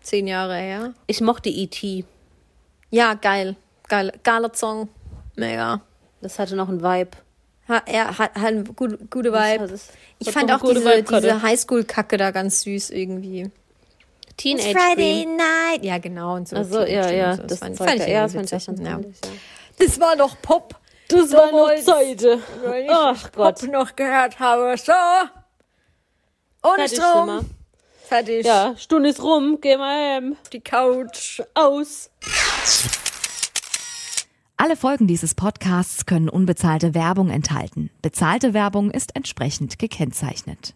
zehn 0.02 0.28
Jahre 0.28 0.56
her. 0.58 0.94
ich 1.08 1.22
mochte 1.22 1.50
E.T. 1.50 2.06
Ja, 2.90 3.14
geil. 3.14 3.56
Geil. 3.88 4.12
Geiler 4.24 4.52
Song. 4.54 4.90
Mega. 5.36 5.82
Das 6.22 6.40
hatte 6.40 6.56
noch 6.56 6.70
einen 6.70 6.82
Vibe. 6.84 7.12
Ha, 7.70 7.82
er 7.86 8.18
hat, 8.18 8.36
hat 8.36 8.46
eine 8.46 8.64
gute, 8.64 8.98
gute 9.10 9.32
Vibe. 9.32 9.60
Das 9.60 9.72
ist- 9.72 9.92
Ich 10.20 10.30
fand 10.32 10.52
auch 10.52 10.62
diese, 10.62 10.84
Vibe 10.84 11.04
diese 11.04 11.42
Highschool-Kacke 11.42 12.18
da 12.18 12.32
ganz 12.32 12.62
süß 12.62 12.90
irgendwie. 12.90 13.50
Teenage 14.38 14.72
Friday 14.78 15.24
Dream. 15.26 15.38
Night. 15.38 15.86
Ja, 15.86 15.98
genau. 16.00 16.36
Und 16.36 16.48
so. 16.50 16.56
Also 16.56 16.82
ja, 16.82 17.10
ja, 17.12 17.38
das, 17.38 17.60
fand, 17.60 17.80
ich 17.80 18.08
ja, 18.08 18.24
das 18.28 18.34
fand 18.34 18.52
ich 18.52 18.68
Ja. 18.80 19.00
ja. 19.00 19.00
Das 19.80 20.00
war 20.00 20.16
noch 20.16 20.42
Pop. 20.42 20.76
Das 21.12 21.34
war 21.34 21.52
noch 21.52 21.76
Zeite. 21.84 22.40
Ach 22.90 23.32
Gott. 23.34 23.60
Pop 23.60 23.72
noch 23.72 23.96
gehört 23.96 24.40
habe. 24.40 24.76
So. 24.78 24.92
Ohne 26.64 26.88
Fertig, 26.88 26.98
Strom. 26.98 27.50
Fertig. 28.08 28.46
Ja, 28.46 28.76
Stunde 28.78 29.10
ist 29.10 29.22
rum, 29.22 29.60
geh 29.62 29.78
mal 29.78 30.16
heim. 30.16 30.38
Auf 30.42 30.50
die 30.50 30.62
Couch. 30.62 31.42
Aus. 31.54 32.10
Alle 34.58 34.76
Folgen 34.76 35.08
dieses 35.08 35.34
Podcasts 35.34 36.06
können 36.06 36.30
unbezahlte 36.30 36.94
Werbung 36.94 37.30
enthalten. 37.30 37.90
Bezahlte 38.02 38.54
Werbung 38.54 38.92
ist 38.92 39.16
entsprechend 39.16 39.80
gekennzeichnet. 39.80 40.76